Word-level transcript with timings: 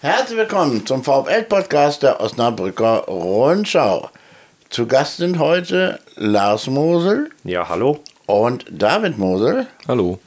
Herzlich 0.00 0.38
willkommen 0.38 0.86
zum 0.86 1.02
VfL-Podcast 1.04 2.02
der 2.02 2.20
Osnabrücker 2.20 3.04
Rundschau. 3.08 4.08
Zu 4.70 4.86
Gast 4.86 5.18
sind 5.18 5.38
heute 5.38 5.98
Lars 6.16 6.68
Mosel 6.68 7.30
Ja, 7.44 7.68
hallo. 7.68 8.00
und 8.26 8.64
David 8.70 9.18
Mosel. 9.18 9.66
Hallo. 9.88 10.18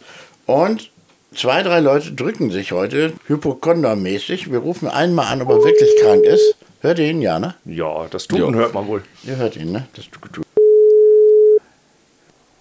Und 0.46 0.92
zwei, 1.34 1.64
drei 1.64 1.80
Leute 1.80 2.12
drücken 2.12 2.52
sich 2.52 2.72
heute 2.72 3.14
hypochondermäßig. 3.28 4.52
Wir 4.52 4.60
rufen 4.60 4.88
einen 4.90 5.16
mal 5.16 5.28
an, 5.32 5.42
ob 5.42 5.50
er 5.50 5.64
wirklich 5.64 5.90
krank 6.02 6.24
ist. 6.24 6.56
Hört 6.82 7.00
ihr 7.00 7.10
ihn, 7.10 7.22
ja, 7.22 7.40
ne? 7.40 7.56
Ja, 7.66 8.06
das 8.12 8.28
Tuten 8.28 8.54
Ja. 8.54 8.60
hört 8.60 8.74
man 8.74 8.88
wohl. 8.88 9.04
Ihr 9.24 9.38
hört 9.38 9.56
ihn, 9.56 9.72
ne? 9.72 9.88
Das 9.96 10.06
tut- 10.10 10.42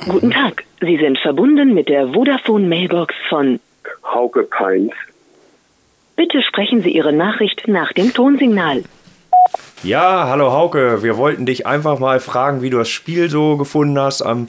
Guten 0.09 0.31
Tag, 0.33 0.65
Sie 0.81 0.97
sind 0.97 1.19
verbunden 1.19 1.75
mit 1.75 1.89
der 1.89 2.09
Vodafone 2.13 2.67
Mailbox 2.67 3.15
von 3.29 3.61
Hauke 4.05 4.43
Peins. 4.45 4.93
Bitte 6.17 6.43
sprechen 6.43 6.83
Sie 6.83 6.91
Ihre 6.91 7.13
Nachricht 7.13 7.67
nach 7.67 7.93
dem 7.93 8.13
Tonsignal. 8.13 8.85
Ja, 9.83 10.29
hallo 10.29 10.53
Hauke. 10.53 11.03
Wir 11.03 11.17
wollten 11.17 11.47
dich 11.47 11.67
einfach 11.67 11.99
mal 11.99 12.21
fragen, 12.21 12.63
wie 12.63 12.71
du 12.71 12.79
das 12.79 12.89
Spiel 12.89 13.29
so 13.31 13.57
gefunden 13.57 13.99
hast 13.99 14.23
am 14.23 14.49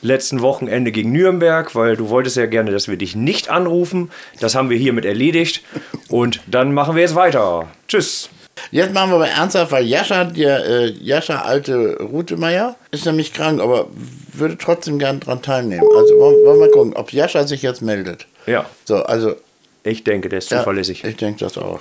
letzten 0.00 0.40
Wochenende 0.40 0.90
gegen 0.92 1.12
Nürnberg, 1.12 1.74
weil 1.74 1.96
du 1.96 2.08
wolltest 2.08 2.36
ja 2.36 2.46
gerne, 2.46 2.70
dass 2.70 2.88
wir 2.88 2.96
dich 2.96 3.14
nicht 3.14 3.50
anrufen. 3.50 4.10
Das 4.40 4.54
haben 4.54 4.70
wir 4.70 4.76
hiermit 4.76 5.04
erledigt. 5.04 5.62
Und 6.08 6.40
dann 6.46 6.72
machen 6.72 6.94
wir 6.94 7.02
jetzt 7.02 7.14
weiter. 7.14 7.68
Tschüss. 7.88 8.30
Jetzt 8.70 8.92
machen 8.94 9.10
wir 9.10 9.16
aber 9.16 9.28
ernsthaft, 9.28 9.72
weil 9.72 9.84
Jascha, 9.84 10.24
der 10.24 10.64
äh, 10.66 10.86
Jascha 10.90 11.42
alte 11.42 11.98
Rutemeier, 12.00 12.76
ist 12.90 13.06
nämlich 13.06 13.32
krank, 13.32 13.60
aber 13.60 13.86
würde 14.32 14.56
trotzdem 14.58 14.98
gern 14.98 15.20
dran 15.20 15.42
teilnehmen. 15.42 15.86
Also 15.96 16.14
wollen, 16.18 16.44
wollen 16.44 16.60
wir 16.60 16.66
mal 16.66 16.70
gucken, 16.70 16.94
ob 16.94 17.12
Jascha 17.12 17.46
sich 17.46 17.62
jetzt 17.62 17.82
meldet. 17.82 18.26
Ja, 18.46 18.66
So, 18.84 18.96
also. 18.96 19.34
Ich 19.84 20.04
denke, 20.04 20.28
der 20.28 20.38
ist 20.38 20.50
Ja, 20.50 20.58
zuverlässig. 20.58 21.04
ich 21.04 21.16
denke 21.16 21.40
das 21.44 21.58
auch. 21.58 21.80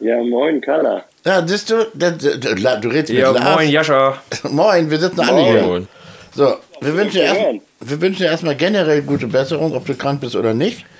Ja, 0.00 0.16
moin, 0.22 0.60
Carla. 0.60 1.04
Ja, 1.24 1.46
siehst 1.46 1.70
du, 1.70 1.86
da- 1.94 2.10
du 2.10 2.88
redest 2.88 3.10
mit 3.10 3.18
Ja, 3.20 3.30
Lars. 3.30 3.54
moin, 3.56 3.68
Jascha. 3.70 4.20
Moin, 4.50 4.90
wir 4.90 4.98
sitzen 4.98 5.20
alle 5.20 5.42
hier. 5.44 5.62
Moin. 5.62 5.88
So, 6.34 6.56
wir 6.80 6.96
wünschen, 6.96 7.20
erst, 7.20 7.40
wir 7.80 8.00
wünschen 8.00 8.22
dir 8.24 8.30
erstmal 8.30 8.56
generell 8.56 9.02
gute 9.02 9.28
Besserung, 9.28 9.74
ob 9.76 9.86
du 9.86 9.94
krank 9.94 10.20
bist 10.20 10.34
oder 10.36 10.54
nicht. 10.54 10.84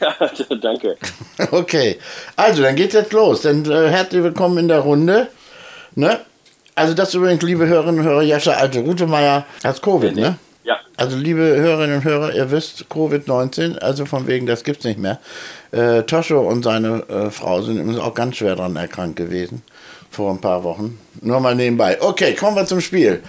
Ja, 0.00 0.14
danke. 0.56 0.96
Okay, 1.52 1.98
also 2.34 2.62
dann 2.62 2.74
geht's 2.74 2.94
jetzt 2.94 3.12
los. 3.12 3.42
Dann 3.42 3.64
äh, 3.70 3.88
herzlich 3.88 4.20
willkommen 4.22 4.58
in 4.58 4.66
der 4.68 4.80
Runde. 4.80 5.28
Ne? 5.94 6.18
Also 6.74 6.92
das 6.92 7.14
übrigens, 7.14 7.42
liebe 7.42 7.66
Hörerinnen 7.68 8.00
und 8.00 8.04
Hörer, 8.06 8.22
Jascha 8.22 8.52
Alte 8.54 8.80
Rutemeier 8.80 9.46
hat 9.62 9.80
Covid, 9.82 10.16
ne? 10.16 10.38
Ja, 10.66 10.80
Also 10.96 11.16
liebe 11.16 11.42
Hörerinnen 11.42 11.98
und 11.98 12.04
Hörer, 12.04 12.34
ihr 12.34 12.50
wisst, 12.50 12.86
Covid-19, 12.90 13.78
also 13.78 14.04
von 14.04 14.26
wegen, 14.26 14.46
das 14.46 14.64
gibt's 14.64 14.84
nicht 14.84 14.98
mehr. 14.98 15.20
Äh, 15.70 16.02
Toscho 16.02 16.40
und 16.40 16.64
seine 16.64 17.08
äh, 17.08 17.30
Frau 17.30 17.62
sind 17.62 17.76
übrigens 17.76 18.00
auch 18.00 18.14
ganz 18.14 18.38
schwer 18.38 18.56
daran 18.56 18.74
erkrankt 18.74 19.14
gewesen, 19.14 19.62
vor 20.10 20.32
ein 20.32 20.40
paar 20.40 20.64
Wochen. 20.64 20.98
Nur 21.20 21.38
mal 21.38 21.54
nebenbei. 21.54 22.02
Okay, 22.02 22.34
kommen 22.34 22.56
wir 22.56 22.66
zum 22.66 22.80
Spiel. 22.80 23.22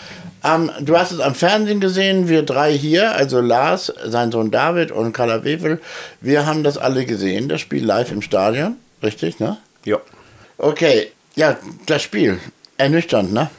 Ähm, 0.44 0.72
du 0.80 0.98
hast 0.98 1.12
es 1.12 1.20
am 1.20 1.36
Fernsehen 1.36 1.80
gesehen, 1.80 2.28
wir 2.28 2.42
drei 2.42 2.76
hier, 2.76 3.12
also 3.16 3.40
Lars, 3.40 3.94
sein 4.04 4.32
Sohn 4.32 4.50
David 4.50 4.92
und 4.92 5.14
Carla 5.14 5.44
Wefel, 5.44 5.80
wir 6.22 6.48
haben 6.48 6.64
das 6.64 6.80
alle 6.80 7.06
gesehen, 7.06 7.50
das 7.50 7.62
Spiel 7.62 7.86
live 7.86 8.12
im 8.12 8.24
Stadion, 8.24 8.78
richtig, 9.04 9.40
ne? 9.40 9.58
Ja. 9.86 9.98
Okay, 10.58 11.12
ja, 11.36 11.56
das 11.86 12.02
Spiel, 12.02 12.40
ernüchternd, 12.80 13.32
ne? 13.32 13.52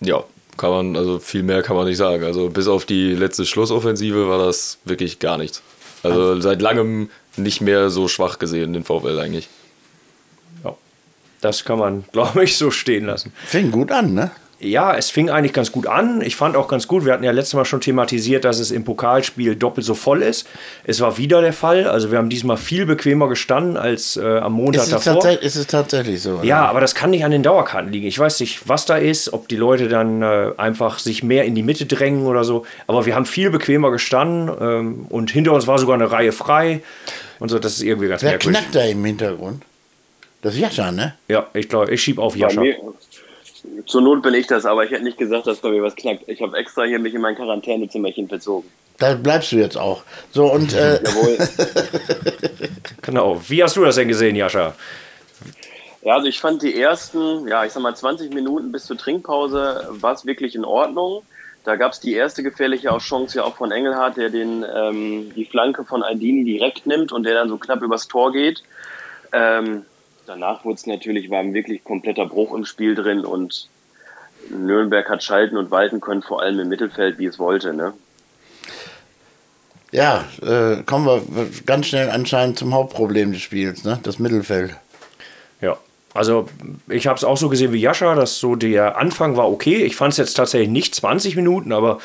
Ja, 0.00 0.22
kann 0.60 0.70
man, 0.70 0.96
also 0.96 1.18
viel 1.18 1.42
mehr 1.42 1.62
kann 1.62 1.74
man 1.74 1.86
nicht 1.86 1.96
sagen. 1.96 2.22
Also 2.22 2.50
bis 2.50 2.68
auf 2.68 2.84
die 2.84 3.14
letzte 3.14 3.46
Schlussoffensive 3.46 4.28
war 4.28 4.38
das 4.44 4.78
wirklich 4.84 5.18
gar 5.18 5.38
nichts. 5.38 5.62
Also 6.02 6.38
seit 6.40 6.60
langem 6.60 7.08
nicht 7.36 7.62
mehr 7.62 7.88
so 7.88 8.08
schwach 8.08 8.38
gesehen, 8.38 8.74
den 8.74 8.84
VfL 8.84 9.18
eigentlich. 9.18 9.48
ja. 10.62 10.76
Das 11.40 11.64
kann 11.64 11.78
man, 11.78 12.04
glaube 12.12 12.44
ich, 12.44 12.58
so 12.58 12.70
stehen 12.70 13.06
lassen. 13.06 13.32
Fing 13.46 13.70
gut 13.70 13.90
an, 13.90 14.12
ne? 14.12 14.32
Ja, 14.62 14.94
es 14.94 15.08
fing 15.08 15.30
eigentlich 15.30 15.54
ganz 15.54 15.72
gut 15.72 15.86
an. 15.86 16.20
Ich 16.20 16.36
fand 16.36 16.54
auch 16.54 16.68
ganz 16.68 16.86
gut, 16.86 17.06
wir 17.06 17.14
hatten 17.14 17.24
ja 17.24 17.30
letztes 17.30 17.54
Mal 17.54 17.64
schon 17.64 17.80
thematisiert, 17.80 18.44
dass 18.44 18.58
es 18.58 18.70
im 18.70 18.84
Pokalspiel 18.84 19.56
doppelt 19.56 19.86
so 19.86 19.94
voll 19.94 20.22
ist. 20.22 20.46
Es 20.84 21.00
war 21.00 21.16
wieder 21.16 21.40
der 21.40 21.54
Fall. 21.54 21.86
Also 21.86 22.10
wir 22.10 22.18
haben 22.18 22.28
diesmal 22.28 22.58
viel 22.58 22.84
bequemer 22.84 23.26
gestanden 23.28 23.78
als 23.78 24.18
äh, 24.18 24.38
am 24.38 24.52
Montag 24.52 24.82
Ist 24.82 24.92
es, 24.92 25.04
davor. 25.04 25.14
tatsächlich, 25.22 25.46
ist 25.46 25.56
es 25.56 25.66
tatsächlich 25.66 26.20
so? 26.20 26.40
Ja, 26.42 26.66
aber 26.66 26.80
das 26.80 26.94
kann 26.94 27.08
nicht 27.08 27.24
an 27.24 27.30
den 27.30 27.42
Dauerkarten 27.42 27.90
liegen. 27.90 28.06
Ich 28.06 28.18
weiß 28.18 28.38
nicht, 28.40 28.68
was 28.68 28.84
da 28.84 28.96
ist, 28.98 29.32
ob 29.32 29.48
die 29.48 29.56
Leute 29.56 29.88
dann 29.88 30.20
äh, 30.20 30.50
einfach 30.58 30.98
sich 30.98 31.22
mehr 31.22 31.46
in 31.46 31.54
die 31.54 31.62
Mitte 31.62 31.86
drängen 31.86 32.26
oder 32.26 32.44
so. 32.44 32.66
Aber 32.86 33.06
wir 33.06 33.14
haben 33.14 33.24
viel 33.24 33.48
bequemer 33.48 33.90
gestanden 33.90 34.54
ähm, 34.60 35.06
und 35.08 35.30
hinter 35.30 35.54
uns 35.54 35.66
war 35.68 35.78
sogar 35.78 35.94
eine 35.94 36.12
Reihe 36.12 36.32
frei. 36.32 36.82
Und 37.38 37.48
so, 37.48 37.58
das 37.58 37.76
ist 37.78 37.82
irgendwie 37.82 38.08
ganz 38.08 38.20
Wer 38.22 38.32
merkwürdig. 38.32 38.60
knackt 38.60 38.74
da 38.74 38.84
im 38.84 39.02
Hintergrund? 39.06 39.62
Das 40.42 40.54
ist 40.54 40.60
Jascha, 40.60 40.90
ne? 40.92 41.14
Ja, 41.28 41.46
ich 41.54 41.68
glaube, 41.68 41.90
ich 41.92 42.02
schieb 42.02 42.18
auf 42.18 42.32
bei 42.34 42.40
Jascha. 42.40 42.60
mir, 42.62 42.74
zur 43.86 44.02
Not 44.02 44.22
bin 44.22 44.34
ich 44.34 44.46
das, 44.46 44.66
aber 44.66 44.84
ich 44.84 44.90
hätte 44.90 45.04
nicht 45.04 45.18
gesagt, 45.18 45.46
dass 45.46 45.58
bei 45.58 45.70
mir 45.70 45.82
was 45.82 45.96
knackt. 45.96 46.28
Ich 46.28 46.42
habe 46.42 46.56
extra 46.56 46.84
hier 46.84 46.98
mich 46.98 47.14
in 47.14 47.20
mein 47.20 47.36
Quarantänezimmerchen 47.36 48.28
verzogen. 48.28 48.68
Da 48.98 49.14
bleibst 49.14 49.52
du 49.52 49.56
jetzt 49.56 49.76
auch. 49.76 50.02
So, 50.30 50.52
und 50.52 50.72
äh, 50.74 51.02
Jawohl. 51.04 51.38
Genau. 53.02 53.40
Wie 53.48 53.62
hast 53.62 53.76
du 53.76 53.84
das 53.84 53.96
denn 53.96 54.08
gesehen, 54.08 54.36
Jascha? 54.36 54.74
ja, 56.02 56.14
also 56.14 56.28
ich 56.28 56.40
fand 56.40 56.62
die 56.62 56.80
ersten, 56.80 57.46
ja, 57.48 57.64
ich 57.64 57.72
sag 57.72 57.82
mal 57.82 57.94
20 57.94 58.32
Minuten 58.32 58.72
bis 58.72 58.86
zur 58.86 58.96
Trinkpause 58.96 59.86
war 59.90 60.12
es 60.12 60.24
wirklich 60.24 60.54
in 60.54 60.64
Ordnung. 60.64 61.22
Da 61.64 61.76
gab 61.76 61.92
es 61.92 62.00
die 62.00 62.14
erste 62.14 62.42
gefährliche 62.42 62.88
Chance 62.98 63.38
ja 63.38 63.44
auch 63.44 63.56
von 63.56 63.70
Engelhardt, 63.70 64.16
der 64.16 64.30
den, 64.30 64.64
ähm, 64.74 65.32
die 65.34 65.44
Flanke 65.44 65.84
von 65.84 66.02
Aldini 66.02 66.44
direkt 66.44 66.86
nimmt 66.86 67.12
und 67.12 67.24
der 67.24 67.34
dann 67.34 67.50
so 67.50 67.58
knapp 67.58 67.82
übers 67.82 68.08
Tor 68.08 68.32
geht. 68.32 68.62
Ähm, 69.32 69.84
danach 70.26 70.64
wurde 70.64 70.76
es 70.76 70.86
natürlich, 70.86 71.30
war 71.30 71.40
ein 71.40 71.54
wirklich 71.54 71.84
kompletter 71.84 72.26
Bruch 72.26 72.54
im 72.54 72.64
Spiel 72.64 72.94
drin 72.94 73.24
und 73.24 73.68
Nürnberg 74.50 75.08
hat 75.08 75.22
schalten 75.22 75.56
und 75.56 75.70
walten 75.70 76.00
können, 76.00 76.22
vor 76.22 76.42
allem 76.42 76.60
im 76.60 76.68
Mittelfeld, 76.68 77.18
wie 77.18 77.26
es 77.26 77.38
wollte. 77.38 77.74
Ne? 77.74 77.92
ja, 79.92 80.24
äh, 80.42 80.82
kommen 80.84 81.06
wir 81.06 81.22
ganz 81.66 81.86
schnell 81.86 82.10
anscheinend 82.10 82.58
zum 82.58 82.74
Hauptproblem 82.74 83.32
des 83.32 83.42
Spiels, 83.42 83.84
ne? 83.84 83.98
Das 84.02 84.18
Mittelfeld. 84.18 84.76
Ja. 85.60 85.76
Also 86.14 86.48
ich 86.88 87.06
habe 87.06 87.16
es 87.16 87.24
auch 87.24 87.36
so 87.36 87.48
gesehen 87.48 87.72
wie 87.72 87.80
Jascha, 87.80 88.14
dass 88.14 88.38
so 88.38 88.56
der 88.56 88.96
Anfang 88.98 89.36
war 89.36 89.50
okay. 89.50 89.84
Ich 89.84 89.96
fand 89.96 90.12
es 90.12 90.18
jetzt 90.18 90.34
tatsächlich 90.34 90.68
nicht 90.68 90.94
20 90.94 91.36
Minuten, 91.36 91.72
aber 91.72 92.00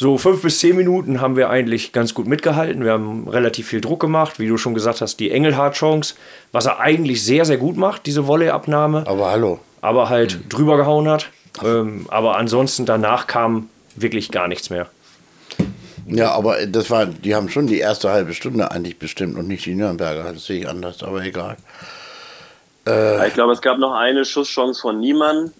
so 0.00 0.16
fünf 0.16 0.40
bis 0.40 0.58
zehn 0.60 0.76
Minuten 0.76 1.20
haben 1.20 1.36
wir 1.36 1.50
eigentlich 1.50 1.92
ganz 1.92 2.14
gut 2.14 2.26
mitgehalten. 2.26 2.84
Wir 2.84 2.92
haben 2.92 3.28
relativ 3.28 3.68
viel 3.68 3.82
Druck 3.82 4.00
gemacht, 4.00 4.38
wie 4.38 4.48
du 4.48 4.56
schon 4.56 4.72
gesagt 4.72 5.02
hast, 5.02 5.20
die 5.20 5.30
Engelhardt-Chance, 5.30 6.14
was 6.52 6.64
er 6.64 6.80
eigentlich 6.80 7.22
sehr, 7.22 7.44
sehr 7.44 7.58
gut 7.58 7.76
macht, 7.76 8.06
diese 8.06 8.26
Volleyabnahme, 8.26 9.04
Aber 9.06 9.30
hallo. 9.30 9.58
aber 9.82 10.08
halt 10.08 10.38
drüber 10.48 10.78
gehauen 10.78 11.06
hat. 11.06 11.28
Ähm, 11.62 12.06
aber 12.08 12.38
ansonsten 12.38 12.86
danach 12.86 13.26
kam 13.26 13.68
wirklich 13.94 14.30
gar 14.30 14.48
nichts 14.48 14.70
mehr. 14.70 14.86
Ja, 16.06 16.32
aber 16.32 16.66
das 16.66 16.88
war, 16.88 17.04
die 17.04 17.34
haben 17.34 17.50
schon 17.50 17.66
die 17.66 17.78
erste 17.78 18.08
halbe 18.10 18.32
Stunde 18.32 18.70
eigentlich 18.70 18.98
bestimmt 18.98 19.36
und 19.36 19.48
nicht 19.48 19.66
die 19.66 19.74
Nürnberger. 19.74 20.32
Das 20.32 20.46
sehe 20.46 20.60
ich 20.60 20.68
anders, 20.68 21.02
aber 21.02 21.22
egal. 21.22 21.58
Ja, 22.88 23.26
ich 23.26 23.34
glaube, 23.34 23.52
es 23.52 23.60
gab 23.60 23.76
noch 23.78 23.92
eine 23.92 24.24
Schusschance 24.24 24.80
von 24.80 24.98
Niemann, 24.98 25.52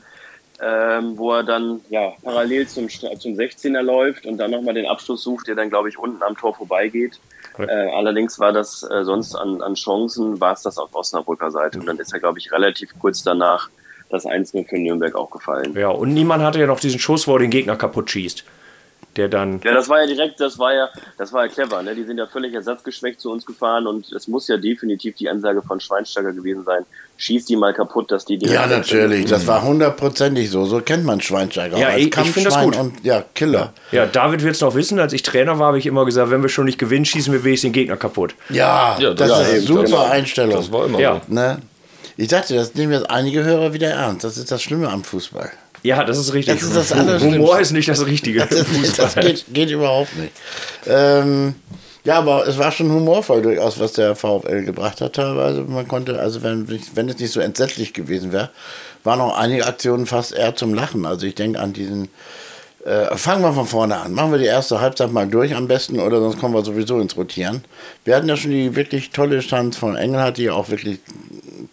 ähm, 0.62 1.16
wo 1.16 1.32
er 1.32 1.42
dann 1.42 1.80
ja, 1.88 2.12
parallel 2.22 2.68
zum, 2.68 2.88
zum 2.88 3.34
16er 3.34 3.80
läuft 3.80 4.26
und 4.26 4.36
dann 4.38 4.50
nochmal 4.50 4.74
den 4.74 4.86
Abschluss 4.86 5.22
sucht, 5.22 5.48
der 5.48 5.54
dann, 5.54 5.70
glaube 5.70 5.88
ich, 5.88 5.98
unten 5.98 6.22
am 6.22 6.36
Tor 6.36 6.54
vorbeigeht. 6.54 7.18
Äh, 7.58 7.90
allerdings 7.90 8.38
war 8.38 8.52
das 8.52 8.82
äh, 8.82 9.04
sonst 9.04 9.34
an, 9.34 9.62
an 9.62 9.74
Chancen, 9.74 10.40
war 10.40 10.52
es 10.52 10.62
das 10.62 10.78
auf 10.78 10.94
Osnabrücker 10.94 11.50
Seite. 11.50 11.78
Und 11.78 11.86
dann 11.86 11.98
ist 11.98 12.12
er, 12.12 12.20
glaube 12.20 12.38
ich, 12.38 12.52
relativ 12.52 12.90
kurz 12.98 13.22
danach 13.22 13.68
das 14.10 14.26
1-0 14.26 14.68
für 14.68 14.78
Nürnberg 14.78 15.14
auch 15.14 15.30
gefallen. 15.30 15.74
Ja, 15.74 15.88
und 15.88 16.12
niemand 16.14 16.42
hatte 16.42 16.58
ja 16.58 16.66
noch 16.66 16.80
diesen 16.80 16.98
Schuss, 16.98 17.26
wo 17.26 17.34
er 17.34 17.40
den 17.40 17.50
Gegner 17.50 17.76
kaputt 17.76 18.10
schießt. 18.10 18.44
Der 19.20 19.28
dann. 19.28 19.60
Ja, 19.62 19.74
das 19.74 19.88
war 19.90 20.00
ja 20.00 20.06
direkt, 20.06 20.40
das 20.40 20.58
war 20.58 20.72
ja, 20.72 20.88
das 21.18 21.30
war 21.34 21.44
ja 21.46 21.52
clever, 21.52 21.82
ne? 21.82 21.94
Die 21.94 22.04
sind 22.04 22.16
ja 22.16 22.26
völlig 22.26 22.54
ersatzgeschwächt 22.54 23.20
zu 23.20 23.30
uns 23.30 23.44
gefahren 23.44 23.86
und 23.86 24.10
es 24.12 24.28
muss 24.28 24.48
ja 24.48 24.56
definitiv 24.56 25.16
die 25.16 25.28
Ansage 25.28 25.60
von 25.60 25.78
Schweinsteiger 25.78 26.32
gewesen 26.32 26.64
sein, 26.64 26.86
schieß 27.18 27.44
die 27.44 27.56
mal 27.56 27.74
kaputt, 27.74 28.10
dass 28.10 28.24
die 28.24 28.38
die 28.38 28.46
Ja, 28.46 28.66
natürlich. 28.66 29.26
Das 29.26 29.46
war 29.46 29.62
hundertprozentig 29.62 30.48
so. 30.50 30.64
So 30.64 30.80
kennt 30.80 31.04
man 31.04 31.20
Schweinsteiger. 31.20 31.76
Ja, 31.76 31.94
ich- 31.96 32.06
ich 32.06 32.14
find 32.30 32.46
das 32.46 32.54
Kampfschwein 32.54 32.64
gut. 32.86 32.98
Und, 32.98 33.04
ja, 33.04 33.22
Killer. 33.34 33.74
Ja, 33.92 34.06
David 34.06 34.42
wird 34.42 34.54
es 34.54 34.62
noch 34.62 34.74
wissen. 34.74 34.98
Als 34.98 35.12
ich 35.12 35.22
Trainer 35.22 35.58
war, 35.58 35.66
habe 35.68 35.78
ich 35.78 35.84
immer 35.84 36.06
gesagt, 36.06 36.30
wenn 36.30 36.40
wir 36.40 36.48
schon 36.48 36.64
nicht 36.64 36.78
gewinnen, 36.78 37.04
schießen 37.04 37.30
wir 37.32 37.44
wenigstens 37.44 37.68
den 37.68 37.72
Gegner 37.74 37.98
kaputt. 37.98 38.34
Ja, 38.48 38.96
Ja, 38.98 39.12
das, 39.12 39.28
das- 39.28 39.40
ist 39.42 39.50
eine 39.50 39.60
super 39.60 39.82
das- 39.82 40.10
Einstellung. 40.12 40.54
Das 40.56 40.72
war 40.72 40.86
immer 40.86 40.98
Ja. 40.98 41.20
so. 41.28 41.34
Ne? 41.34 41.58
Ich 42.16 42.28
dachte, 42.28 42.54
das 42.54 42.74
nehmen 42.74 42.92
jetzt 42.92 43.10
einige 43.10 43.44
Hörer 43.44 43.72
wieder 43.74 43.88
ernst. 43.90 44.24
Das 44.24 44.36
ist 44.38 44.50
das 44.50 44.62
Schlimme 44.62 44.88
am 44.88 45.04
Fußball. 45.04 45.50
Ja, 45.82 46.04
das 46.04 46.18
ist 46.18 46.32
richtig. 46.32 46.60
Das 46.60 46.68
ist 46.68 46.90
das. 46.90 47.22
Humor 47.22 47.60
ist 47.60 47.72
nicht 47.72 47.88
das 47.88 48.04
Richtige. 48.04 48.46
Das, 48.46 48.96
das 48.96 49.14
geht, 49.14 49.44
geht 49.52 49.70
überhaupt 49.70 50.14
nicht. 50.16 50.32
Ähm, 50.86 51.54
ja, 52.04 52.18
aber 52.18 52.46
es 52.46 52.58
war 52.58 52.72
schon 52.72 52.90
humorvoll 52.90 53.42
durchaus, 53.42 53.78
was 53.78 53.92
der 53.92 54.16
VfL 54.16 54.64
gebracht 54.64 55.00
hat 55.00 55.14
teilweise. 55.14 55.62
Man 55.62 55.86
konnte, 55.86 56.18
also 56.18 56.42
wenn, 56.42 56.66
wenn 56.94 57.08
es 57.08 57.18
nicht 57.18 57.32
so 57.32 57.40
entsetzlich 57.40 57.92
gewesen 57.92 58.32
wäre, 58.32 58.50
waren 59.04 59.20
auch 59.20 59.36
einige 59.36 59.66
Aktionen 59.66 60.06
fast 60.06 60.32
eher 60.32 60.56
zum 60.56 60.74
Lachen. 60.74 61.04
Also 61.04 61.26
ich 61.26 61.34
denke 61.34 61.58
an 61.58 61.72
diesen, 61.72 62.08
äh, 62.84 63.14
fangen 63.16 63.42
wir 63.42 63.52
von 63.52 63.66
vorne 63.66 63.98
an. 63.98 64.14
Machen 64.14 64.32
wir 64.32 64.38
die 64.38 64.46
erste 64.46 64.80
Halbzeit 64.80 65.12
mal 65.12 65.28
durch 65.28 65.54
am 65.54 65.68
besten 65.68 66.00
oder 66.00 66.20
sonst 66.20 66.38
kommen 66.38 66.54
wir 66.54 66.64
sowieso 66.64 66.98
ins 67.00 67.16
Rotieren. 67.16 67.64
Wir 68.04 68.16
hatten 68.16 68.28
ja 68.28 68.36
schon 68.36 68.50
die 68.50 68.76
wirklich 68.76 69.10
tolle 69.10 69.40
Chance 69.40 69.78
von 69.78 69.96
Engelhardt, 69.96 70.38
die 70.38 70.48
auch 70.48 70.70
wirklich 70.70 71.00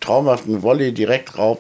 traumhaften 0.02 0.62
Volley 0.62 0.92
direkt 0.92 1.38
rauf. 1.38 1.60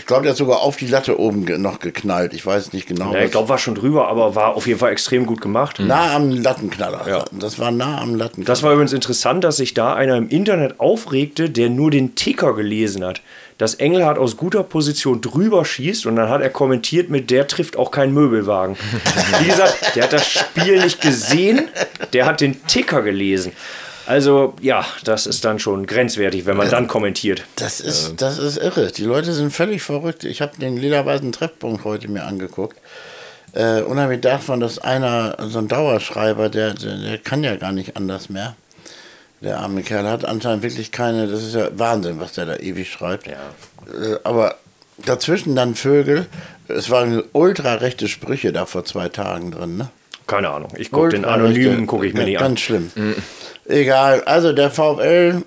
Ich 0.00 0.06
glaube, 0.06 0.22
der 0.22 0.30
hat 0.30 0.38
sogar 0.38 0.60
auf 0.60 0.76
die 0.76 0.86
Latte 0.86 1.20
oben 1.20 1.44
noch 1.60 1.78
geknallt. 1.78 2.32
Ich 2.32 2.46
weiß 2.46 2.72
nicht 2.72 2.88
genau. 2.88 3.12
Ja, 3.12 3.20
ich 3.20 3.30
glaube, 3.30 3.50
war 3.50 3.58
schon 3.58 3.74
drüber, 3.74 4.08
aber 4.08 4.34
war 4.34 4.56
auf 4.56 4.66
jeden 4.66 4.78
Fall 4.78 4.92
extrem 4.92 5.26
gut 5.26 5.42
gemacht. 5.42 5.78
nah 5.78 6.16
am 6.16 6.30
Lattenknaller. 6.30 7.06
Ja. 7.06 7.24
Das 7.32 7.58
war 7.58 7.70
nah 7.70 8.00
am 8.00 8.14
Lattenknaller. 8.14 8.46
Das 8.46 8.62
war 8.62 8.72
übrigens 8.72 8.94
interessant, 8.94 9.44
dass 9.44 9.58
sich 9.58 9.74
da 9.74 9.92
einer 9.92 10.16
im 10.16 10.30
Internet 10.30 10.80
aufregte, 10.80 11.50
der 11.50 11.68
nur 11.68 11.90
den 11.90 12.14
Ticker 12.14 12.54
gelesen 12.54 13.04
hat. 13.04 13.20
Dass 13.58 13.74
Engelhardt 13.74 14.16
aus 14.16 14.38
guter 14.38 14.62
Position 14.62 15.20
drüber 15.20 15.66
schießt 15.66 16.06
und 16.06 16.16
dann 16.16 16.30
hat 16.30 16.40
er 16.40 16.48
kommentiert 16.48 17.10
mit, 17.10 17.30
der 17.30 17.46
trifft 17.46 17.76
auch 17.76 17.90
keinen 17.90 18.14
Möbelwagen. 18.14 18.78
Wie 19.40 19.48
gesagt, 19.48 19.96
der 19.96 20.04
hat 20.04 20.14
das 20.14 20.26
Spiel 20.26 20.82
nicht 20.82 21.02
gesehen, 21.02 21.68
der 22.14 22.24
hat 22.24 22.40
den 22.40 22.66
Ticker 22.68 23.02
gelesen. 23.02 23.52
Also 24.10 24.54
ja, 24.60 24.84
das 25.04 25.26
ist 25.26 25.44
dann 25.44 25.60
schon 25.60 25.86
grenzwertig, 25.86 26.44
wenn 26.44 26.56
man 26.56 26.68
dann 26.68 26.88
kommentiert. 26.88 27.44
Das 27.54 27.78
ist, 27.78 28.20
das 28.20 28.38
ist 28.38 28.56
irre. 28.56 28.90
Die 28.90 29.04
Leute 29.04 29.32
sind 29.32 29.52
völlig 29.52 29.82
verrückt. 29.82 30.24
Ich 30.24 30.42
habe 30.42 30.56
den 30.58 30.76
lila-weißen 30.76 31.30
Treffpunkt 31.30 31.84
heute 31.84 32.08
mir 32.08 32.24
angeguckt. 32.24 32.76
Äh, 33.52 33.82
unheimlich 33.82 34.20
davon, 34.20 34.58
dass 34.58 34.80
einer, 34.80 35.36
so 35.46 35.60
ein 35.60 35.68
Dauerschreiber, 35.68 36.48
der, 36.48 36.74
der, 36.74 36.96
der 36.96 37.18
kann 37.18 37.44
ja 37.44 37.54
gar 37.54 37.70
nicht 37.70 37.96
anders 37.96 38.28
mehr. 38.30 38.56
Der 39.42 39.60
arme 39.60 39.82
Kerl 39.84 40.08
hat 40.08 40.24
anscheinend 40.24 40.64
wirklich 40.64 40.90
keine, 40.90 41.28
das 41.28 41.44
ist 41.44 41.54
ja 41.54 41.68
Wahnsinn, 41.74 42.18
was 42.18 42.32
der 42.32 42.46
da 42.46 42.56
ewig 42.56 42.90
schreibt. 42.90 43.28
Ja. 43.28 43.34
Äh, 43.94 44.18
aber 44.24 44.56
dazwischen 45.06 45.54
dann 45.54 45.76
Vögel. 45.76 46.26
Es 46.66 46.90
waren 46.90 47.22
ultra 47.32 47.74
rechte 47.74 48.08
Sprüche 48.08 48.52
da 48.52 48.66
vor 48.66 48.84
zwei 48.84 49.08
Tagen 49.08 49.52
drin, 49.52 49.76
ne? 49.76 49.88
Keine 50.26 50.50
Ahnung. 50.50 50.72
Ich 50.76 50.90
gucke 50.92 51.08
den 51.10 51.24
Ultra-rechte- 51.24 51.44
Anonymen, 51.44 51.86
gucke 51.86 52.06
ich 52.06 52.14
mir 52.14 52.20
ja, 52.20 52.26
nicht 52.26 52.38
an. 52.38 52.44
Ganz 52.44 52.60
schlimm. 52.60 52.92
Egal, 53.70 54.22
also 54.24 54.52
der 54.52 54.70
VfL 54.70 55.42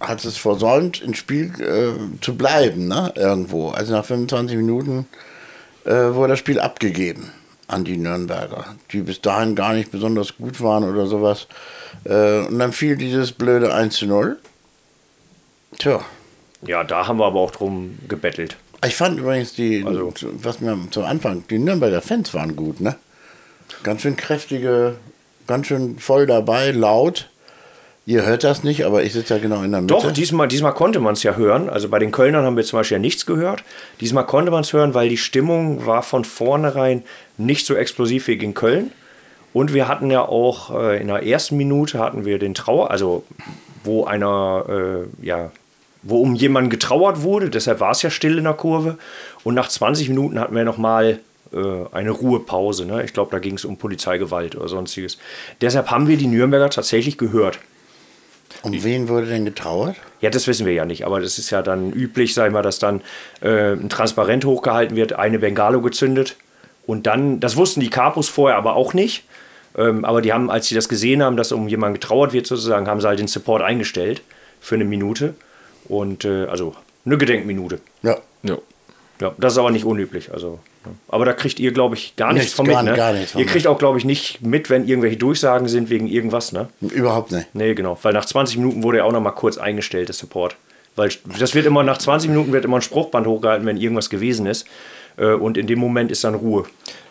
hat 0.00 0.24
es 0.24 0.36
versäumt, 0.36 1.00
ins 1.02 1.18
Spiel 1.18 1.52
äh, 1.60 2.20
zu 2.22 2.36
bleiben, 2.36 2.88
ne? 2.88 3.12
Irgendwo. 3.16 3.70
Also 3.70 3.92
nach 3.92 4.04
25 4.04 4.56
Minuten 4.56 5.06
äh, 5.84 5.90
wurde 6.14 6.32
das 6.32 6.38
Spiel 6.38 6.58
abgegeben 6.58 7.30
an 7.68 7.84
die 7.84 7.96
Nürnberger, 7.96 8.76
die 8.92 9.00
bis 9.00 9.20
dahin 9.20 9.54
gar 9.54 9.72
nicht 9.74 9.90
besonders 9.90 10.36
gut 10.36 10.60
waren 10.60 10.84
oder 10.84 11.06
sowas. 11.06 11.46
Äh, 12.04 12.40
und 12.46 12.58
dann 12.58 12.72
fiel 12.72 12.96
dieses 12.96 13.32
blöde 13.32 13.72
1 13.74 13.96
zu 13.96 14.06
0. 14.06 14.38
Tja. 15.78 16.00
Ja, 16.66 16.84
da 16.84 17.06
haben 17.06 17.18
wir 17.18 17.26
aber 17.26 17.40
auch 17.40 17.50
drum 17.50 17.98
gebettelt. 18.08 18.56
Ich 18.86 18.96
fand 18.96 19.18
übrigens 19.18 19.54
die, 19.54 19.82
Also- 19.86 20.12
was 20.42 20.60
mir 20.60 20.78
zum 20.90 21.04
Anfang, 21.04 21.44
die 21.48 21.58
Nürnberger 21.58 22.02
Fans 22.02 22.32
waren 22.34 22.54
gut, 22.56 22.80
ne? 22.80 22.96
Ganz 23.82 24.02
schön 24.02 24.16
kräftige, 24.16 24.96
ganz 25.46 25.66
schön 25.66 25.98
voll 25.98 26.26
dabei, 26.26 26.70
laut. 26.70 27.28
Ihr 28.06 28.26
hört 28.26 28.44
das 28.44 28.64
nicht, 28.64 28.84
aber 28.84 29.02
ich 29.02 29.14
sitze 29.14 29.34
ja 29.34 29.40
genau 29.40 29.62
in 29.62 29.72
der 29.72 29.80
Mitte. 29.80 29.94
Doch, 29.94 30.12
diesmal, 30.12 30.46
diesmal 30.46 30.74
konnte 30.74 31.00
man 31.00 31.14
es 31.14 31.22
ja 31.22 31.36
hören. 31.36 31.70
Also 31.70 31.88
bei 31.88 31.98
den 31.98 32.10
Kölnern 32.10 32.44
haben 32.44 32.56
wir 32.56 32.64
zum 32.64 32.78
Beispiel 32.78 32.96
ja 32.96 33.00
nichts 33.00 33.24
gehört. 33.24 33.64
Diesmal 34.00 34.26
konnte 34.26 34.50
man 34.50 34.60
es 34.60 34.74
hören, 34.74 34.92
weil 34.92 35.08
die 35.08 35.16
Stimmung 35.16 35.86
war 35.86 36.02
von 36.02 36.24
vornherein 36.24 37.02
nicht 37.38 37.64
so 37.64 37.74
explosiv 37.74 38.28
wie 38.28 38.36
gegen 38.36 38.52
Köln. 38.52 38.90
Und 39.54 39.72
wir 39.72 39.88
hatten 39.88 40.10
ja 40.10 40.20
auch 40.20 40.74
äh, 40.78 41.00
in 41.00 41.06
der 41.06 41.24
ersten 41.24 41.56
Minute 41.56 41.98
hatten 41.98 42.26
wir 42.26 42.38
den 42.38 42.52
Trauer, 42.52 42.90
also 42.90 43.24
wo 43.84 44.04
einer, 44.04 44.66
äh, 44.68 45.24
ja, 45.26 45.50
wo 46.02 46.20
um 46.20 46.34
jemanden 46.34 46.68
getrauert 46.68 47.22
wurde, 47.22 47.48
deshalb 47.48 47.80
war 47.80 47.92
es 47.92 48.02
ja 48.02 48.10
still 48.10 48.36
in 48.36 48.44
der 48.44 48.52
Kurve. 48.52 48.98
Und 49.44 49.54
nach 49.54 49.68
20 49.68 50.08
Minuten 50.10 50.38
hatten 50.38 50.54
wir 50.54 50.64
nochmal 50.64 51.20
eine 51.92 52.10
Ruhepause. 52.10 52.86
Ne? 52.86 53.04
Ich 53.04 53.12
glaube, 53.12 53.30
da 53.30 53.38
ging 53.38 53.54
es 53.54 53.64
um 53.64 53.76
Polizeigewalt 53.76 54.56
oder 54.56 54.68
sonstiges. 54.68 55.18
Deshalb 55.60 55.90
haben 55.90 56.08
wir 56.08 56.16
die 56.16 56.26
Nürnberger 56.26 56.70
tatsächlich 56.70 57.18
gehört. 57.18 57.58
um 58.62 58.72
wen 58.84 59.08
wurde 59.08 59.26
denn 59.26 59.44
getrauert? 59.44 59.96
Ja, 60.20 60.30
das 60.30 60.46
wissen 60.46 60.66
wir 60.66 60.72
ja 60.72 60.84
nicht, 60.84 61.04
aber 61.04 61.20
das 61.20 61.38
ist 61.38 61.50
ja 61.50 61.62
dann 61.62 61.92
üblich, 61.92 62.34
sag 62.34 62.46
ich 62.46 62.52
mal, 62.52 62.62
dass 62.62 62.78
dann 62.78 63.02
äh, 63.42 63.72
ein 63.72 63.88
Transparent 63.88 64.44
hochgehalten 64.44 64.96
wird, 64.96 65.12
eine 65.12 65.38
Bengalo 65.38 65.80
gezündet 65.80 66.36
und 66.86 67.06
dann, 67.06 67.40
das 67.40 67.56
wussten 67.56 67.80
die 67.80 67.90
Kapus 67.90 68.28
vorher 68.28 68.56
aber 68.56 68.74
auch 68.74 68.94
nicht, 68.94 69.24
ähm, 69.76 70.04
aber 70.04 70.22
die 70.22 70.32
haben, 70.32 70.50
als 70.50 70.66
sie 70.66 70.74
das 70.74 70.88
gesehen 70.88 71.22
haben, 71.22 71.36
dass 71.36 71.52
um 71.52 71.68
jemanden 71.68 71.94
getrauert 71.94 72.32
wird 72.32 72.46
sozusagen, 72.46 72.86
haben 72.86 73.00
sie 73.00 73.08
halt 73.08 73.18
den 73.18 73.28
Support 73.28 73.62
eingestellt 73.62 74.22
für 74.60 74.76
eine 74.76 74.84
Minute 74.84 75.34
und 75.88 76.24
äh, 76.24 76.46
also 76.46 76.74
eine 77.04 77.18
Gedenkminute. 77.18 77.80
Ja. 78.02 78.18
Ja. 78.42 78.58
Ja, 79.20 79.34
das 79.38 79.52
ist 79.54 79.58
aber 79.58 79.70
nicht 79.70 79.84
unüblich. 79.84 80.32
Also. 80.32 80.58
Aber 81.08 81.24
da 81.24 81.32
kriegt 81.32 81.58
ihr, 81.60 81.72
glaube 81.72 81.94
ich, 81.96 82.16
gar 82.16 82.32
nichts, 82.32 82.44
Nichts, 82.46 82.56
von 82.56 82.66
gar- 82.66 82.82
mit. 82.82 82.92
Ne? 82.92 82.96
gar 82.96 83.12
nichts 83.12 83.32
von 83.32 83.40
ihr 83.40 83.46
kriegt 83.46 83.66
auch, 83.66 83.78
glaube 83.78 83.98
ich, 83.98 84.04
nicht 84.04 84.42
mit, 84.42 84.70
wenn 84.70 84.86
irgendwelche 84.86 85.16
Durchsagen 85.16 85.68
sind 85.68 85.90
wegen 85.90 86.06
irgendwas. 86.06 86.52
Ne? 86.52 86.68
Überhaupt 86.80 87.32
nicht. 87.32 87.54
Nee, 87.54 87.74
genau. 87.74 87.98
Weil 88.02 88.12
nach 88.12 88.24
20 88.24 88.56
Minuten 88.58 88.82
wurde 88.82 88.98
er 88.98 89.04
auch 89.06 89.12
noch 89.12 89.20
mal 89.20 89.30
kurz 89.32 89.58
eingestellt, 89.58 90.08
der 90.08 90.14
Support. 90.14 90.56
Weil 90.96 91.10
das 91.38 91.54
wird 91.54 91.66
immer, 91.66 91.82
nach 91.82 91.98
20 91.98 92.30
Minuten 92.30 92.52
wird 92.52 92.64
immer 92.64 92.76
ein 92.76 92.82
Spruchband 92.82 93.26
hochgehalten, 93.26 93.66
wenn 93.66 93.76
irgendwas 93.76 94.10
gewesen 94.10 94.46
ist. 94.46 94.66
Äh, 95.16 95.26
Und 95.32 95.56
in 95.58 95.66
dem 95.66 95.78
Moment 95.78 96.10
ist 96.10 96.24
dann 96.24 96.34
Ruhe. 96.34 96.64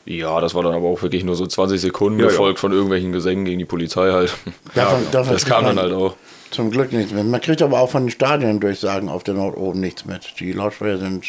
Ja, 0.05 0.41
das 0.41 0.53
war 0.55 0.63
dann 0.63 0.73
aber 0.73 0.87
auch 0.89 1.01
wirklich 1.01 1.23
nur 1.23 1.35
so 1.35 1.45
20 1.47 1.79
Sekunden, 1.79 2.19
Ja, 2.19 2.25
ja. 2.25 2.31
gefolgt 2.31 2.59
von 2.59 2.71
irgendwelchen 2.73 3.11
Gesängen 3.13 3.45
gegen 3.45 3.59
die 3.59 3.65
Polizei 3.65 4.11
halt. 4.11 4.33
Davon, 4.75 4.99
davon 5.11 5.33
Das 5.33 5.45
kam 5.45 5.63
dann 5.65 5.75
man 5.75 5.85
halt 5.85 5.93
auch. 5.93 6.15
Zum 6.51 6.69
Glück 6.71 6.91
nichts 6.91 7.11
mit. 7.13 7.25
Man 7.25 7.39
kriegt 7.41 7.61
aber 7.61 7.79
auch 7.79 7.89
von 7.89 8.03
den 8.03 8.11
Stadiondurchsagen 8.11 9.09
auf 9.09 9.23
der 9.23 9.33
Nord 9.33 9.57
oben 9.57 9.79
nichts 9.79 10.05
mit. 10.05 10.33
Die 10.39 10.51
Lautsprecher 10.51 10.97
sind 10.99 11.25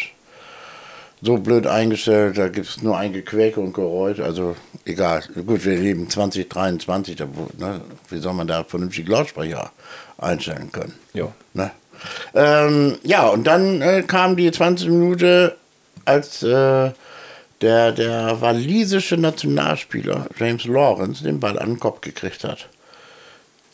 so 1.25 1.39
blöd 1.39 1.67
eingestellt, 1.67 2.37
da 2.37 2.49
gibt 2.49 2.69
es 2.69 2.83
nur 2.83 2.99
ein 2.99 3.13
Gequäke 3.13 3.61
und 3.61 3.73
Geräusch. 3.73 4.21
Also 4.21 4.57
egal. 4.85 5.23
Gut, 5.47 5.65
wir 5.65 5.77
leben 5.77 6.09
2023, 6.11 7.17
da, 7.17 7.27
ne, 7.59 7.81
wie 8.11 8.19
soll 8.19 8.35
man 8.35 8.47
da 8.47 8.65
vernünftig 8.65 9.09
Lautsprecher 9.09 9.71
einstellen 10.19 10.71
können? 10.71 10.93
Ja. 11.15 11.33
Ne? 11.55 11.71
Ähm, 12.35 12.99
ja, 13.03 13.27
und 13.29 13.47
dann 13.47 13.81
äh, 13.81 14.03
kam 14.07 14.37
die 14.37 14.51
20 14.51 14.89
Minuten, 14.89 15.53
als 16.05 16.43
äh, 16.43 16.91
der, 17.61 17.93
der 17.93 18.41
walisische 18.41 19.17
Nationalspieler 19.17 20.27
James 20.39 20.67
Lawrence 20.67 21.25
den 21.25 21.41
Ball 21.41 21.59
an 21.59 21.71
den 21.71 21.81
Kopf 21.81 22.03
gekriegt 22.03 22.45
hat. 22.45 22.69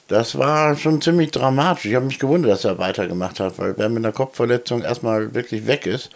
Das 0.06 0.38
war 0.38 0.76
schon 0.76 1.00
ziemlich 1.00 1.31
dramatisch. 1.31 1.87
Ich 1.87 1.94
habe 1.94 2.06
mich 2.06 2.19
gewundert, 2.19 2.52
dass 2.52 2.64
er 2.64 2.79
weitergemacht 2.79 3.41
hat, 3.41 3.58
weil 3.58 3.75
wer 3.76 3.88
mit 3.88 4.05
einer 4.05 4.12
Kopfverletzung 4.12 4.82
erstmal 4.82 5.35
wirklich 5.35 5.67
weg 5.67 5.87
ist, 5.87 6.11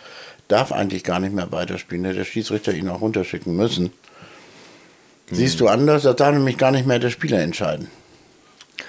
darf 0.48 0.72
eigentlich 0.72 1.04
gar 1.04 1.20
nicht 1.20 1.34
mehr 1.34 1.50
weiterspielen. 1.52 2.04
Hätte 2.04 2.18
der 2.18 2.24
Schiedsrichter 2.24 2.72
ihn 2.72 2.88
auch 2.88 3.00
runterschicken 3.00 3.54
müssen. 3.56 3.92
Siehst 5.30 5.60
du 5.60 5.68
anders? 5.68 6.02
Das 6.02 6.16
darf 6.16 6.34
nämlich 6.34 6.58
gar 6.58 6.70
nicht 6.70 6.86
mehr 6.86 6.98
der 6.98 7.10
Spieler 7.10 7.40
entscheiden. 7.40 7.88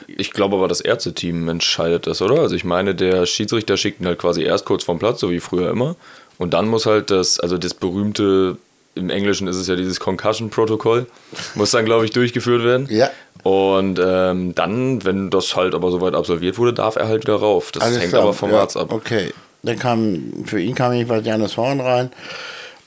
Ich 0.07 0.31
glaube 0.31 0.57
aber, 0.57 0.68
das 0.68 0.81
Ärzteteam 0.81 1.48
entscheidet 1.48 2.07
das, 2.07 2.22
oder? 2.22 2.42
Also 2.42 2.56
ich 2.56 2.63
meine, 2.63 2.96
der 2.96 3.25
Schiedsrichter 3.25 3.78
schickt 3.78 4.02
ihn 4.02 4.07
halt 4.07 4.19
quasi 4.19 4.44
erst 4.44 4.66
kurz 4.66 4.83
vom 4.83 5.00
Platz, 5.00 5.19
so 5.19 5.31
wie 5.31 5.40
früher 5.40 5.69
immer. 5.69 5.95
Und 6.38 6.54
dann 6.54 6.68
muss 6.68 6.85
halt 6.85 7.12
das, 7.12 7.40
also 7.40 7.57
das 7.57 7.74
berühmte, 7.74 8.57
im 8.94 9.09
Englischen 9.09 9.47
ist 9.47 9.56
es 9.56 9.68
ja 9.68 9.76
dieses 9.76 10.00
Concussion-Protokoll, 10.00 11.07
muss 11.56 11.71
dann, 11.71 11.85
glaube 11.85 12.06
ich, 12.06 12.12
durchgeführt 12.12 12.64
werden. 12.64 12.88
Ja. 12.90 13.09
Und 13.44 14.00
ähm, 14.04 14.56
dann, 14.56 15.06
wenn 15.06 15.30
das 15.30 15.56
halt 15.56 15.76
aber 15.76 15.92
soweit 15.92 16.16
absolviert 16.16 16.57
wurde, 16.57 16.74
darf 16.74 16.95
er 16.95 17.07
halt 17.07 17.24
wieder 17.24 17.35
rauf. 17.35 17.71
Das 17.71 17.83
Alles 17.83 18.00
hängt 18.00 18.09
klar. 18.09 18.24
aber 18.24 18.33
vom 18.33 18.52
ja, 18.52 18.62
Arzt 18.62 18.76
ab. 18.76 18.92
Okay. 18.92 19.31
Dann 19.66 19.80
kam, 19.80 20.45
für 20.45 20.60
ihn 20.60 20.76
kam 20.76 20.94
jedenfalls 20.94 21.26
Janis 21.26 21.57
Horn 21.57 21.81
rein. 21.81 22.12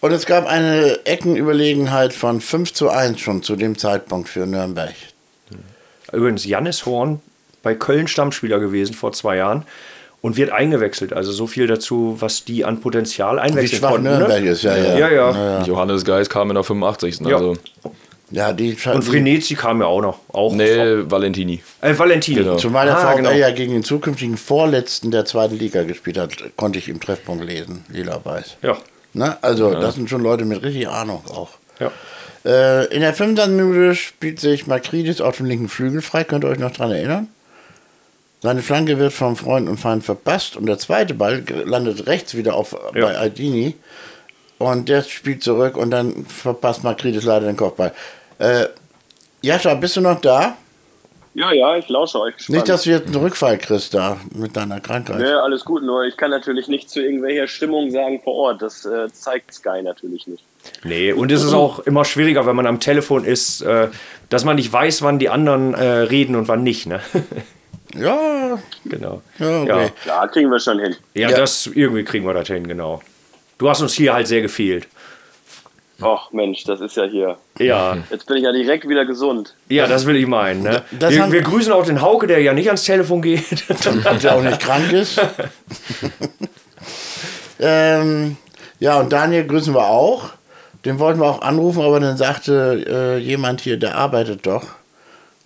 Und 0.00 0.12
es 0.12 0.26
gab 0.26 0.46
eine 0.46 1.04
Eckenüberlegenheit 1.04 2.12
von 2.12 2.40
5 2.40 2.72
zu 2.72 2.88
1 2.88 3.18
schon 3.20 3.42
zu 3.42 3.56
dem 3.56 3.76
Zeitpunkt 3.76 4.28
für 4.28 4.46
Nürnberg. 4.46 4.94
Übrigens, 6.12 6.44
Jannis 6.44 6.86
Horn 6.86 7.20
bei 7.62 7.74
Köln 7.74 8.06
Stammspieler 8.06 8.60
gewesen 8.60 8.94
vor 8.94 9.12
zwei 9.12 9.36
Jahren 9.36 9.64
und 10.20 10.36
wird 10.36 10.50
eingewechselt. 10.50 11.12
Also 11.12 11.32
so 11.32 11.46
viel 11.46 11.66
dazu, 11.66 12.16
was 12.20 12.44
die 12.44 12.64
an 12.64 12.80
Potenzial 12.80 13.38
einwechseln 13.38 13.80
schwach 13.80 13.90
konnten. 13.90 14.04
Nürnberg 14.04 14.42
ne? 14.42 14.50
ist, 14.50 14.62
ja, 14.62 14.76
ja. 14.76 14.98
Ja, 14.98 15.10
ja. 15.10 15.62
Johannes 15.64 16.04
Geis 16.04 16.30
kam 16.30 16.50
in 16.50 16.54
der 16.54 16.64
85. 16.64 17.20
Ja. 17.20 17.36
Also, 17.36 17.56
Ja, 18.30 18.52
die 18.52 18.76
Und 18.92 19.02
Frenetzi 19.04 19.54
kam 19.54 19.80
ja 19.80 19.86
auch 19.86 20.02
noch. 20.02 20.18
Auch 20.28 20.52
nee, 20.54 20.68
Valentini. 21.10 21.62
Äh, 21.80 21.96
Valentini. 21.98 22.36
Genau. 22.40 22.56
Zumal 22.56 22.86
der 22.86 22.98
Ah, 22.98 23.12
VfL 23.12 23.16
genau. 23.16 23.30
ja 23.30 23.50
gegen 23.50 23.72
den 23.72 23.84
zukünftigen 23.84 24.36
Vorletzten 24.36 25.10
der 25.10 25.24
zweiten 25.24 25.56
Liga 25.58 25.82
gespielt 25.84 26.18
hat, 26.18 26.32
konnte 26.56 26.78
ich 26.78 26.88
im 26.88 27.00
Treffpunkt 27.00 27.42
lesen, 27.44 27.84
lila-weiß. 27.88 28.58
Ja. 28.62 28.76
Ne? 29.14 29.36
Also, 29.42 29.72
das 29.72 29.94
sind 29.94 30.10
schon 30.10 30.22
Leute 30.22 30.44
mit 30.44 30.62
richtig 30.62 30.88
Ahnung 30.88 31.22
auch. 31.30 31.50
ja. 31.80 31.90
Äh, 32.44 32.84
in 32.94 33.00
der 33.00 33.14
25. 33.14 33.56
Minute 33.56 33.94
spielt 33.96 34.38
sich 34.40 34.66
Makridis 34.66 35.20
auf 35.20 35.38
dem 35.38 35.46
linken 35.46 35.68
Flügel 35.68 36.02
frei. 36.02 36.22
Könnt 36.22 36.44
ihr 36.44 36.48
euch 36.50 36.58
noch 36.60 36.70
dran 36.70 36.92
erinnern? 36.92 37.28
Seine 38.42 38.62
Flanke 38.62 38.98
wird 38.98 39.12
vom 39.12 39.36
Freund 39.36 39.68
und 39.68 39.78
Feind 39.78 40.04
verpasst 40.04 40.54
und 40.56 40.66
der 40.66 40.78
zweite 40.78 41.14
Ball 41.14 41.42
landet 41.64 42.06
rechts 42.06 42.36
wieder 42.36 42.54
auf, 42.54 42.76
Ja. 42.94 43.06
bei 43.06 43.16
Aldini. 43.18 43.74
Und 44.58 44.88
der 44.88 45.02
spielt 45.02 45.42
zurück 45.42 45.76
und 45.76 45.90
dann 45.90 46.24
verpasst 46.26 46.84
Makridis 46.84 47.24
leider 47.24 47.46
den 47.46 47.56
Kopfball. 47.56 47.92
Äh, 48.38 48.66
Jascha, 49.42 49.74
bist 49.74 49.96
du 49.96 50.00
noch 50.00 50.20
da? 50.20 50.56
Ja, 51.34 51.52
ja, 51.52 51.76
ich 51.76 51.88
lausche 51.88 52.20
euch 52.20 52.36
gespannt. 52.36 52.56
Nicht, 52.56 52.68
dass 52.68 52.82
du 52.82 52.90
jetzt 52.90 53.06
einen 53.06 53.16
Rückfall 53.16 53.58
kriegst 53.58 53.94
da 53.94 54.16
mit 54.34 54.56
deiner 54.56 54.80
Krankheit. 54.80 55.18
Nee, 55.18 55.26
alles 55.30 55.64
gut, 55.64 55.84
nur 55.84 56.02
ich 56.04 56.16
kann 56.16 56.30
natürlich 56.32 56.66
nicht 56.66 56.90
zu 56.90 57.00
irgendwelcher 57.00 57.46
Stimmung 57.46 57.90
sagen 57.92 58.20
vor 58.24 58.34
Ort. 58.34 58.62
Das 58.62 58.84
äh, 58.84 59.08
zeigt 59.12 59.54
Sky 59.54 59.82
natürlich 59.82 60.26
nicht. 60.26 60.42
Nee, 60.82 61.12
und 61.12 61.30
es 61.30 61.44
ist 61.44 61.52
auch 61.52 61.78
immer 61.80 62.04
schwieriger, 62.04 62.44
wenn 62.46 62.56
man 62.56 62.66
am 62.66 62.80
Telefon 62.80 63.24
ist, 63.24 63.60
äh, 63.60 63.88
dass 64.30 64.44
man 64.44 64.56
nicht 64.56 64.72
weiß, 64.72 65.02
wann 65.02 65.20
die 65.20 65.28
anderen 65.28 65.74
äh, 65.74 65.84
reden 65.84 66.34
und 66.34 66.48
wann 66.48 66.62
nicht. 66.62 66.86
Ne? 66.86 67.00
Ja, 67.94 68.58
Genau. 68.84 69.22
ja, 69.38 69.62
okay. 69.62 69.66
Ja. 69.84 69.88
Klar, 70.02 70.28
kriegen 70.28 70.50
wir 70.50 70.60
schon 70.60 70.78
hin. 70.78 70.94
Ja, 71.14 71.30
Ja. 71.30 71.36
das 71.38 71.66
irgendwie 71.66 72.04
kriegen 72.04 72.26
wir 72.26 72.34
das 72.34 72.46
hin, 72.48 72.68
genau. 72.68 73.00
Du 73.56 73.68
hast 73.70 73.80
uns 73.80 73.94
hier 73.94 74.12
halt 74.12 74.26
sehr 74.28 74.42
gefehlt. 74.42 74.86
Ach 76.00 76.30
Mensch, 76.30 76.62
das 76.64 76.80
ist 76.80 76.96
ja 76.96 77.04
hier. 77.04 77.38
Ja, 77.58 77.96
Jetzt 78.10 78.26
bin 78.26 78.36
ich 78.36 78.44
ja 78.44 78.52
direkt 78.52 78.88
wieder 78.88 79.04
gesund. 79.04 79.54
ja, 79.68 79.88
das 79.88 80.06
will 80.06 80.16
ich 80.16 80.26
meinen. 80.26 80.62
Ne? 80.62 80.82
Das 80.98 81.12
Wir, 81.12 81.30
wir 81.32 81.42
grüßen 81.42 81.72
auch 81.72 81.84
den 81.84 82.00
Hauke, 82.00 82.28
der 82.28 82.40
ja 82.40 82.52
nicht 82.52 82.68
ans 82.68 82.84
Telefon 82.84 83.20
geht. 83.20 83.64
der 84.22 84.36
auch 84.36 84.42
nicht 84.42 84.60
krank 84.60 84.92
ist. 84.92 85.20
ähm, 87.60 88.36
ja, 88.78 89.00
und 89.00 89.12
Daniel 89.12 89.44
grüßen 89.46 89.74
wir 89.74 89.86
auch. 89.88 90.30
Den 90.84 91.00
wollten 91.00 91.18
wir 91.18 91.26
auch 91.26 91.42
anrufen, 91.42 91.82
aber 91.82 91.98
dann 91.98 92.16
sagte 92.16 92.84
äh, 92.88 93.18
jemand 93.18 93.60
hier, 93.60 93.76
der 93.76 93.96
arbeitet 93.96 94.46
doch. 94.46 94.77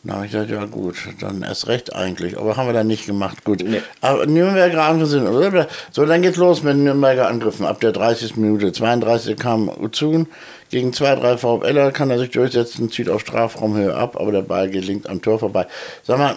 Na, 0.04 0.25
ich 0.25 0.32
dachte, 0.32 0.54
ja 0.54 0.64
gut, 0.64 0.97
dann 1.21 1.42
erst 1.42 1.68
recht 1.68 1.94
eigentlich. 1.94 2.37
Aber 2.37 2.56
haben 2.56 2.66
wir 2.66 2.73
dann 2.73 2.88
nicht 2.88 3.06
gemacht. 3.06 3.44
Gut. 3.44 3.64
Aber 4.00 4.26
Nürnberger 4.26 4.82
Angriffe 4.82 5.06
sind. 5.11 5.66
So, 5.92 6.04
dann 6.06 6.23
geht's 6.23 6.37
los 6.38 6.64
mit 6.64 6.75
den 6.75 6.82
Nürnberger 6.85 7.28
Angriffen. 7.28 7.64
Ab 7.66 7.80
der 7.80 7.92
30. 7.92 8.37
Minute. 8.37 8.73
32 8.73 9.37
kam 9.37 9.68
Uzun. 9.68 10.26
Gegen 10.71 10.92
2, 10.92 11.14
3 11.16 11.38
VfLer 11.38 11.92
kann 11.92 12.11
er 12.11 12.18
sich 12.18 12.30
durchsetzen, 12.30 12.90
zieht 12.90 13.09
auf 13.09 13.21
Strafraumhöhe 13.21 13.94
ab, 13.94 14.16
aber 14.18 14.32
der 14.32 14.42
Ball 14.42 14.68
gelingt 14.71 15.09
am 15.09 15.23
Tor 15.23 15.38
vorbei. 15.38 15.66
Sag 16.02 16.18
mal, 16.18 16.37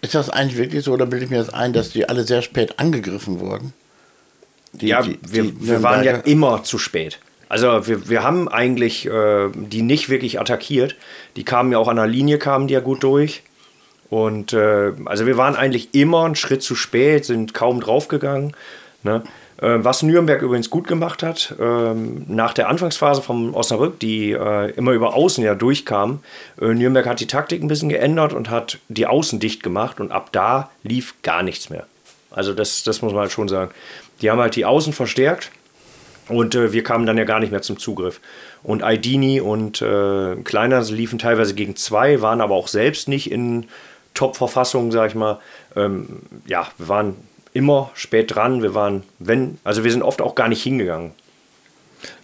ist 0.00 0.14
das 0.14 0.30
eigentlich 0.30 0.56
wirklich 0.56 0.82
so 0.84 0.92
oder 0.92 1.04
bilde 1.06 1.24
ich 1.26 1.30
mir 1.30 1.38
das 1.38 1.52
ein, 1.52 1.72
dass 1.74 1.90
die 1.90 2.08
alle 2.08 2.22
sehr 2.24 2.40
spät 2.40 2.78
angegriffen 2.78 3.40
wurden? 3.40 3.74
Die- 4.72 4.86
ja, 4.88 5.02
die- 5.02 5.18
wir, 5.22 5.42
die 5.42 5.66
wir 5.68 5.82
waren 5.82 6.04
ja 6.04 6.12
immer 6.18 6.62
zu 6.62 6.78
spät. 6.78 7.18
Also 7.48 7.86
wir, 7.86 8.08
wir 8.08 8.22
haben 8.22 8.48
eigentlich 8.48 9.06
äh, 9.06 9.48
die 9.54 9.82
nicht 9.82 10.08
wirklich 10.08 10.40
attackiert. 10.40 10.96
Die 11.36 11.44
kamen 11.44 11.72
ja 11.72 11.78
auch 11.78 11.88
an 11.88 11.96
der 11.96 12.06
Linie, 12.06 12.38
kamen 12.38 12.66
die 12.66 12.74
ja 12.74 12.80
gut 12.80 13.02
durch. 13.02 13.42
Und 14.10 14.52
äh, 14.52 14.92
also 15.04 15.26
wir 15.26 15.36
waren 15.36 15.56
eigentlich 15.56 15.94
immer 15.94 16.24
einen 16.24 16.36
Schritt 16.36 16.62
zu 16.62 16.74
spät, 16.74 17.24
sind 17.24 17.54
kaum 17.54 17.80
draufgegangen. 17.80 18.54
Ne? 19.02 19.22
Äh, 19.60 19.78
was 19.78 20.02
Nürnberg 20.02 20.42
übrigens 20.42 20.70
gut 20.70 20.86
gemacht 20.86 21.22
hat, 21.22 21.54
ähm, 21.60 22.24
nach 22.28 22.52
der 22.52 22.68
Anfangsphase 22.68 23.22
vom 23.22 23.54
Osnabrück, 23.54 23.98
die 23.98 24.32
äh, 24.32 24.70
immer 24.72 24.92
über 24.92 25.14
Außen 25.14 25.42
ja 25.42 25.54
durchkam, 25.54 26.20
äh, 26.60 26.66
Nürnberg 26.66 27.06
hat 27.06 27.20
die 27.20 27.26
Taktik 27.26 27.62
ein 27.62 27.68
bisschen 27.68 27.88
geändert 27.88 28.32
und 28.32 28.50
hat 28.50 28.78
die 28.88 29.06
Außen 29.06 29.40
dicht 29.40 29.62
gemacht 29.62 29.98
und 30.00 30.12
ab 30.12 30.28
da 30.32 30.70
lief 30.82 31.14
gar 31.22 31.42
nichts 31.42 31.70
mehr. 31.70 31.86
Also 32.30 32.52
das, 32.52 32.82
das 32.82 33.02
muss 33.02 33.12
man 33.12 33.22
halt 33.22 33.32
schon 33.32 33.48
sagen. 33.48 33.70
Die 34.20 34.30
haben 34.30 34.40
halt 34.40 34.56
die 34.56 34.66
Außen 34.66 34.92
verstärkt 34.92 35.50
und 36.28 36.54
äh, 36.54 36.72
wir 36.72 36.82
kamen 36.82 37.06
dann 37.06 37.18
ja 37.18 37.24
gar 37.24 37.40
nicht 37.40 37.52
mehr 37.52 37.62
zum 37.62 37.78
Zugriff. 37.78 38.20
Und 38.62 38.82
Aidini 38.82 39.40
und 39.40 39.80
äh, 39.82 40.36
Kleiner 40.36 40.82
liefen 40.82 41.18
teilweise 41.18 41.54
gegen 41.54 41.76
zwei, 41.76 42.20
waren 42.20 42.40
aber 42.40 42.54
auch 42.54 42.68
selbst 42.68 43.08
nicht 43.08 43.30
in 43.30 43.66
Top-Verfassung, 44.14 44.90
sag 44.92 45.10
ich 45.10 45.14
mal. 45.14 45.38
Ähm, 45.76 46.20
ja, 46.46 46.66
wir 46.78 46.88
waren 46.88 47.16
immer 47.52 47.90
spät 47.94 48.34
dran. 48.34 48.62
Wir 48.62 48.74
waren, 48.74 49.02
wenn, 49.18 49.58
also 49.64 49.84
wir 49.84 49.90
sind 49.90 50.02
oft 50.02 50.20
auch 50.20 50.34
gar 50.34 50.48
nicht 50.48 50.62
hingegangen. 50.62 51.12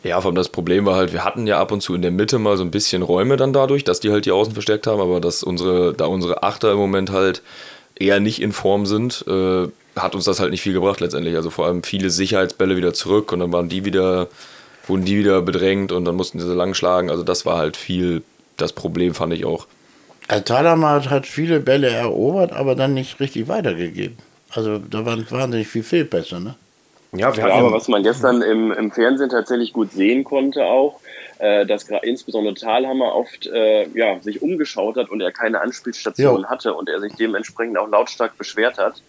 Ja, 0.02 0.20
vor 0.20 0.28
allem 0.28 0.36
das 0.36 0.50
Problem 0.50 0.84
war 0.84 0.96
halt, 0.96 1.12
wir 1.12 1.24
hatten 1.24 1.46
ja 1.46 1.58
ab 1.58 1.72
und 1.72 1.80
zu 1.80 1.94
in 1.94 2.02
der 2.02 2.10
Mitte 2.10 2.38
mal 2.38 2.56
so 2.56 2.64
ein 2.64 2.70
bisschen 2.70 3.02
Räume 3.02 3.36
dann 3.36 3.52
dadurch, 3.52 3.84
dass 3.84 4.00
die 4.00 4.10
halt 4.10 4.26
die 4.26 4.32
Außen 4.32 4.52
verstärkt 4.52 4.86
haben, 4.86 5.00
aber 5.00 5.20
dass 5.20 5.42
unsere, 5.42 5.94
da 5.94 6.06
unsere 6.06 6.42
Achter 6.42 6.72
im 6.72 6.78
Moment 6.78 7.10
halt 7.10 7.42
eher 7.94 8.20
nicht 8.20 8.42
in 8.42 8.52
Form 8.52 8.84
sind, 8.84 9.24
äh, 9.26 9.68
hat 9.96 10.14
uns 10.14 10.24
das 10.24 10.40
halt 10.40 10.50
nicht 10.50 10.62
viel 10.62 10.72
gebracht 10.72 11.00
letztendlich. 11.00 11.36
Also 11.36 11.50
vor 11.50 11.66
allem 11.66 11.82
viele 11.82 12.10
Sicherheitsbälle 12.10 12.76
wieder 12.76 12.94
zurück 12.94 13.32
und 13.32 13.40
dann 13.40 13.52
waren 13.52 13.68
die 13.68 13.84
wieder, 13.84 14.28
wurden 14.86 15.04
die 15.04 15.18
wieder 15.18 15.42
bedrängt 15.42 15.92
und 15.92 16.04
dann 16.04 16.16
mussten 16.16 16.40
sie 16.40 16.46
so 16.46 16.54
lang 16.54 16.74
schlagen. 16.74 17.10
Also 17.10 17.22
das 17.22 17.44
war 17.46 17.58
halt 17.58 17.76
viel 17.76 18.22
das 18.56 18.72
Problem, 18.72 19.14
fand 19.14 19.32
ich 19.32 19.44
auch. 19.44 19.66
Also 20.28 20.44
Talamat 20.44 21.10
hat 21.10 21.26
viele 21.26 21.60
Bälle 21.60 21.88
erobert, 21.90 22.52
aber 22.52 22.74
dann 22.74 22.94
nicht 22.94 23.20
richtig 23.20 23.48
weitergegeben. 23.48 24.16
Also 24.54 24.78
da 24.78 25.04
waren 25.04 25.26
wahnsinnig 25.30 25.68
viel 25.68 25.82
Fehlpässe, 25.82 26.40
ne? 26.40 26.54
Ja, 27.12 27.34
wir 27.36 27.46
Ja, 27.46 27.54
aber 27.54 27.72
was 27.72 27.88
man 27.88 28.02
gestern 28.02 28.40
im, 28.40 28.72
im 28.72 28.90
Fernsehen 28.90 29.28
tatsächlich 29.28 29.72
gut 29.72 29.92
sehen 29.92 30.24
konnte 30.24 30.64
auch, 30.64 31.00
äh, 31.38 31.66
dass 31.66 31.86
gerade 31.86 32.06
insbesondere 32.06 32.54
Thalhammer 32.54 33.14
oft 33.14 33.46
äh, 33.46 33.86
ja, 33.94 34.18
sich 34.20 34.40
umgeschaut 34.40 34.96
hat 34.96 35.10
und 35.10 35.20
er 35.20 35.32
keine 35.32 35.60
Anspielstation 35.60 36.42
Jo. 36.42 36.48
hatte 36.48 36.72
und 36.72 36.88
er 36.88 37.00
sich 37.00 37.12
dementsprechend 37.14 37.76
auch 37.76 37.88
lautstark 37.88 38.38
beschwert 38.38 38.78
hat. 38.78 39.02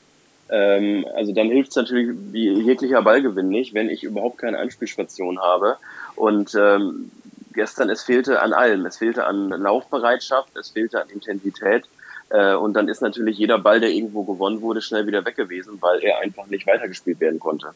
Ähm, 0.49 1.05
also 1.15 1.33
dann 1.33 1.47
hilft 1.47 1.71
es 1.71 1.75
natürlich 1.75 2.15
wie 2.31 2.49
jeglicher 2.49 3.01
Ballgewinn 3.01 3.49
nicht, 3.49 3.73
wenn 3.73 3.89
ich 3.89 4.03
überhaupt 4.03 4.37
keine 4.37 4.59
Anspielstation 4.59 5.39
habe. 5.39 5.77
Und 6.15 6.55
ähm, 6.55 7.11
gestern, 7.53 7.89
es 7.89 8.03
fehlte 8.03 8.41
an 8.41 8.53
allem. 8.53 8.85
Es 8.85 8.97
fehlte 8.97 9.25
an 9.25 9.49
Laufbereitschaft, 9.49 10.55
es 10.57 10.69
fehlte 10.69 11.01
an 11.01 11.09
Intensität. 11.09 11.85
Äh, 12.29 12.55
und 12.55 12.73
dann 12.73 12.87
ist 12.87 13.01
natürlich 13.01 13.37
jeder 13.37 13.59
Ball, 13.59 13.79
der 13.79 13.89
irgendwo 13.89 14.23
gewonnen 14.23 14.61
wurde, 14.61 14.81
schnell 14.81 15.07
wieder 15.07 15.25
weg 15.25 15.35
gewesen, 15.35 15.77
weil 15.81 16.03
er 16.03 16.19
einfach 16.19 16.47
nicht 16.47 16.67
weitergespielt 16.67 17.19
werden 17.19 17.39
konnte. 17.39 17.67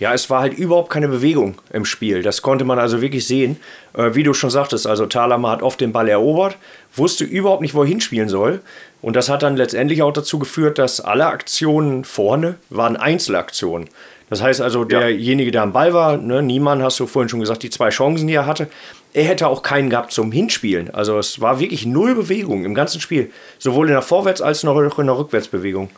Ja, 0.00 0.14
es 0.14 0.30
war 0.30 0.40
halt 0.40 0.54
überhaupt 0.54 0.90
keine 0.90 1.08
Bewegung 1.08 1.56
im 1.72 1.84
Spiel. 1.84 2.22
Das 2.22 2.42
konnte 2.42 2.64
man 2.64 2.78
also 2.78 3.00
wirklich 3.00 3.26
sehen. 3.26 3.56
Äh, 3.94 4.14
wie 4.14 4.22
du 4.22 4.32
schon 4.32 4.50
sagtest, 4.50 4.86
also 4.86 5.06
Thalhammer 5.06 5.50
hat 5.50 5.62
oft 5.62 5.80
den 5.80 5.92
Ball 5.92 6.08
erobert, 6.08 6.56
wusste 6.94 7.24
überhaupt 7.24 7.62
nicht, 7.62 7.74
wo 7.74 7.82
er 7.82 7.88
hinspielen 7.88 8.28
soll. 8.28 8.60
Und 9.02 9.16
das 9.16 9.28
hat 9.28 9.42
dann 9.42 9.56
letztendlich 9.56 10.02
auch 10.02 10.12
dazu 10.12 10.38
geführt, 10.38 10.78
dass 10.78 11.00
alle 11.00 11.26
Aktionen 11.26 12.04
vorne 12.04 12.56
waren 12.70 12.96
Einzelaktionen. 12.96 13.88
Das 14.30 14.42
heißt 14.42 14.60
also, 14.60 14.84
derjenige, 14.84 15.50
der 15.50 15.62
am 15.62 15.72
Ball 15.72 15.94
war, 15.94 16.16
ne, 16.18 16.42
Niemann, 16.42 16.82
hast 16.82 17.00
du 17.00 17.06
vorhin 17.06 17.30
schon 17.30 17.40
gesagt, 17.40 17.62
die 17.62 17.70
zwei 17.70 17.88
Chancen, 17.88 18.26
die 18.26 18.34
er 18.34 18.46
hatte, 18.46 18.68
er 19.14 19.24
hätte 19.24 19.48
auch 19.48 19.62
keinen 19.62 19.88
gehabt 19.88 20.12
zum 20.12 20.32
Hinspielen. 20.32 20.92
Also 20.92 21.18
es 21.18 21.40
war 21.40 21.60
wirklich 21.60 21.86
null 21.86 22.14
Bewegung 22.14 22.64
im 22.64 22.74
ganzen 22.74 23.00
Spiel. 23.00 23.30
Sowohl 23.58 23.86
in 23.86 23.94
der 23.94 24.02
Vorwärts- 24.02 24.42
als 24.42 24.64
auch 24.64 24.98
in 24.98 25.06
der 25.06 25.18
Rückwärtsbewegung. 25.18 25.88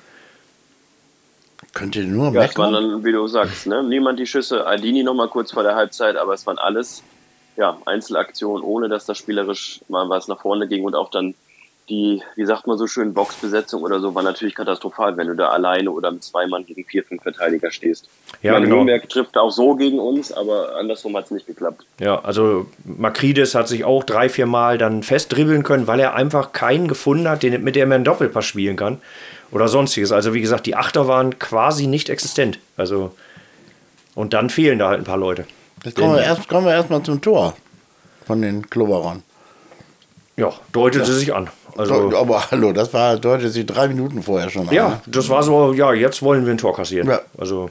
Könnt 1.72 1.96
ihr 1.96 2.04
nur 2.04 2.32
Ja, 2.32 2.44
es 2.44 2.56
waren 2.56 2.72
dann, 2.72 3.04
wie 3.04 3.12
du 3.12 3.26
sagst, 3.28 3.66
ne? 3.66 3.82
niemand 3.82 4.18
die 4.18 4.26
Schüsse. 4.26 4.66
Aldini 4.66 5.02
noch 5.02 5.14
mal 5.14 5.28
kurz 5.28 5.52
vor 5.52 5.62
der 5.62 5.74
Halbzeit, 5.74 6.16
aber 6.16 6.34
es 6.34 6.46
waren 6.46 6.58
alles 6.58 7.02
ja, 7.56 7.76
Einzelaktionen, 7.84 8.64
ohne 8.64 8.88
dass 8.88 9.06
das 9.06 9.18
spielerisch 9.18 9.80
mal 9.88 10.08
was 10.08 10.28
nach 10.28 10.40
vorne 10.40 10.66
ging 10.66 10.84
und 10.84 10.94
auch 10.94 11.10
dann 11.10 11.34
die, 11.90 12.22
wie 12.36 12.46
sagt 12.46 12.66
man 12.66 12.78
so 12.78 12.86
schön, 12.86 13.12
Boxbesetzung 13.12 13.82
oder 13.82 14.00
so 14.00 14.14
war 14.14 14.22
natürlich 14.22 14.54
katastrophal, 14.54 15.16
wenn 15.16 15.26
du 15.26 15.34
da 15.34 15.48
alleine 15.48 15.90
oder 15.90 16.10
mit 16.12 16.22
zwei 16.22 16.46
Mann 16.46 16.64
gegen 16.64 16.84
vier, 16.84 17.02
fünf 17.02 17.22
Verteidiger 17.22 17.70
stehst. 17.70 18.08
Ja, 18.42 18.52
Meine 18.52 18.66
genau. 18.66 18.76
Nürnberg 18.76 19.08
trifft 19.08 19.36
auch 19.36 19.50
so 19.50 19.74
gegen 19.74 19.98
uns, 19.98 20.32
aber 20.32 20.76
andersrum 20.76 21.16
hat 21.16 21.26
es 21.26 21.30
nicht 21.32 21.46
geklappt. 21.46 21.84
Ja, 21.98 22.20
also 22.20 22.66
Makrides 22.84 23.54
hat 23.54 23.68
sich 23.68 23.84
auch 23.84 24.04
drei, 24.04 24.28
vier 24.28 24.46
Mal 24.46 24.78
dann 24.78 25.02
festdribbeln 25.02 25.64
können, 25.64 25.88
weil 25.88 26.00
er 26.00 26.14
einfach 26.14 26.52
keinen 26.52 26.86
gefunden 26.86 27.28
hat, 27.28 27.42
den, 27.42 27.62
mit 27.62 27.74
dem 27.74 27.90
er 27.90 27.96
einen 27.96 28.04
Doppelpass 28.04 28.44
spielen 28.44 28.76
kann. 28.76 28.98
Oder 29.52 29.69
sonstiges. 29.69 30.12
Also 30.12 30.35
wie 30.35 30.40
gesagt, 30.40 30.66
die 30.66 30.76
Achter 30.76 31.09
waren 31.09 31.38
quasi 31.38 31.87
nicht 31.87 32.09
existent. 32.09 32.59
Also 32.76 33.12
und 34.14 34.33
dann 34.33 34.50
fehlen 34.50 34.78
da 34.78 34.88
halt 34.88 35.00
ein 35.00 35.04
paar 35.04 35.16
Leute. 35.16 35.47
Jetzt 35.85 35.97
kommen 35.97 36.14
wir 36.14 36.23
erst, 36.23 36.49
kommen 36.49 36.66
wir 36.66 36.73
erstmal 36.73 37.02
zum 37.02 37.21
Tor 37.21 37.54
von 38.26 38.42
den 38.42 38.69
Klubberern. 38.69 39.23
Ja, 40.37 40.52
deutet 40.73 41.07
sie 41.07 41.14
sich 41.14 41.35
an. 41.35 41.50
Also 41.76 42.16
Aber 42.16 42.50
hallo, 42.50 42.73
das 42.73 42.92
war 42.92 43.16
deutet 43.16 43.52
sie 43.52 43.64
drei 43.64 43.88
Minuten 43.88 44.23
vorher 44.23 44.50
schon 44.50 44.69
an. 44.69 44.75
ja, 44.75 44.88
ne? 44.88 45.00
das 45.07 45.28
war 45.28 45.42
so, 45.42 45.73
ja, 45.73 45.92
jetzt 45.92 46.23
wollen 46.23 46.45
wir 46.45 46.52
ein 46.52 46.59
Tor 46.59 46.75
kassieren. 46.75 47.09
Ja. 47.09 47.21
Also 47.38 47.71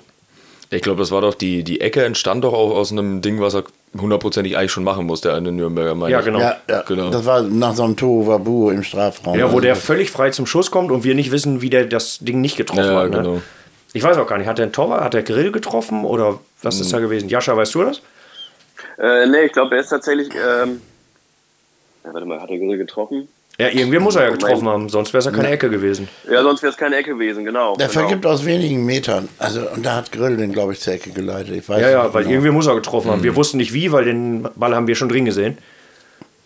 Ich 0.71 0.83
glaube, 0.83 0.99
das 0.99 1.09
war 1.11 1.21
doch 1.21 1.33
die, 1.33 1.63
die 1.63 1.81
Ecke 1.81 2.05
entstand 2.05 2.43
doch 2.43 2.53
auch 2.53 2.75
aus 2.75 2.91
einem 2.91 3.21
Ding, 3.21 3.41
was 3.41 3.55
er 3.55 3.63
hundertprozentig 3.99 4.55
eigentlich 4.55 4.71
schon 4.71 4.83
machen 4.83 5.07
muss, 5.07 5.21
der 5.21 5.33
eine 5.33 5.51
Nürnberger 5.51 5.95
meine 5.95 6.11
Ja, 6.11 6.21
genau. 6.21 6.39
Ja, 6.39 6.57
ja, 6.69 6.83
Genau. 6.87 7.09
das 7.09 7.25
war 7.25 7.41
nach 7.41 7.73
so 7.73 7.83
einem 7.83 7.95
Tohuwabu 7.97 8.69
im 8.69 8.83
Strafraum. 8.83 9.33
ja, 9.35 9.45
wo 9.45 9.47
Also 9.47 9.59
der 9.61 9.75
völlig 9.75 10.11
frei 10.11 10.29
zum 10.29 10.45
Schuss 10.45 10.69
kommt 10.69 10.91
und 10.91 11.03
wir 11.03 11.15
nicht 11.15 11.31
wissen, 11.31 11.61
wie 11.61 11.71
der 11.71 11.85
das 11.85 12.19
Ding 12.19 12.39
nicht 12.41 12.55
getroffen 12.55 12.83
Ja, 12.85 12.99
hat. 12.99 13.09
Ne? 13.09 13.17
genau. 13.17 13.41
Ich 13.93 14.03
weiß 14.03 14.17
auch 14.17 14.27
gar 14.27 14.37
nicht, 14.37 14.45
hat 14.47 14.59
der 14.59 14.65
einen 14.65 14.71
Torwart, 14.73 15.01
hat 15.03 15.15
der 15.15 15.23
Grill 15.23 15.51
getroffen 15.51 16.05
oder 16.05 16.39
was 16.61 16.75
Hm. 16.75 16.81
ist 16.81 16.93
da 16.93 16.99
gewesen? 16.99 17.29
Jascha, 17.29 17.57
weißt 17.57 17.73
du 17.73 17.83
das? 17.85 18.01
Äh, 18.99 19.25
nee, 19.25 19.45
ich 19.45 19.51
glaube, 19.53 19.73
er 19.73 19.81
ist 19.81 19.89
tatsächlich, 19.89 20.29
ähm, 20.35 20.81
ja, 22.05 22.13
warte 22.13 22.27
mal, 22.27 22.39
hat 22.39 22.51
er 22.51 22.59
Grill 22.59 22.77
getroffen? 22.77 23.27
Ja, 23.59 23.67
irgendwie 23.67 23.99
muss 23.99 24.15
er 24.15 24.23
ja 24.23 24.29
getroffen 24.29 24.69
haben, 24.69 24.87
sonst 24.87 25.11
wäre 25.11 25.19
es 25.19 25.25
ja 25.25 25.31
keine 25.31 25.49
Ecke 25.49 25.69
gewesen. 25.69 26.07
Ja, 26.31 26.41
sonst 26.43 26.61
wäre 26.63 26.71
es 26.71 26.77
keine 26.77 26.95
Ecke 26.95 27.11
gewesen, 27.11 27.43
genau. 27.43 27.75
Der 27.75 27.89
genau. 27.89 27.99
vergibt 27.99 28.25
aus 28.25 28.45
wenigen 28.45 28.85
Metern. 28.85 29.27
Also, 29.37 29.69
und 29.69 29.85
da 29.85 29.97
hat 29.97 30.13
Grill 30.13 30.37
den, 30.37 30.53
glaube 30.53 30.71
ich, 30.71 30.79
zur 30.79 30.93
Ecke 30.93 31.09
geleitet. 31.09 31.53
Ich 31.53 31.67
weiß 31.67 31.81
Ja, 31.81 31.89
ja, 31.89 32.03
nicht 32.03 32.13
weil 32.13 32.23
genau. 32.23 32.35
irgendwie 32.35 32.51
muss 32.51 32.67
er 32.67 32.75
getroffen 32.75 33.11
haben. 33.11 33.21
Wir 33.21 33.35
wussten 33.35 33.57
nicht 33.57 33.73
wie, 33.73 33.91
weil 33.91 34.05
den 34.05 34.47
Ball 34.55 34.73
haben 34.73 34.87
wir 34.87 34.95
schon 34.95 35.09
drin 35.09 35.25
gesehen. 35.25 35.57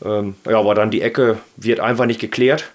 Ähm, 0.03 0.34
ja, 0.50 0.58
aber 0.58 0.74
dann 0.74 0.89
die 0.89 1.01
Ecke 1.01 1.38
wird 1.55 1.79
einfach 1.79 2.08
nicht 2.08 2.20
geklärt. 2.20 2.72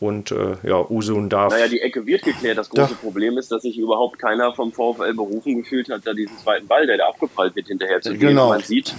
Und 0.00 0.30
äh, 0.30 0.56
ja, 0.62 0.88
Usun 0.88 1.28
darf. 1.28 1.52
Naja, 1.52 1.68
die 1.68 1.80
Ecke 1.80 2.06
wird 2.06 2.22
geklärt. 2.22 2.56
Das 2.56 2.70
große 2.70 2.94
Doch. 2.94 3.00
Problem 3.00 3.36
ist, 3.36 3.52
dass 3.52 3.62
sich 3.62 3.78
überhaupt 3.78 4.18
keiner 4.18 4.54
vom 4.54 4.72
VfL 4.72 5.12
berufen 5.14 5.58
gefühlt 5.58 5.90
hat, 5.90 6.06
da 6.06 6.14
diesen 6.14 6.36
zweiten 6.38 6.66
Ball, 6.66 6.86
der 6.86 6.96
da 6.96 7.08
abgeprallt 7.08 7.54
wird, 7.54 7.68
hinterher 7.68 8.00
zu 8.00 8.10
gehen. 8.12 8.30
Genau. 8.30 8.48
Man 8.48 8.62
sieht, 8.62 8.94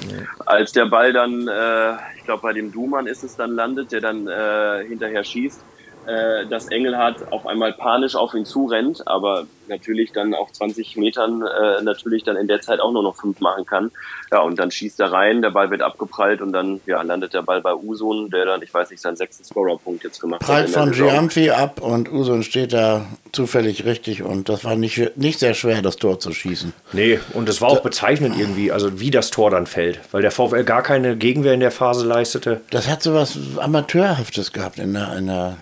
als 0.46 0.72
der 0.72 0.86
Ball 0.86 1.12
dann, 1.12 1.48
äh, 1.48 1.94
ich 2.18 2.26
glaube 2.26 2.44
bei 2.44 2.54
dem 2.54 2.72
Dumann 2.72 3.08
ist 3.08 3.24
es 3.24 3.36
dann 3.36 3.52
landet, 3.52 3.92
der 3.92 4.02
dann 4.02 4.28
äh, 4.28 4.88
hinterher 4.88 5.24
schießt, 5.24 5.64
äh, 6.06 6.46
dass 6.48 6.68
Engelhardt 6.68 7.32
auf 7.32 7.48
einmal 7.48 7.74
panisch 7.74 8.16
auf 8.16 8.34
ihn 8.34 8.46
zurennt, 8.46 9.08
aber 9.08 9.46
natürlich 9.68 10.12
dann 10.12 10.34
auf 10.34 10.52
20 10.52 10.98
Metern 10.98 11.42
äh, 11.42 11.82
natürlich 11.82 12.24
dann 12.24 12.36
in 12.36 12.48
der 12.48 12.62
Zeit 12.62 12.80
auch 12.80 12.92
nur 12.92 13.04
noch 13.04 13.16
fünf 13.16 13.40
machen 13.40 13.66
kann. 13.66 13.92
Ja, 14.32 14.42
und 14.42 14.60
dann 14.60 14.72
schießt 14.72 15.00
er 15.00 15.12
rein, 15.12 15.42
der 15.42 15.52
Ball 15.52 15.72
wird 15.72 15.82
abgeprallt 15.82 16.42
und 16.42 16.52
dann 16.52 16.82
ja, 16.86 17.02
landet 17.02 17.34
der 17.34 17.42
Ball 17.42 17.62
bei 17.62 17.74
Usun, 17.74 18.30
der 18.30 18.46
dann, 18.46 18.62
ich 18.62 18.74
weiß 18.74 18.90
nicht, 18.90 19.02
seinen 19.02 19.16
sechsten 19.16 19.44
Scorer-Punkt 19.44 20.04
jetzt 20.04 20.20
gemacht 20.20 20.42
Prallt 20.42 20.76
hat. 20.76 20.76
der 20.76 20.84
von. 20.84 20.92
Giamfi 20.92 21.50
ab 21.52 21.82
und 21.82 22.12
Usun 22.12 22.44
steht 22.44 22.74
da 22.74 23.06
zufällig 23.32 23.86
richtig 23.86 24.24
und 24.24 24.50
das 24.50 24.64
war 24.66 24.76
nicht, 24.76 25.18
nicht 25.18 25.40
sehr 25.40 25.54
schwer, 25.54 25.82
das 25.82 25.96
Tor 25.96 26.20
zu 26.20 26.34
schießen. 26.34 26.74
Nee, 26.92 27.20
und 27.34 27.50
es 27.50 27.62
war 27.62 27.70
auch 27.70 27.82
bezeichnend 27.82 28.38
irgendwie, 28.38 28.72
also 28.72 29.00
wie 29.00 29.12
das 29.12 29.32
Tor 29.32 29.50
dann 29.52 29.68
fällt, 29.68 30.00
weil 30.12 30.22
der 30.22 30.32
VfL 30.32 30.64
gar 30.64 30.84
keine 30.84 31.16
Gegenwehr 31.16 31.54
in 31.54 31.60
der 31.60 31.72
Phase 31.72 32.06
leistete. 32.06 32.62
Das 32.70 32.88
hat 32.88 33.02
so 33.02 33.14
was 33.14 33.38
Amateurhaftes 33.58 34.52
gehabt 34.52 34.80
in 34.80 34.94
der, 34.94 35.16
in 35.18 35.28
der 35.28 35.58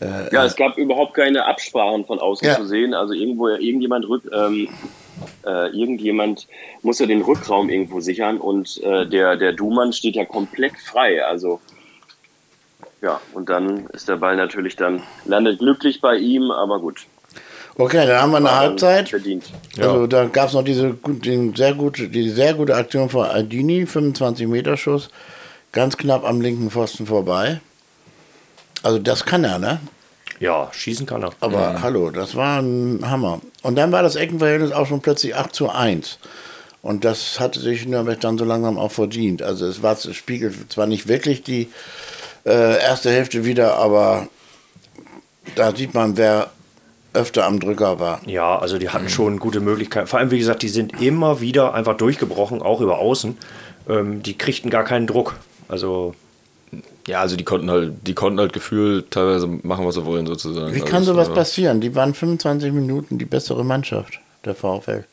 Ja, 0.00 0.44
es 0.44 0.56
gab 0.56 0.76
überhaupt 0.76 1.14
keine 1.14 1.46
Absprachen 1.46 2.04
von 2.04 2.18
außen 2.18 2.46
Ja. 2.46 2.56
zu 2.56 2.66
sehen. 2.66 2.92
Also 2.92 3.14
irgendwo 3.14 3.48
irgendjemand 3.48 4.06
rück, 4.08 4.22
ähm, 4.32 4.68
äh, 5.46 5.68
irgendjemand 5.70 6.46
musste 6.82 7.06
den 7.06 7.22
Rückraum 7.22 7.70
irgendwo 7.70 8.00
sichern 8.00 8.36
und 8.38 8.82
äh, 8.82 9.06
der 9.06 9.36
der 9.36 9.52
Dumann 9.54 9.92
steht 9.94 10.16
ja 10.16 10.24
komplett 10.26 10.76
frei. 10.78 11.24
Also 11.24 11.60
ja, 13.02 13.20
und 13.32 13.48
dann 13.48 13.86
ist 13.94 14.08
der 14.08 14.16
Ball 14.16 14.36
natürlich 14.36 14.76
dann 14.76 15.02
landet 15.24 15.58
glücklich 15.60 16.00
bei 16.00 16.16
ihm, 16.16 16.50
aber 16.50 16.78
gut. 16.80 17.06
Okay, 17.78 18.06
dann 18.06 18.20
haben 18.22 18.30
wir 18.30 18.36
eine 18.38 18.46
War 18.46 18.56
Halbzeit. 18.56 19.08
verdient. 19.10 19.44
Also 19.78 20.06
da 20.06 20.24
gab 20.26 20.48
es 20.48 20.54
noch 20.54 20.62
diese 20.64 20.94
den 21.04 21.54
sehr 21.54 21.74
gute, 21.74 22.08
die 22.08 22.28
sehr 22.30 22.54
gute 22.54 22.74
Aktion 22.74 23.08
von 23.10 23.26
Aldini, 23.26 23.86
25 23.86 24.46
Meter 24.46 24.76
Schuss, 24.78 25.10
ganz 25.72 25.96
knapp 25.96 26.24
am 26.24 26.40
linken 26.40 26.70
Pfosten 26.70 27.06
vorbei. 27.06 27.60
Also 28.86 29.00
das 29.00 29.24
kann 29.24 29.42
er, 29.42 29.58
ne? 29.58 29.80
Ja, 30.38 30.70
schießen 30.72 31.06
kann 31.06 31.24
er. 31.24 31.32
Aber 31.40 31.82
hallo, 31.82 32.10
das 32.10 32.36
war 32.36 32.62
ein 32.62 33.00
Hammer. 33.02 33.40
Und 33.62 33.74
dann 33.74 33.90
war 33.90 34.04
das 34.04 34.14
Eckenverhältnis 34.14 34.70
auch 34.70 34.86
schon 34.86 35.00
plötzlich 35.00 35.34
8 35.34 35.52
zu 35.52 35.70
1. 35.70 36.20
Und 36.82 37.04
das 37.04 37.40
hatte 37.40 37.58
sich 37.58 37.84
Nürnberg 37.84 38.20
dann 38.20 38.38
so 38.38 38.44
langsam 38.44 38.78
auch 38.78 38.92
verdient. 38.92 39.42
Also 39.42 39.66
es 39.66 39.82
war 39.82 39.94
es 39.94 40.14
spiegelt 40.14 40.72
zwar 40.72 40.86
nicht 40.86 41.08
wirklich 41.08 41.42
die 41.42 41.68
äh, 42.44 42.80
erste 42.80 43.10
Hälfte 43.10 43.44
wieder, 43.44 43.74
aber 43.74 44.28
da 45.56 45.74
sieht 45.74 45.92
man, 45.92 46.16
wer 46.16 46.52
öfter 47.12 47.44
am 47.44 47.58
Drücker 47.58 47.98
war. 47.98 48.20
Ja, 48.24 48.56
also 48.56 48.78
die 48.78 48.90
hatten 48.90 49.08
schon 49.08 49.40
gute 49.40 49.58
Möglichkeiten. 49.58 50.06
Vor 50.06 50.20
allem, 50.20 50.30
wie 50.30 50.38
gesagt, 50.38 50.62
die 50.62 50.68
sind 50.68 51.02
immer 51.02 51.40
wieder 51.40 51.74
einfach 51.74 51.96
durchgebrochen, 51.96 52.62
auch 52.62 52.80
über 52.80 52.98
außen. 52.98 53.36
Ähm, 53.88 54.22
die 54.22 54.38
kriegten 54.38 54.70
gar 54.70 54.84
keinen 54.84 55.08
Druck. 55.08 55.34
Also, 55.66 56.14
Ja, 57.06 57.20
also 57.20 57.36
die 57.36 57.44
konnten 57.44 57.70
halt, 57.70 57.92
die 58.06 58.14
konnten 58.14 58.40
halt 58.40 58.52
gefühlt 58.52 59.10
teilweise 59.12 59.46
machen, 59.46 59.86
was 59.86 59.94
sie 59.94 60.04
wollen, 60.04 60.26
sozusagen. 60.26 60.72
Wie 60.74 60.80
Also 60.80 60.86
kann 60.86 61.02
es 61.02 61.08
sowas 61.08 61.32
passieren? 61.32 61.80
Die 61.80 61.94
waren 61.94 62.14
25 62.14 62.72
Minuten 62.72 63.18
die 63.18 63.24
bessere 63.24 63.64
Mannschaft, 63.64 64.18
der 64.44 64.54
VfL. 64.54 65.04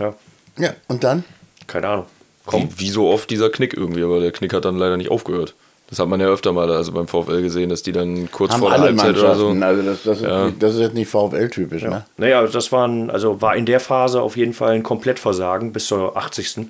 ja, 0.00 0.14
Ja, 0.58 0.70
und 0.88 1.04
dann? 1.04 1.24
keine 1.68 1.88
Ahnung. 1.88 2.06
Wie, 2.50 2.68
wie 2.76 2.90
so 2.90 3.08
oft 3.08 3.28
dieser 3.30 3.50
Knick 3.50 3.74
irgendwie, 3.74 4.02
aber 4.04 4.20
der 4.20 4.30
Knick 4.32 4.52
hat 4.54 4.64
dann 4.64 4.76
leider 4.76 4.96
nicht 4.96 5.10
aufgehört. 5.10 5.54
Das 5.88 6.00
hat 6.00 6.08
man 6.08 6.18
ja 6.20 6.26
öfter 6.26 6.52
mal 6.52 6.68
also 6.70 6.90
beim 6.90 7.06
VfL 7.06 7.42
gesehen, 7.42 7.70
dass 7.70 7.82
die 7.84 7.92
dann 7.92 8.28
kurz 8.32 8.52
Haben 8.52 8.60
vor 8.60 8.70
der 8.70 8.78
alle 8.80 8.86
Halbzeit 8.88 9.16
oder 9.18 9.34
so. 9.36 9.48
Also 9.50 9.82
das, 9.82 10.02
das, 10.02 10.18
ist, 10.18 10.24
Ja. 10.24 10.46
nicht- 10.46 10.60
das 10.62 10.74
ist 10.74 10.80
jetzt 10.80 10.94
nicht 10.94 11.08
VfL-typisch, 11.08 11.82
ne? 11.82 12.04
Naja, 12.16 12.44
das 12.44 12.72
waren, 12.72 13.08
also 13.10 13.40
war 13.40 13.54
in 13.54 13.66
der 13.66 13.78
Phase 13.78 14.20
auf 14.20 14.36
jeden 14.36 14.52
Fall 14.52 14.72
ein 14.72 14.82
Komplettversagen 14.82 15.72
bis 15.72 15.86
zur 15.86 16.16
80. 16.16 16.66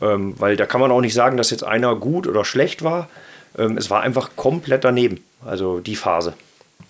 Ähm, 0.00 0.34
weil 0.38 0.56
da 0.56 0.66
kann 0.66 0.80
man 0.80 0.90
auch 0.90 1.00
nicht 1.00 1.14
sagen, 1.14 1.36
dass 1.36 1.50
jetzt 1.50 1.62
einer 1.64 1.94
gut 1.94 2.26
oder 2.26 2.44
schlecht 2.44 2.82
war. 2.82 3.08
Ähm, 3.58 3.76
es 3.76 3.90
war 3.90 4.02
einfach 4.02 4.30
komplett 4.36 4.84
daneben. 4.84 5.22
Also 5.44 5.80
die 5.80 5.96
Phase. 5.96 6.34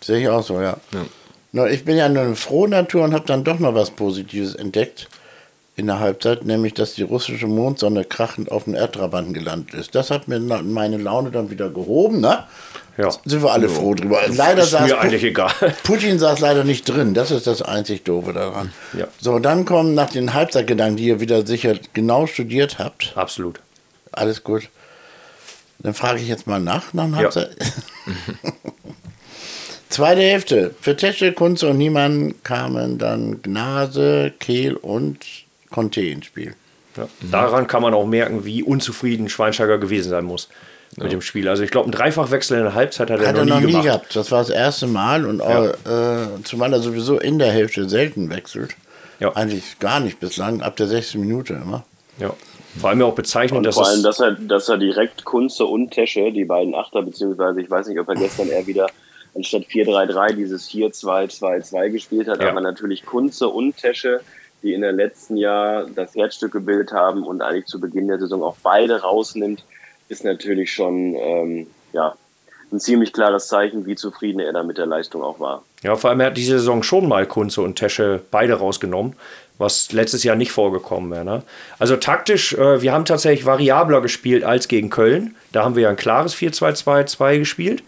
Sehe 0.00 0.20
ich 0.20 0.28
auch 0.28 0.42
so, 0.42 0.60
ja. 0.60 0.76
Na, 1.52 1.68
ich 1.68 1.84
bin 1.84 1.96
ja 1.96 2.06
eine 2.06 2.34
frohe 2.34 2.68
Natur 2.68 3.04
und 3.04 3.14
habe 3.14 3.26
dann 3.26 3.44
doch 3.44 3.58
noch 3.58 3.74
was 3.74 3.90
Positives 3.90 4.54
entdeckt 4.54 5.08
in 5.76 5.86
der 5.86 6.00
Halbzeit, 6.00 6.44
nämlich 6.44 6.74
dass 6.74 6.94
die 6.94 7.02
russische 7.02 7.46
Mondsonne 7.46 8.04
krachend 8.04 8.50
auf 8.50 8.64
dem 8.64 8.74
Erdtrabanten 8.74 9.32
gelandet 9.32 9.74
ist. 9.74 9.94
Das 9.94 10.10
hat 10.10 10.28
mir 10.28 10.38
meine 10.38 10.98
Laune 10.98 11.30
dann 11.30 11.50
wieder 11.50 11.70
gehoben, 11.70 12.20
ne? 12.20 12.44
Ja. 12.98 13.10
Sind 13.24 13.42
wir 13.42 13.52
alle 13.52 13.70
froh 13.70 13.94
drüber. 13.94 14.20
Leider 14.28 14.64
ist 14.64 14.70
saß 14.70 14.86
mir 14.86 14.98
eigentlich 14.98 15.24
egal. 15.24 15.50
Putin 15.82 16.18
saß 16.18 16.40
leider 16.40 16.62
nicht 16.64 16.84
drin. 16.84 17.14
Das 17.14 17.30
ist 17.30 17.46
das 17.46 17.62
einzig 17.62 18.04
Doofe 18.04 18.34
daran. 18.34 18.70
Ja. 18.92 19.06
So, 19.18 19.38
dann 19.38 19.64
kommen 19.64 19.94
nach 19.94 20.10
den 20.10 20.34
Halbzeitgedanken, 20.34 20.96
die 20.96 21.06
ihr 21.06 21.20
wieder 21.20 21.46
sicher 21.46 21.76
genau 21.94 22.26
studiert 22.26 22.78
habt. 22.78 23.12
Absolut. 23.14 23.60
Alles 24.12 24.44
gut. 24.44 24.68
Dann 25.80 25.94
frage 25.94 26.20
ich 26.20 26.28
jetzt 26.28 26.46
mal 26.46 26.60
nach, 26.60 26.92
nach 26.92 27.04
dem 27.06 27.14
Ja. 27.18 27.30
Zweite 29.88 30.22
Hälfte. 30.22 30.74
Für 30.80 30.96
Tesche, 30.96 31.32
Kunze 31.32 31.68
und 31.68 31.76
Niemann 31.78 32.34
kamen 32.44 32.98
dann 32.98 33.42
Gnase, 33.42 34.32
Kehl 34.38 34.74
und 34.74 35.18
Conte 35.70 36.00
ins 36.00 36.26
Spiel. 36.26 36.54
Ja. 36.96 37.08
Daran 37.30 37.66
kann 37.66 37.82
man 37.82 37.92
auch 37.94 38.06
merken, 38.06 38.44
wie 38.44 38.62
unzufrieden 38.62 39.28
Schweinsteiger 39.28 39.78
gewesen 39.78 40.10
sein 40.10 40.24
muss 40.24 40.48
mit 40.96 41.10
dem 41.10 41.22
Spiel. 41.22 41.48
Also 41.48 41.62
ich 41.62 41.70
glaube, 41.70 41.88
ein 41.88 41.92
Dreifachwechsel 41.92 42.58
in 42.58 42.64
der 42.64 42.74
Halbzeit 42.74 43.10
hat 43.10 43.20
er 43.20 43.28
Hat 43.28 43.34
noch, 43.34 43.42
er 43.42 43.46
noch 43.46 43.60
nie 43.60 43.66
nie 43.66 43.72
gemacht. 43.72 43.84
gehabt. 43.86 44.16
Das 44.16 44.30
war 44.30 44.40
das 44.40 44.50
erste 44.50 44.86
Mal 44.86 45.24
und 45.26 45.40
auch, 45.40 45.64
äh, 45.64 46.42
zumal 46.44 46.72
er 46.72 46.80
sowieso 46.80 47.18
in 47.18 47.38
der 47.38 47.50
Hälfte 47.50 47.88
selten 47.88 48.28
wechselt. 48.30 48.74
Ja. 49.18 49.34
Eigentlich 49.34 49.78
gar 49.78 50.00
nicht 50.00 50.20
bislang, 50.20 50.60
ab 50.62 50.76
der 50.76 50.88
16 50.88 51.20
Minute 51.20 51.54
immer. 51.54 51.84
Ja. 52.18 52.34
Vor 52.80 52.90
allem 52.90 53.00
ja 53.00 53.06
auch 53.06 53.14
bezeichnend, 53.14 53.58
Und 53.58 53.66
dass 53.66 53.74
vor 53.76 53.86
allem, 53.86 54.02
dass 54.02 54.20
er, 54.20 54.32
dass 54.32 54.68
er 54.68 54.78
direkt 54.78 55.24
Kunze 55.24 55.66
und 55.66 55.90
Tesche, 55.90 56.32
die 56.32 56.44
beiden 56.44 56.74
Achter, 56.74 57.02
beziehungsweise 57.02 57.60
ich 57.60 57.70
weiß 57.70 57.86
nicht, 57.88 58.00
ob 58.00 58.08
er 58.08 58.14
gestern 58.14 58.48
eher 58.48 58.66
wieder 58.66 58.86
anstatt 59.34 59.62
4-3-3 59.64 60.32
dieses 60.34 60.68
4-2-2-2 60.70 61.90
gespielt 61.90 62.28
hat, 62.28 62.42
Ja. 62.42 62.50
aber 62.50 62.60
natürlich 62.60 63.04
Kunze 63.04 63.48
und 63.48 63.76
Tesche, 63.76 64.20
die 64.62 64.74
in 64.74 64.80
der 64.82 64.92
letzten 64.92 65.36
Jahr 65.36 65.86
das 65.94 66.14
Herzstück 66.14 66.52
gebildet 66.52 66.92
haben 66.92 67.24
und 67.24 67.42
eigentlich 67.42 67.66
zu 67.66 67.80
Beginn 67.80 68.08
der 68.08 68.18
Saison 68.18 68.42
auch 68.42 68.56
beide 68.62 69.00
rausnimmt, 69.02 69.64
ist 70.08 70.24
natürlich 70.24 70.72
schon 70.72 71.14
ähm, 71.16 71.66
ja, 71.92 72.14
ein 72.70 72.80
ziemlich 72.80 73.12
klares 73.12 73.48
Zeichen, 73.48 73.86
wie 73.86 73.96
zufrieden 73.96 74.40
er 74.40 74.52
da 74.52 74.62
mit 74.62 74.78
der 74.78 74.86
Leistung 74.86 75.22
auch 75.22 75.40
war. 75.40 75.62
Ja, 75.82 75.96
vor 75.96 76.10
allem 76.10 76.20
er 76.20 76.26
hat 76.28 76.36
diese 76.36 76.58
Saison 76.58 76.82
schon 76.82 77.08
mal 77.08 77.26
Kunze 77.26 77.60
und 77.60 77.76
Tesche 77.76 78.20
beide 78.30 78.54
rausgenommen, 78.54 79.14
was 79.58 79.92
letztes 79.92 80.22
Jahr 80.22 80.36
nicht 80.36 80.52
vorgekommen 80.52 81.10
wäre. 81.10 81.24
Ne? 81.24 81.42
Also 81.78 81.96
taktisch, 81.96 82.54
äh, 82.54 82.82
wir 82.82 82.92
haben 82.92 83.04
tatsächlich 83.04 83.46
variabler 83.46 84.00
gespielt 84.00 84.44
als 84.44 84.68
gegen 84.68 84.90
Köln. 84.90 85.34
Da 85.50 85.64
haben 85.64 85.76
wir 85.76 85.84
ja 85.84 85.88
ein 85.88 85.96
klares 85.96 86.34
4-2-2-2 86.36 87.38
gespielt. 87.38 87.82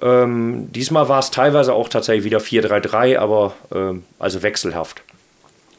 Ähm, 0.00 0.68
diesmal 0.72 1.08
war 1.08 1.20
es 1.20 1.30
teilweise 1.30 1.74
auch 1.74 1.88
tatsächlich 1.88 2.24
wieder 2.24 2.38
4-3-3, 2.38 3.18
aber 3.18 3.54
ähm, 3.74 4.04
also 4.18 4.42
wechselhaft. 4.42 5.02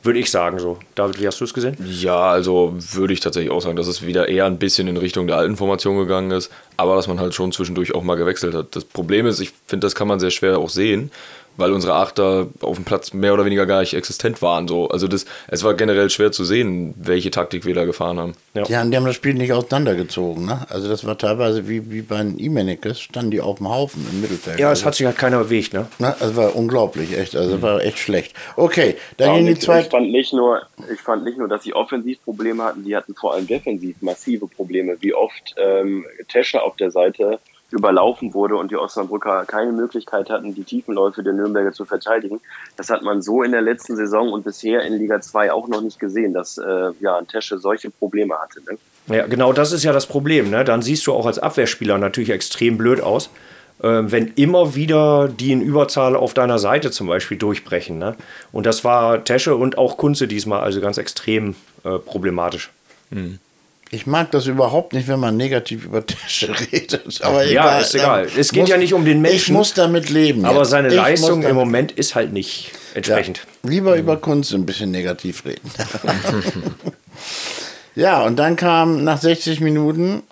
Würde 0.03 0.19
ich 0.19 0.29
sagen 0.31 0.59
so. 0.59 0.79
David, 0.95 1.21
wie 1.21 1.27
hast 1.27 1.39
du 1.39 1.45
es 1.45 1.53
gesehen? 1.53 1.77
Ja, 1.79 2.29
also 2.29 2.73
würde 2.75 3.13
ich 3.13 3.21
tatsächlich 3.21 3.51
auch 3.51 3.61
sagen, 3.61 3.77
dass 3.77 3.87
es 3.87 4.05
wieder 4.05 4.27
eher 4.27 4.45
ein 4.45 4.59
bisschen 4.59 4.89
in 4.89 4.97
Richtung 4.97 5.27
der 5.27 5.37
alten 5.37 5.55
Formation 5.55 5.97
gegangen 5.97 6.31
ist, 6.31 6.51
aber 6.75 6.95
dass 6.95 7.07
man 7.07 7.21
halt 7.21 7.33
schon 7.33 7.53
zwischendurch 7.53 7.95
auch 7.95 8.03
mal 8.03 8.15
gewechselt 8.15 8.53
hat. 8.53 8.75
Das 8.75 8.83
Problem 8.83 9.25
ist, 9.25 9.39
ich 9.39 9.53
finde, 9.65 9.85
das 9.85 9.95
kann 9.95 10.09
man 10.09 10.19
sehr 10.19 10.29
schwer 10.29 10.59
auch 10.59 10.69
sehen, 10.69 11.09
weil 11.57 11.71
unsere 11.71 11.93
Achter 11.93 12.47
auf 12.61 12.75
dem 12.75 12.85
Platz 12.85 13.13
mehr 13.13 13.33
oder 13.33 13.45
weniger 13.45 13.65
gar 13.65 13.81
nicht 13.81 13.93
existent 13.93 14.41
waren. 14.41 14.67
So. 14.67 14.87
Also 14.87 15.07
das, 15.07 15.25
es 15.47 15.63
war 15.63 15.73
generell 15.73 16.09
schwer 16.09 16.31
zu 16.31 16.43
sehen, 16.43 16.93
welche 16.97 17.31
Taktik 17.31 17.65
wir 17.65 17.75
da 17.75 17.85
gefahren 17.85 18.19
haben. 18.19 18.33
Ja. 18.53 18.63
Die 18.63 18.75
haben, 18.77 18.91
die 18.91 18.97
haben 18.97 19.05
das 19.05 19.15
Spiel 19.15 19.33
nicht 19.33 19.53
auseinandergezogen. 19.53 20.45
Ne? 20.45 20.65
Also 20.69 20.87
das 20.87 21.05
war 21.05 21.17
teilweise 21.17 21.67
wie, 21.67 21.91
wie 21.91 22.01
bei 22.01 22.17
den 22.17 22.37
Imenikes, 22.37 22.99
standen 22.99 23.31
die 23.31 23.41
auf 23.41 23.57
dem 23.57 23.69
Haufen 23.69 24.05
im 24.11 24.21
Mittelfeld. 24.21 24.59
Ja, 24.59 24.71
es 24.71 24.79
also, 24.79 24.85
hat 24.85 24.95
sich 24.95 25.05
halt 25.05 25.17
keiner 25.17 25.39
bewegt, 25.39 25.73
ne? 25.73 25.87
ne? 25.99 26.15
Also 26.19 26.35
war 26.35 26.55
unglaublich, 26.55 27.17
echt. 27.17 27.35
Also 27.35 27.61
war 27.61 27.81
echt 27.81 27.99
schlecht. 27.99 28.35
Okay, 28.55 28.95
dann 29.17 29.27
Ja, 29.29 29.35
ging 29.35 29.45
die 29.45 29.51
ich, 29.53 29.57
ich, 29.59 29.63
zweite. 29.63 29.89
fand 29.89 30.11
nicht 30.11 30.33
nur, 30.33 30.61
ich 30.93 31.01
fand 31.01 31.23
nicht 31.23 31.37
nur, 31.37 31.47
dass 31.47 31.63
sie 31.63 31.73
offensiv 31.73 32.23
Probleme 32.23 32.63
hatten, 32.63 32.83
die 32.83 32.95
hatten 32.95 33.15
vor 33.15 33.33
allem 33.33 33.47
defensiv 33.47 33.95
massive 34.01 34.47
Probleme. 34.47 34.97
Wie 34.99 35.13
oft 35.13 35.55
ähm, 35.57 36.05
Tesche 36.27 36.61
auf 36.61 36.75
der 36.75 36.91
Seite 36.91 37.39
überlaufen 37.73 38.33
wurde 38.33 38.55
und 38.55 38.71
die 38.71 38.77
Osnabrücker 38.77 39.45
keine 39.45 39.71
Möglichkeit 39.71 40.29
hatten, 40.29 40.53
die 40.53 40.63
Tiefenläufe 40.63 41.23
der 41.23 41.33
Nürnberger 41.33 41.73
zu 41.73 41.86
verteidigen. 41.86 42.39
Das 42.77 42.89
hat 42.89 43.01
man 43.01 43.21
so 43.21 43.41
in 43.41 43.51
der 43.51 43.62
letzten 43.62 43.95
Saison 43.95 44.31
und 44.31 44.43
bisher 44.43 44.83
in 44.83 44.93
Liga 44.93 45.19
2 45.19 45.51
auch 45.51 45.67
noch 45.67 45.81
nicht 45.81 45.99
gesehen, 45.99 46.33
dass 46.33 46.57
äh, 46.57 46.91
ja, 46.99 47.17
ein 47.17 47.27
Tesche 47.27 47.57
solche 47.57 47.89
Probleme 47.89 48.36
hatte. 48.36 48.62
Ne? 48.62 48.77
Ja, 49.15 49.25
genau 49.25 49.53
das 49.53 49.71
ist 49.71 49.83
ja 49.83 49.91
das 49.91 50.05
Problem. 50.05 50.51
Ne? 50.51 50.63
Dann 50.63 50.81
siehst 50.81 51.07
du 51.07 51.13
auch 51.13 51.25
als 51.25 51.39
Abwehrspieler 51.39 51.97
natürlich 51.97 52.29
extrem 52.29 52.77
blöd 52.77 53.01
aus, 53.01 53.31
ähm, 53.81 54.12
wenn 54.12 54.27
immer 54.36 54.75
wieder 54.75 55.27
die 55.27 55.51
in 55.51 55.62
Überzahl 55.62 56.15
auf 56.15 56.36
deiner 56.36 56.59
Seite 56.59 56.91
zum 56.91 57.07
Beispiel 57.07 57.38
durchbrechen. 57.38 57.97
Ne? 57.97 58.15
Und 58.51 58.67
das 58.67 58.83
war 58.83 59.23
Tesche 59.23 59.55
und 59.55 59.79
auch 59.79 59.97
Kunze 59.97 60.27
diesmal 60.27 60.62
also 60.62 60.79
ganz 60.79 60.99
extrem 60.99 61.55
äh, 61.83 61.97
problematisch. 61.97 62.69
Ich 63.93 64.08
mag 64.08 64.32
das 64.32 64.47
überhaupt 64.47 64.93
nicht, 64.93 65.08
wenn 65.08 65.19
man 65.19 65.38
negativ 65.38 65.86
über 65.86 66.03
Tische 66.06 66.49
redet. 66.71 67.21
Aber 67.21 67.43
Ja, 67.45 67.51
egal, 67.51 67.82
ist 67.84 67.93
egal. 67.95 68.25
dann 68.25 68.39
Es 68.39 68.51
geht 68.51 68.67
ja 68.67 68.77
nicht 68.77 68.93
um 68.93 69.06
den 69.06 69.23
Ich 69.23 69.32
Menschen, 69.32 69.53
muss 69.56 69.73
damit 69.75 70.10
leben. 70.10 70.45
Aber 70.45 70.60
jetzt. 70.60 70.69
seine 70.71 70.88
Ich 70.88 70.95
muss 70.95 71.03
Leistung 71.03 71.43
im 71.43 71.56
Moment 71.56 71.91
ist 71.91 72.15
halt 72.15 72.34
nicht 72.34 72.71
entsprechend. 72.95 73.45
Ja, 73.63 73.69
lieber 73.69 73.95
über 73.95 74.17
Kunst 74.17 74.51
ein 74.53 74.65
bisschen 74.65 74.89
negativ 74.89 75.45
reden. 75.45 75.69
ja, 77.95 78.21
und 78.23 78.38
dann 78.38 78.56
kam 78.56 79.03
nach 79.03 79.21
60 79.21 79.60
Minuten 79.60 80.23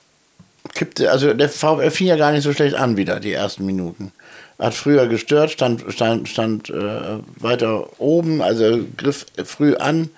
kippte, 0.73 1.11
also 1.11 1.33
der 1.33 1.49
VfL 1.49 1.91
fing 1.91 2.07
ja 2.07 2.15
gar 2.15 2.31
nicht 2.31 2.43
so 2.43 2.53
schlecht 2.53 2.75
an 2.75 2.97
wieder, 2.97 3.19
die 3.19 3.33
ersten 3.33 3.65
Minuten. 3.65 4.11
Hat 4.57 4.73
früher 4.73 5.07
gestört, 5.07 5.51
stand, 5.51 5.83
stand, 5.89 6.29
stand 6.29 6.69
äh, 6.69 7.19
weiter 7.37 7.99
oben, 7.99 8.41
also 8.41 8.79
griff 8.97 9.25
früh 9.43 9.75
an. 9.75 10.09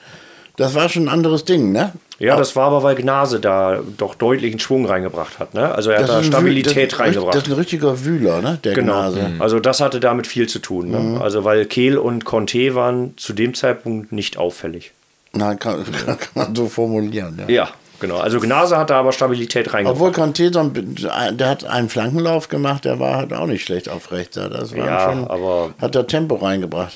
Das 0.56 0.75
war 0.75 0.88
schon 0.89 1.03
ein 1.06 1.10
anderes 1.10 1.45
Ding, 1.45 1.71
ne? 1.71 1.93
Ja, 2.23 2.36
das 2.38 2.55
war 2.55 2.67
aber, 2.67 2.83
weil 2.83 2.95
Gnase 2.95 3.39
da 3.39 3.79
doch 3.97 4.15
deutlichen 4.15 4.59
Schwung 4.59 4.86
reingebracht 4.86 5.39
hat. 5.39 5.53
Ne? 5.53 5.73
Also 5.73 5.91
er 5.91 5.97
hat 5.97 6.03
Das 6.03 6.09
da 6.09 6.17
ein 6.17 6.23
Wühl- 6.23 6.27
Stabilität 6.27 6.91
das, 6.93 6.99
reingebracht. 6.99 7.36
Das 7.36 7.43
ist 7.43 7.49
ein 7.49 7.53
richtiger 7.55 8.05
Wühler, 8.05 8.41
ne? 8.41 8.59
Der 8.63 8.73
Genau. 8.73 8.93
Gnase. 8.93 9.31
Also 9.39 9.59
das 9.59 9.79
hatte 9.81 9.99
damit 9.99 10.25
viel 10.27 10.47
zu 10.47 10.59
tun. 10.59 10.89
Ne? 10.91 10.99
Mhm. 10.99 11.21
Also 11.21 11.43
weil 11.43 11.65
Kehl 11.65 11.97
und 11.97 12.25
Conte 12.25 12.75
waren 12.75 13.13
zu 13.17 13.33
dem 13.33 13.53
Zeitpunkt 13.53 14.12
nicht 14.12 14.38
auffällig. 14.38 14.91
Nein, 15.33 15.57
kann, 15.59 15.83
kann 16.05 16.17
man 16.36 16.55
so 16.55 16.67
formulieren, 16.67 17.39
ja. 17.47 17.53
Ja, 17.53 17.69
genau. 17.99 18.17
Also 18.17 18.39
Gnase 18.39 18.77
hat 18.77 18.89
da 18.91 18.99
aber 18.99 19.12
Stabilität 19.12 19.73
reingebracht. 19.73 19.95
Obwohl 19.99 20.12
Conte, 20.12 20.51
so 20.53 20.59
ein- 20.59 20.95
der 21.38 21.49
hat 21.49 21.65
einen 21.65 21.89
Flankenlauf 21.89 22.49
gemacht, 22.49 22.86
der 22.86 22.99
war 22.99 23.15
halt 23.17 23.33
auch 23.33 23.47
nicht 23.47 23.63
schlecht 23.65 23.89
auf 23.89 24.12
rechts. 24.12 24.36
Das 24.36 24.71
war 24.77 24.86
Ja, 24.86 25.09
schon, 25.12 25.27
aber- 25.27 25.71
hat 25.81 25.95
er 25.95 26.05
Tempo 26.07 26.36
reingebracht. 26.36 26.93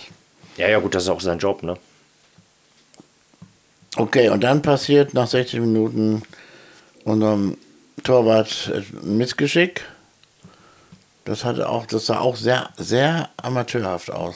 ja, 0.57 0.67
ja, 0.69 0.79
gut, 0.79 0.93
das 0.95 1.03
ist 1.03 1.09
auch 1.09 1.21
sein 1.21 1.39
Job. 1.39 1.63
Ne? 1.63 1.75
Okay, 3.97 4.29
und 4.29 4.43
dann 4.43 4.61
passiert 4.61 5.13
nach 5.13 5.27
60 5.27 5.59
Minuten 5.59 6.21
unserem 7.03 7.57
Torwart 8.03 8.71
ein 9.03 9.17
Missgeschick. 9.17 9.83
Das 11.25 11.43
hatte 11.43 11.67
auch, 11.67 11.85
das 11.85 12.05
sah 12.05 12.19
auch 12.19 12.35
sehr, 12.35 12.69
sehr 12.77 13.29
amateurhaft 13.41 14.11
aus. 14.11 14.35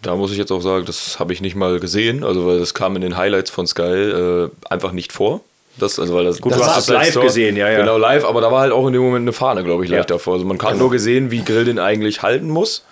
Da 0.00 0.16
muss 0.16 0.32
ich 0.32 0.38
jetzt 0.38 0.50
auch 0.50 0.60
sagen, 0.60 0.84
das 0.86 1.20
habe 1.20 1.32
ich 1.32 1.40
nicht 1.40 1.54
mal 1.54 1.78
gesehen, 1.78 2.24
also 2.24 2.46
weil 2.46 2.58
das 2.58 2.74
kam 2.74 2.96
in 2.96 3.02
den 3.02 3.16
Highlights 3.16 3.50
von 3.50 3.66
Sky 3.66 3.82
äh, 3.82 4.50
einfach 4.68 4.92
nicht 4.92 5.12
vor. 5.12 5.40
Das, 5.78 5.98
also 5.98 6.14
weil 6.14 6.24
das, 6.24 6.40
Gut, 6.40 6.52
das 6.52 6.58
du 6.60 6.66
hast 6.66 6.78
es 6.78 6.88
live 6.88 7.12
Tor- 7.14 7.22
gesehen, 7.24 7.56
ja, 7.56 7.70
ja. 7.70 7.78
Genau, 7.80 7.96
live, 7.98 8.24
aber 8.24 8.40
da 8.40 8.50
war 8.50 8.60
halt 8.60 8.72
auch 8.72 8.86
in 8.86 8.92
dem 8.92 9.02
Moment 9.02 9.22
eine 9.24 9.32
Fahne, 9.32 9.62
glaube 9.64 9.84
ich, 9.84 9.90
leicht 9.90 10.10
Ja. 10.10 10.16
davor. 10.16 10.34
Also 10.34 10.44
man 10.44 10.60
hat 10.60 10.76
nur 10.76 10.90
gesehen, 10.90 11.30
wie 11.30 11.42
Grill 11.44 11.64
den 11.64 11.78
eigentlich 11.78 12.22
halten 12.22 12.48
muss, 12.50 12.84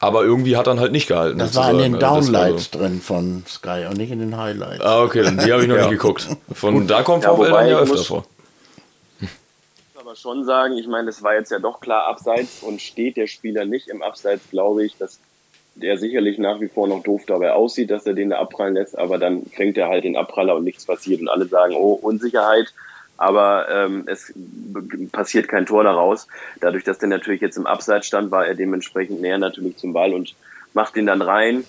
aber 0.00 0.24
irgendwie 0.24 0.56
hat 0.56 0.66
er 0.66 0.74
ihn 0.74 0.80
halt 0.80 0.92
nicht 0.92 1.08
gehalten. 1.08 1.38
Das 1.38 1.54
war 1.54 1.70
in 1.70 1.78
den. 1.78 1.94
Also. 2.02 2.30
Downlights 2.32 2.70
drin 2.70 3.00
von 3.00 3.44
Sky 3.48 3.86
und 3.88 3.96
nicht 3.96 4.10
in 4.10 4.18
den 4.20 4.36
Highlights. 4.36 4.84
Ah, 4.84 5.02
okay, 5.02 5.22
dann 5.22 5.38
die 5.38 5.52
habe 5.52 5.62
ich 5.62 5.68
noch 5.68 5.76
Ja. 5.76 5.82
nicht 5.88 6.00
geguckt. 6.00 6.28
Von 6.52 6.86
da 6.86 7.02
kommt 7.02 7.24
Ja, 7.24 7.34
VfL 7.34 7.50
dann 7.50 7.66
ja 7.68 7.76
ich 7.76 7.82
öfter 7.82 7.96
muss- 7.96 8.06
vor. 8.06 8.24
aber 9.98 10.16
schon 10.16 10.44
sagen, 10.44 10.76
ich 10.76 10.86
meine, 10.86 11.08
es 11.08 11.22
war 11.22 11.34
jetzt 11.34 11.50
ja 11.50 11.58
doch 11.58 11.80
klar 11.80 12.04
abseits 12.06 12.62
und 12.62 12.80
steht 12.80 13.16
der 13.16 13.26
Spieler 13.26 13.64
nicht 13.64 13.88
im 13.88 14.02
Abseits, 14.02 14.42
glaube 14.50 14.84
ich, 14.84 14.96
dass 14.98 15.18
der 15.74 15.98
sicherlich 15.98 16.38
nach 16.38 16.60
wie 16.60 16.68
vor 16.68 16.88
noch 16.88 17.02
doof 17.02 17.22
dabei 17.26 17.52
aussieht, 17.52 17.90
dass 17.90 18.06
er 18.06 18.14
den 18.14 18.30
da 18.30 18.38
abprallen 18.38 18.74
lässt, 18.74 18.96
aber 18.98 19.18
dann 19.18 19.44
fängt 19.46 19.76
er 19.76 19.88
halt 19.88 20.04
den 20.04 20.16
Abpraller 20.16 20.56
und 20.56 20.64
nichts 20.64 20.86
passiert 20.86 21.20
und 21.20 21.28
alle 21.28 21.46
sagen, 21.46 21.74
oh, 21.76 21.92
Unsicherheit, 21.92 22.72
aber 23.16 23.68
ähm, 23.68 24.04
es 24.06 24.32
passiert 25.12 25.48
kein 25.48 25.66
Tor 25.66 25.84
daraus. 25.84 26.26
Dadurch, 26.60 26.84
dass 26.84 26.98
der 26.98 27.08
natürlich 27.08 27.40
jetzt 27.40 27.56
im 27.56 27.66
Abseits 27.66 28.06
stand, 28.06 28.30
war 28.30 28.46
er 28.46 28.54
dementsprechend 28.54 29.20
näher 29.20 29.38
natürlich 29.38 29.76
zum 29.76 29.92
Ball 29.92 30.12
und 30.12 30.34
macht 30.74 30.96
ihn 30.96 31.06
dann 31.06 31.22
rein. 31.22 31.64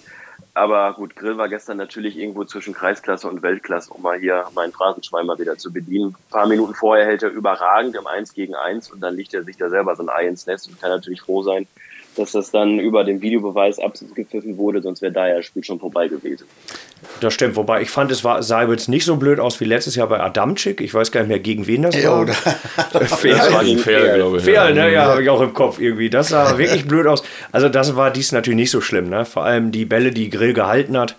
Aber 0.53 0.93
gut, 0.93 1.15
Grill 1.15 1.37
war 1.37 1.49
gestern 1.49 1.77
natürlich 1.77 2.17
irgendwo 2.17 2.43
zwischen 2.43 2.73
Kreisklasse 2.73 3.27
und 3.27 3.43
Weltklasse, 3.43 3.93
um 3.93 4.01
mal 4.01 4.19
hier 4.19 4.45
meinen 4.55 4.73
Phrasenschwein 4.73 5.25
mal 5.25 5.37
wieder 5.37 5.57
zu 5.57 5.71
bedienen. 5.71 6.09
Ein 6.09 6.31
paar 6.31 6.47
Minuten 6.47 6.73
vorher 6.73 7.05
hält 7.05 7.23
er 7.23 7.29
überragend 7.29 7.95
im 7.95 8.07
1 8.07 8.33
gegen 8.33 8.55
1 8.55 8.91
und 8.91 8.99
dann 9.01 9.15
liegt 9.15 9.33
er 9.33 9.43
sich 9.43 9.57
da 9.57 9.69
selber 9.69 9.95
so 9.95 10.03
ein 10.03 10.09
Ei 10.09 10.27
ins 10.27 10.47
Nest 10.47 10.67
und 10.67 10.81
kann 10.81 10.89
natürlich 10.89 11.21
froh 11.21 11.43
sein, 11.43 11.67
dass 12.17 12.31
das 12.33 12.51
dann 12.51 12.79
über 12.79 13.03
den 13.03 13.21
Videobeweis 13.21 13.79
abgepfiffen 13.79 14.57
wurde, 14.57 14.81
sonst 14.81 15.01
wäre 15.01 15.11
da 15.11 15.27
ja 15.27 15.37
das 15.37 15.45
Spiel 15.45 15.63
schon 15.63 15.79
vorbei 15.79 16.07
gewesen. 16.07 16.45
Das 17.21 17.33
stimmt, 17.33 17.55
wobei 17.55 17.81
ich 17.81 17.89
fand, 17.89 18.11
es 18.11 18.23
war, 18.23 18.41
sah 18.43 18.63
jetzt 18.69 18.89
nicht 18.89 19.05
so 19.05 19.15
blöd 19.15 19.39
aus 19.39 19.59
wie 19.59 19.65
letztes 19.65 19.95
Jahr 19.95 20.07
bei 20.07 20.19
Adamczyk. 20.19 20.81
Ich 20.81 20.93
weiß 20.93 21.11
gar 21.11 21.21
nicht 21.21 21.29
mehr, 21.29 21.39
gegen 21.39 21.67
wen 21.67 21.83
das 21.83 21.95
Ja, 21.95 22.11
war. 22.11 22.21
oder? 22.23 22.33
Das 22.93 23.23
war 23.23 23.63
gegen 23.63 23.79
Ferl, 23.79 24.15
glaube 24.17 24.37
ich. 24.37 24.43
Ferl, 24.43 24.73
ne? 24.73 24.91
Ja, 24.91 25.05
habe 25.05 25.21
ich 25.23 25.29
auch 25.29 25.41
im 25.41 25.53
Kopf 25.53 25.79
irgendwie. 25.79 26.09
Das 26.09 26.29
sah 26.29 26.57
wirklich 26.57 26.87
blöd 26.87 27.05
aus. 27.07 27.23
Also 27.51 27.69
das 27.69 27.95
war 27.95 28.11
dies 28.11 28.31
natürlich 28.31 28.57
nicht 28.57 28.71
so 28.71 28.81
schlimm, 28.81 29.09
ne? 29.09 29.25
Vor 29.25 29.43
allem 29.45 29.71
die 29.71 29.85
Bälle, 29.85 30.11
die 30.11 30.29
Grill 30.29 30.53
gehalten 30.53 30.97
hat, 30.97 31.15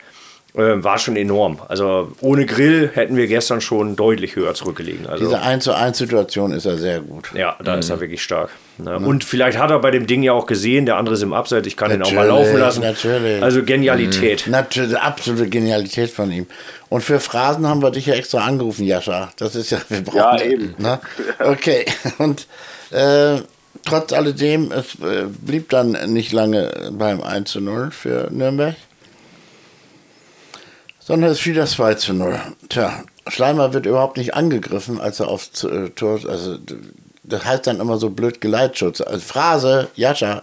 äh, 0.55 0.83
war 0.83 0.99
schon 0.99 1.17
enorm. 1.17 1.59
Also 1.69 2.13
ohne 2.21 2.47
Grill 2.47 2.91
hätten 2.93 3.17
wir 3.17 3.27
gestern 3.27 3.61
schon 3.61 3.97
deutlich 3.97 4.35
höher 4.37 4.55
zurückgelegen. 4.55 5.07
Also 5.07 5.25
Diese 5.25 5.41
1 5.41 5.65
zu 5.65 5.75
1 5.75 5.97
Situation 5.99 6.53
ist 6.53 6.65
ja 6.67 6.77
sehr 6.77 7.01
gut. 7.01 7.31
ja, 7.35 7.57
da 7.63 7.75
ist 7.77 7.91
er 7.91 8.01
wirklich 8.01 8.23
stark. 8.23 8.51
Ne? 8.79 8.97
Und 8.99 9.25
vielleicht 9.25 9.59
hat 9.59 9.71
er 9.71 9.79
bei 9.81 9.91
dem 9.91 10.07
Ding 10.07 10.23
ja 10.23 10.33
auch 10.33 10.47
gesehen, 10.47 10.87
der 10.87 10.97
andere 10.97 11.15
ist 11.17 11.23
im 11.23 11.33
Abseits, 11.33 11.67
ich 11.67 11.77
kann 11.77 11.91
ihn 11.93 12.03
auch 12.03 12.13
mal 12.13 12.27
Natürlich, 12.27 12.47
laufen 12.47 12.61
lassen. 12.61 12.81
natürlich. 12.83 13.43
Also 13.43 13.63
Genialität. 13.63 14.45
Natürlich, 14.47 14.97
absolute 14.97 15.49
Genialität 15.49 16.11
von 16.11 16.31
ihm. 16.33 16.47
Und 16.89 17.03
für 17.03 17.21
Phrasen 17.21 17.67
haben 17.67 17.83
wir 17.83 17.91
dich 17.91 18.07
ja 18.07 18.15
extra 18.15 18.39
angerufen, 18.45 18.85
Jascha. 18.85 19.31
Das 19.37 19.55
ist 19.55 19.71
ja, 19.71 19.79
wir 19.89 20.01
brauchen 20.03 20.17
Ja, 20.17 20.41
eben. 20.43 20.75
Ne? 20.79 21.01
Okay, 21.39 21.85
und 22.19 22.47
äh, 22.91 23.39
trotz 23.85 24.13
alledem, 24.13 24.73
es 24.73 24.95
äh, 24.95 25.27
blieb 25.27 25.69
dann 25.69 25.97
nicht 26.13 26.33
lange 26.33 26.71
beim 26.93 27.21
1 27.21 27.51
zu 27.51 27.61
0 27.61 27.91
für 27.91 28.29
Nürnberg. 28.31 28.75
Sondern 31.09 31.31
es 31.31 31.40
fiel 31.40 31.55
das 31.55 31.71
2 31.73 31.94
zu 31.94 32.12
0. 32.12 32.38
Tja, 32.68 33.03
Schleimer 33.29 33.73
wird 33.73 33.87
überhaupt 33.87 34.18
nicht 34.18 34.35
angegriffen, 34.35 35.01
als 35.01 35.21
er 35.21 35.29
aufs 35.29 35.64
äh, 35.64 35.88
Tor, 35.88 36.21
also 36.29 36.59
das 37.23 37.47
heißt 37.47 37.66
dann 37.66 37.81
immer 37.81 37.97
so 37.97 38.11
blöd 38.11 38.42
Geleitschutz. 38.42 39.01
Also 39.01 39.21
Phrase, 39.21 39.88
Jascha, 39.97 40.42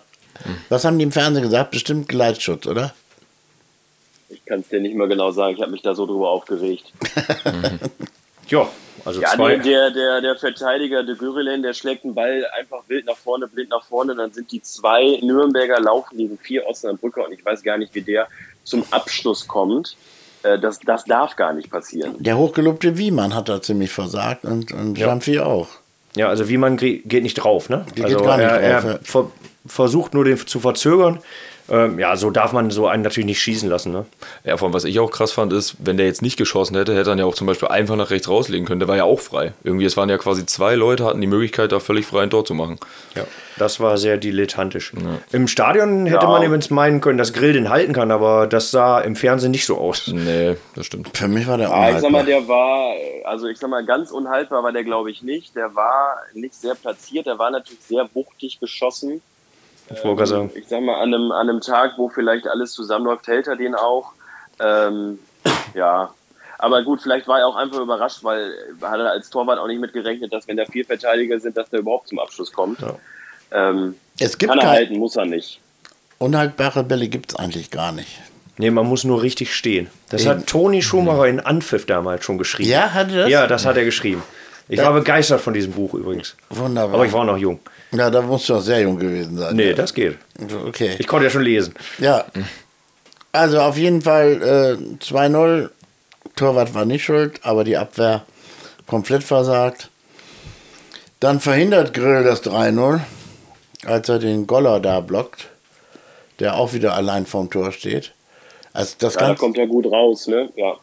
was 0.69 0.83
haben 0.83 0.97
die 0.97 1.03
im 1.03 1.11
Fernsehen 1.11 1.43
gesagt? 1.43 1.69
Bestimmt 1.69 2.09
Geleitschutz, 2.09 2.65
oder? 2.65 2.95
Ich 4.29 4.43
kann 4.43 4.61
es 4.61 4.69
dir 4.69 4.81
nicht 4.81 4.95
mehr 4.95 5.07
genau 5.07 5.29
sagen, 5.29 5.55
ich 5.55 5.61
habe 5.61 5.71
mich 5.71 5.83
da 5.83 5.93
so 5.93 6.07
drüber 6.07 6.29
aufgeregt. 6.29 6.91
Ja, 8.47 8.69
also 9.03 9.21
Ja, 9.21 9.29
zwei. 9.29 9.57
der, 9.57 9.89
der, 9.89 10.21
der 10.21 10.35
Verteidiger, 10.35 11.03
de 11.03 11.15
Gürelen, 11.15 11.63
der 11.63 11.73
schlägt 11.73 12.03
den 12.03 12.13
Ball 12.13 12.45
einfach 12.55 12.83
wild 12.87 13.05
nach 13.07 13.17
vorne, 13.17 13.47
blind 13.47 13.69
nach 13.69 13.83
vorne. 13.83 14.13
Dann 14.15 14.31
sind 14.33 14.51
die 14.51 14.61
zwei 14.61 15.19
Nürnberger 15.21 15.79
laufen 15.79 16.17
gegen 16.17 16.37
vier 16.37 16.65
Osnabrücker 16.67 17.25
und 17.25 17.31
ich 17.33 17.43
weiß 17.43 17.63
gar 17.63 17.77
nicht, 17.79 17.95
wie 17.95 18.01
der 18.01 18.27
zum 18.63 18.85
Abschluss 18.91 19.47
kommt. 19.47 19.97
Äh, 20.45 20.59
Das, 20.59 20.79
das 20.79 21.03
darf 21.05 21.35
gar 21.35 21.53
nicht 21.53 21.69
passieren. 21.71 22.15
Der 22.19 22.37
hochgelobte 22.37 22.97
Wiemann 22.97 23.33
hat 23.33 23.49
da 23.49 23.61
ziemlich 23.61 23.91
versagt 23.91 24.45
und, 24.45 24.71
und 24.71 24.97
Jamfi 24.97 25.39
auch. 25.39 25.67
Ja, 26.15 26.29
also 26.29 26.47
wie 26.47 26.57
man 26.57 26.77
geht 26.77 27.23
nicht 27.23 27.35
drauf, 27.35 27.69
ne? 27.69 27.85
Die 27.97 28.03
also 28.03 28.17
geht 28.17 28.25
gar 28.25 28.37
nicht 28.37 28.45
er, 28.45 28.81
drauf, 28.81 28.83
er 28.85 28.91
ja. 28.91 28.99
ver 29.03 29.31
versucht 29.67 30.13
nur 30.13 30.23
den 30.25 30.37
zu 30.37 30.59
verzögern. 30.59 31.19
Ähm, 31.67 31.97
ja, 31.97 32.15
so 32.15 32.29
darf 32.29 32.53
man 32.53 32.69
so 32.69 32.85
einen 32.87 33.01
natürlich 33.01 33.25
nicht 33.25 33.41
schießen 33.41 33.67
lassen, 33.67 33.91
ne? 33.91 34.05
Ja, 34.43 34.55
vor 34.57 34.67
allem, 34.67 34.73
was 34.75 34.83
ich 34.83 34.99
auch 34.99 35.09
krass 35.09 35.31
fand, 35.31 35.51
ist, 35.51 35.75
wenn 35.79 35.97
der 35.97 36.05
jetzt 36.05 36.21
nicht 36.21 36.37
geschossen 36.37 36.75
hätte, 36.75 36.95
hätte 36.95 37.09
er 37.09 37.17
ja 37.17 37.25
auch 37.25 37.33
zum 37.33 37.47
Beispiel 37.47 37.69
einfach 37.69 37.95
nach 37.95 38.11
rechts 38.11 38.29
rauslegen 38.29 38.67
können. 38.67 38.79
Der 38.79 38.87
war 38.87 38.97
ja 38.97 39.03
auch 39.05 39.19
frei. 39.19 39.53
Irgendwie, 39.63 39.85
es 39.85 39.97
waren 39.97 40.07
ja 40.09 40.17
quasi 40.19 40.45
zwei 40.45 40.75
Leute, 40.75 41.05
hatten 41.05 41.21
die 41.21 41.27
Möglichkeit, 41.27 41.71
da 41.71 41.79
völlig 41.79 42.05
frei 42.05 42.21
ein 42.21 42.29
Tor 42.29 42.45
zu 42.45 42.53
machen. 42.53 42.77
Ja. 43.15 43.23
Das 43.57 43.79
war 43.79 43.97
sehr 43.97 44.17
dilettantisch. 44.17 44.91
Im 45.31 45.47
Stadion 45.47 46.05
hätte 46.05 46.25
Ja. 46.25 46.29
man 46.29 46.43
übrigens 46.43 46.69
meinen 46.69 47.01
können, 47.01 47.17
dass 47.17 47.33
Grill 47.33 47.53
den 47.53 47.69
halten 47.69 47.93
kann, 47.93 48.11
aber 48.11 48.47
das 48.47 48.69
sah 48.69 48.99
im 48.99 49.15
Fernsehen 49.15 49.51
nicht 49.51 49.65
so 49.65 49.77
aus. 49.77 50.07
Nee, 50.07 50.57
das 50.75 50.85
stimmt. 50.85 51.17
Für 51.17 51.27
mich 51.29 51.47
war 51.47 51.57
der 51.57 51.71
Ah, 51.71 51.89
ich 51.89 51.99
sag 51.99 52.11
mal, 52.11 52.19
unhaltbar. 52.19 52.25
der 52.25 52.47
war, 52.47 52.93
also 53.23 53.47
ich 53.47 53.57
sag 53.57 53.69
mal, 53.69 53.83
ganz 53.85 54.11
unhaltbar 54.11 54.61
war 54.63 54.71
der, 54.71 54.83
glaube 54.83 55.09
ich, 55.09 55.23
nicht. 55.23 55.55
Der 55.55 55.73
war 55.73 56.17
nicht 56.33 56.53
sehr 56.53 56.75
platziert, 56.75 57.25
der 57.27 57.39
war 57.39 57.49
natürlich 57.49 57.81
sehr 57.87 58.07
wuchtig 58.13 58.59
geschossen. 58.59 59.21
Ich 59.89 60.01
gerade 60.01 60.25
sagen. 60.25 60.51
Ich 60.55 60.67
sag 60.67 60.81
mal, 60.81 60.95
an 60.95 61.13
einem, 61.13 61.31
an 61.31 61.49
einem 61.49 61.61
Tag, 61.61 61.93
wo 61.97 62.09
vielleicht 62.09 62.47
alles 62.47 62.71
zusammenläuft, 62.73 63.27
hält 63.27 63.47
er 63.47 63.55
den 63.55 63.75
auch. 63.75 64.11
Ähm, 64.59 65.19
ja. 65.73 66.13
Aber 66.57 66.83
gut, 66.83 67.01
vielleicht 67.01 67.27
war 67.27 67.39
er 67.39 67.47
auch 67.47 67.55
einfach 67.55 67.79
überrascht, 67.79 68.23
weil 68.23 68.53
er 68.81 68.89
hat 68.89 68.99
er 68.99 69.11
als 69.11 69.29
Torwart 69.29 69.59
auch 69.59 69.67
nicht 69.67 69.79
mitgerechnet, 69.81 70.31
dass 70.33 70.47
wenn 70.47 70.57
da 70.57 70.65
vier 70.65 70.85
Verteidiger 70.85 71.39
sind, 71.39 71.57
dass 71.57 71.69
der 71.69 71.81
überhaupt 71.81 72.07
zum 72.07 72.19
Abschluss 72.19 72.51
kommt. 72.51 72.79
Ja. 72.81 72.95
Ähm, 73.51 73.95
Es 74.19 74.37
gibt 74.37 74.51
kann 74.51 74.59
er 74.59 74.69
halten, 74.69 74.97
muss 74.97 75.15
er 75.17 75.25
nicht. 75.25 75.59
unhaltbare 76.17 76.83
Bälle 76.83 77.07
gibt 77.09 77.31
es 77.33 77.35
eigentlich 77.37 77.71
gar 77.71 77.91
nicht. 77.91 78.19
Nee, 78.57 78.71
man 78.71 78.85
muss 78.87 79.03
nur 79.03 79.21
richtig 79.21 79.53
stehen. 79.53 79.89
Das 80.09 80.21
Eben. 80.21 80.29
hat 80.31 80.47
Toni 80.47 80.81
Schumacher 80.81 81.27
in 81.27 81.41
Anpfiff 81.41 81.85
damals 81.85 82.23
schon 82.23 82.37
geschrieben. 82.37 82.69
Ja, 82.69 82.93
hat 82.93 83.11
er 83.11 83.23
das? 83.23 83.29
Ja, 83.29 83.47
das 83.47 83.65
hat 83.65 83.75
er 83.75 83.83
geschrieben. 83.83 84.23
Ich 84.67 84.79
war 84.79 84.93
begeistert 84.93 85.41
von 85.41 85.53
diesem 85.53 85.73
Buch 85.73 85.93
übrigens. 85.93 86.35
Wunderbar. 86.49 86.95
Aber 86.95 87.05
ich 87.05 87.13
war 87.13 87.23
noch 87.23 87.37
jung. 87.37 87.59
ja, 87.91 88.09
da 88.09 88.21
musst 88.21 88.49
du 88.49 88.55
auch 88.55 88.61
sehr 88.61 88.81
jung 88.81 88.97
gewesen 88.97 89.37
sein. 89.37 89.55
Nee, 89.55 89.69
ja. 89.69 89.75
das 89.75 89.93
geht. 89.93 90.17
Okay. 90.67 90.95
Ich 90.97 91.07
konnte 91.07 91.25
ja 91.25 91.29
schon 91.29 91.43
lesen. 91.43 91.73
Ja. 91.99 92.25
Also 93.31 93.61
auf 93.61 93.77
jeden 93.77 94.01
Fall 94.01 94.79
äh, 94.81 95.03
2-0. 95.03 95.69
Torwart 96.35 96.73
war 96.73 96.85
nicht 96.85 97.03
schuld, 97.03 97.39
aber 97.43 97.63
die 97.63 97.77
Abwehr 97.77 98.23
komplett 98.87 99.23
versagt. 99.23 99.89
Dann 101.19 101.39
verhindert 101.39 101.93
Grill 101.93 102.23
das 102.23 102.43
3-0, 102.43 102.99
als 103.85 104.09
er 104.09 104.19
den 104.19 104.47
Goller 104.47 104.79
da 104.79 104.99
blockt, 104.99 105.47
der 106.39 106.55
auch 106.55 106.73
wieder 106.73 106.93
allein 106.93 107.25
vorm 107.25 107.49
Tor 107.49 107.71
steht. 107.71 108.13
Also 108.73 108.95
das 108.99 109.15
Ja, 109.15 109.29
da 109.29 109.35
kommt 109.35 109.57
er 109.57 109.67
gut 109.67 109.85
raus, 109.85 110.27
ne? 110.27 110.49
Ja. 110.55 110.75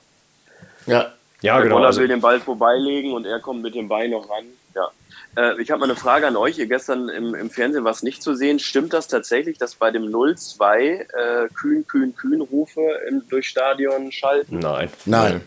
ja, 0.87 1.13
Ja, 1.43 1.55
der 1.57 1.65
genau. 1.65 1.77
Goller 1.77 1.89
Also, 1.89 2.01
will 2.01 2.09
den 2.09 2.21
Ball 2.21 2.41
vorbeilegen 2.41 3.13
und 3.13 3.27
er 3.27 3.41
kommt 3.41 3.63
mit 3.63 3.75
dem 3.75 3.89
Bein 3.89 4.11
noch 4.11 4.29
ran. 4.31 4.45
Ja. 4.75 4.91
Äh, 5.37 5.61
ich 5.61 5.71
habe 5.71 5.81
mal 5.81 5.87
eine 5.87 5.97
Frage 5.97 6.27
an 6.27 6.37
euch. 6.37 6.59
Ihr 6.59 6.67
gestern 6.67 7.09
im, 7.09 7.35
im 7.35 7.51
Fernsehen 7.51 7.85
was 7.85 8.03
nicht 8.03 8.23
zu 8.23 8.35
sehen. 8.35 8.59
Stimmt 8.59 8.93
das 8.93 9.09
tatsächlich, 9.09 9.59
dass 9.59 9.75
bei 9.75 9.91
dem 9.91 10.05
0-2 10.05 10.79
äh, 10.79 11.49
Kühn, 11.55 11.87
Kühn, 11.87 12.15
Kühn 12.15 12.41
Rufe 12.41 12.81
im, 13.09 13.23
durch 13.29 13.49
Stadion 13.49 14.13
schalten? 14.13 14.59
nein. 14.61 14.91
nein. 15.05 15.41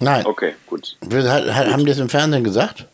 Nein. 0.00 0.26
Okay, 0.26 0.54
gut. 0.66 0.96
Wir- 1.06 1.30
hat- 1.30 1.52
hat- 1.52 1.72
Haben 1.72 1.84
die 1.84 1.90
es 1.90 1.98
im 1.98 2.08
Fernsehen 2.08 2.44
gesagt? 2.44 2.86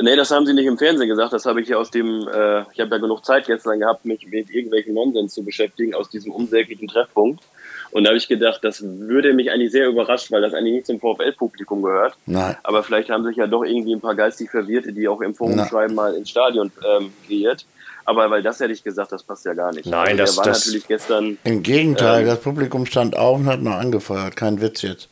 Nee, 0.00 0.16
das 0.16 0.30
haben 0.30 0.46
sie 0.46 0.52
nicht 0.52 0.66
im 0.66 0.76
Fernsehen 0.78 1.08
gesagt. 1.08 1.32
Das 1.32 1.44
habe 1.46 1.60
ich 1.60 1.68
ja 1.68 1.76
aus 1.76 1.90
dem, 1.90 2.26
äh, 2.28 2.60
ich 2.72 2.80
habe 2.80 2.90
ja 2.90 2.98
genug 2.98 3.24
Zeit 3.24 3.46
gestern 3.46 3.78
gehabt, 3.80 4.04
mich 4.04 4.26
mit 4.26 4.50
irgendwelchen 4.50 4.94
Nonsens 4.94 5.34
zu 5.34 5.44
beschäftigen 5.44 5.94
aus 5.94 6.08
diesem 6.10 6.32
unsäglichen 6.32 6.88
Treffpunkt. 6.88 7.42
Und 7.90 8.04
da 8.04 8.08
habe 8.10 8.18
ich 8.18 8.28
gedacht, 8.28 8.60
das 8.62 8.82
würde 8.82 9.32
mich 9.32 9.50
eigentlich 9.50 9.72
sehr 9.72 9.88
überraschen, 9.88 10.34
weil 10.34 10.42
das 10.42 10.52
eigentlich 10.54 10.74
nicht 10.74 10.86
zum 10.86 11.00
VfL-Publikum 11.00 11.82
gehört. 11.82 12.14
Nein. 12.26 12.56
Aber 12.62 12.82
vielleicht 12.82 13.08
haben 13.10 13.24
sich 13.24 13.36
ja 13.36 13.46
doch 13.46 13.64
irgendwie 13.64 13.94
ein 13.94 14.00
paar 14.00 14.14
geistig 14.14 14.50
Verwirrte, 14.50 14.92
die 14.92 15.08
auch 15.08 15.20
im 15.22 15.34
Forum 15.34 15.64
schreiben, 15.68 15.94
mal 15.94 16.14
ins 16.14 16.30
Stadion 16.30 16.70
ähm, 16.98 17.12
geirrt. 17.28 17.64
Aber 18.04 18.30
weil 18.30 18.42
das 18.42 18.60
hätte 18.60 18.72
ich 18.72 18.82
gesagt, 18.84 19.12
das 19.12 19.22
passt 19.22 19.44
ja 19.44 19.54
gar 19.54 19.72
nicht. 19.72 19.86
Nein, 19.86 20.18
also 20.20 20.24
das- 20.24 20.36
war 20.38 20.44
das- 20.44 20.64
natürlich 20.66 20.86
gestern. 20.86 21.38
Im 21.44 21.62
Gegenteil, 21.62 22.22
Ähm. 22.22 22.26
das 22.28 22.40
Publikum 22.40 22.86
stand 22.86 23.16
auf 23.16 23.38
und 23.38 23.46
hat 23.46 23.60
noch 23.62 23.74
angefeuert. 23.76 24.34
Kein 24.36 24.60
Witz 24.60 24.82
jetzt. 24.82 25.08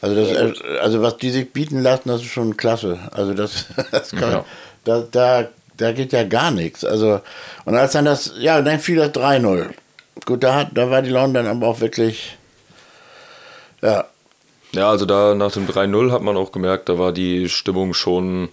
Also, 0.00 0.14
das, 0.14 0.60
also 0.80 1.02
was 1.02 1.16
die 1.16 1.30
sich 1.30 1.52
bieten 1.52 1.82
lassen, 1.82 2.08
das 2.08 2.20
ist 2.20 2.28
schon 2.28 2.56
klasse. 2.56 2.98
Also 3.12 3.34
das, 3.34 3.66
das 3.90 4.10
kann, 4.12 4.30
Ja. 4.32 4.44
da, 4.84 5.04
da, 5.10 5.48
da 5.76 5.92
geht 5.92 6.12
ja 6.12 6.22
gar 6.24 6.50
nichts. 6.52 6.84
Also, 6.84 7.20
und 7.64 7.74
als 7.74 7.92
dann 7.92 8.04
das, 8.04 8.32
ja, 8.38 8.60
dann 8.62 8.78
fiel 8.78 8.96
das 8.96 9.10
3-0. 9.12 9.70
Gut, 10.26 10.42
da, 10.42 10.54
hat, 10.54 10.68
da 10.74 10.90
war 10.90 11.02
die 11.02 11.10
Laune 11.10 11.32
dann 11.34 11.46
aber 11.46 11.66
auch 11.66 11.80
wirklich, 11.80 12.36
ja, 13.82 14.04
Ja, 14.72 14.90
also 14.90 15.06
da 15.06 15.34
nach 15.34 15.52
dem 15.52 15.66
3-0 15.66 16.10
hat 16.12 16.22
man 16.22 16.36
auch 16.36 16.52
gemerkt, 16.52 16.88
da 16.88 16.98
war 16.98 17.12
die 17.12 17.48
Stimmung 17.48 17.94
schon. 17.94 18.50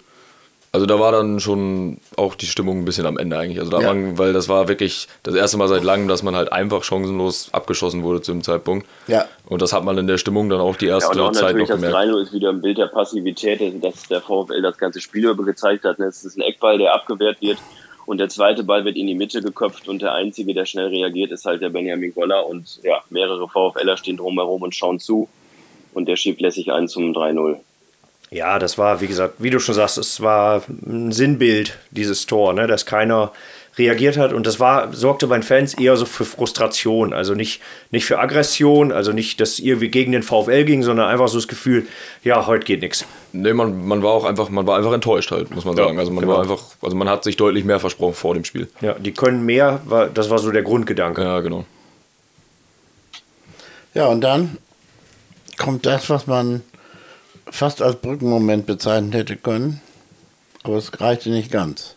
Also 0.71 0.85
da 0.85 0.99
war 0.99 1.13
dann 1.13 1.39
schon 1.39 1.99
auch 2.17 2.35
die 2.35 2.47
Stimmung 2.47 2.79
ein 2.79 2.85
bisschen 2.85 3.05
am 3.05 3.17
Ende 3.17 3.37
eigentlich. 3.37 3.59
Also 3.59 3.71
da 3.71 3.79
Ja. 3.79 3.93
man, 3.93 4.17
weil 4.17 4.33
das 4.33 4.49
war 4.49 4.67
wirklich 4.67 5.07
das 5.23 5.33
erste 5.33 5.57
Mal 5.57 5.69
seit 5.69 5.83
langem, 5.85 6.09
dass 6.09 6.21
man 6.21 6.35
halt 6.35 6.51
einfach 6.51 6.83
chancenlos 6.83 7.47
abgeschossen 7.53 8.03
wurde 8.03 8.21
zu 8.21 8.33
dem 8.33 8.43
Zeitpunkt. 8.43 8.85
Ja. 9.07 9.25
Und 9.45 9.61
das 9.61 9.71
hat 9.71 9.85
man 9.85 9.97
in 9.97 10.05
der 10.07 10.17
Stimmung 10.17 10.49
dann 10.49 10.59
auch 10.59 10.75
die 10.75 10.87
Ja, 10.87 10.95
erste 10.95 11.11
und 11.11 11.19
auch 11.21 11.31
Zeit 11.31 11.43
natürlich 11.55 11.69
noch 11.69 11.77
das 11.77 11.81
gemerkt. 11.81 12.09
3-0 12.11 12.23
ist 12.23 12.33
wieder 12.33 12.49
ein 12.49 12.61
Bild 12.61 12.77
der 12.77 12.87
Passivität, 12.87 13.61
dass 13.83 14.03
der 14.09 14.19
VfL 14.21 14.61
das 14.61 14.77
ganze 14.77 14.99
Spiel 14.99 15.25
über 15.29 15.45
gezeigt 15.45 15.85
hat. 15.85 15.97
Es 15.99 16.25
ist 16.25 16.37
ein 16.37 16.41
Eckball, 16.41 16.77
der 16.77 16.93
abgewehrt 16.93 17.41
wird. 17.41 17.57
Und 18.05 18.19
der 18.19 18.29
zweite 18.29 18.63
Ball 18.63 18.85
wird 18.85 18.97
in 18.97 19.07
die 19.07 19.15
Mitte 19.15 19.41
geköpft 19.41 19.87
und 19.87 20.01
der 20.01 20.13
einzige, 20.13 20.53
der 20.53 20.65
schnell 20.65 20.87
reagiert, 20.87 21.31
ist 21.31 21.45
halt 21.45 21.61
der 21.61 21.69
Benjamin 21.69 22.13
Goller. 22.13 22.45
Und 22.45 22.79
ja, 22.83 23.03
mehrere 23.09 23.47
VfLer 23.47 23.97
stehen 23.97 24.17
drumherum 24.17 24.61
und 24.61 24.75
schauen 24.75 24.99
zu. 24.99 25.27
Und 25.93 26.07
der 26.07 26.15
schiebt 26.15 26.41
lässig 26.41 26.71
ein 26.71 26.87
zum 26.87 27.13
3-0. 27.13 27.57
Ja, 28.31 28.59
das 28.59 28.77
war, 28.77 29.01
wie 29.01 29.07
gesagt, 29.07 29.35
wie 29.39 29.49
du 29.49 29.59
schon 29.59 29.75
sagst, 29.75 29.97
es 29.97 30.21
war 30.21 30.63
ein 30.67 31.11
Sinnbild, 31.11 31.77
dieses 31.91 32.25
Tor, 32.25 32.53
ne, 32.53 32.67
dass 32.67 32.85
keiner 32.85 33.31
reagiert 33.77 34.17
hat. 34.17 34.33
Und 34.33 34.47
das 34.47 34.59
war, 34.59 34.93
sorgte 34.93 35.27
bei 35.27 35.37
den 35.37 35.43
Fans 35.43 35.73
eher 35.73 35.97
so 35.97 36.05
für 36.05 36.25
Frustration. 36.25 37.13
Also 37.13 37.33
nicht, 37.33 37.61
nicht 37.91 38.05
für 38.05 38.19
Aggression, 38.19 38.91
also 38.91 39.11
nicht, 39.11 39.39
dass 39.41 39.59
irgendwie 39.59 39.89
gegen 39.89 40.11
den 40.11 40.23
VfL 40.23 40.63
ging, 40.63 40.83
sondern 40.83 41.07
einfach 41.09 41.27
so 41.27 41.37
das 41.37 41.47
Gefühl, 41.47 41.85
ja, 42.23 42.47
heute 42.47 42.65
geht 42.65 42.81
nichts. 42.81 43.05
Nee, 43.33 43.53
man, 43.53 43.85
man 43.85 44.01
war 44.01 44.11
auch 44.11 44.25
einfach, 44.25 44.49
man 44.49 44.65
war 44.65 44.77
einfach 44.77 44.93
enttäuscht 44.93 45.31
halt, 45.31 45.53
muss 45.53 45.65
man 45.65 45.75
Ja, 45.75 45.85
sagen. 45.85 45.99
Also 45.99 46.11
man 46.11 46.21
genau. 46.21 46.35
war 46.35 46.41
einfach, 46.41 46.61
also 46.81 46.95
man 46.95 47.09
hat 47.09 47.23
sich 47.23 47.37
deutlich 47.37 47.65
mehr 47.65 47.79
versprochen 47.79 48.13
vor 48.13 48.33
dem 48.33 48.45
Spiel. 48.45 48.69
Ja, 48.81 48.93
die 48.93 49.11
können 49.11 49.45
mehr, 49.45 49.81
war, 49.85 50.07
das 50.07 50.29
war 50.29 50.39
so 50.39 50.51
der 50.51 50.63
Grundgedanke. 50.63 51.21
Ja, 51.21 51.39
genau. 51.41 51.65
Ja, 53.93 54.07
und 54.07 54.21
dann 54.21 54.57
kommt 55.57 55.85
das, 55.85 56.09
was 56.09 56.27
man 56.27 56.61
fast 57.49 57.81
als 57.81 57.95
Brückenmoment 57.97 58.65
bezeichnen 58.65 59.11
hätte 59.13 59.35
können. 59.35 59.81
Aber 60.63 60.77
es 60.77 60.99
reichte 60.99 61.29
nicht 61.29 61.51
ganz. 61.51 61.95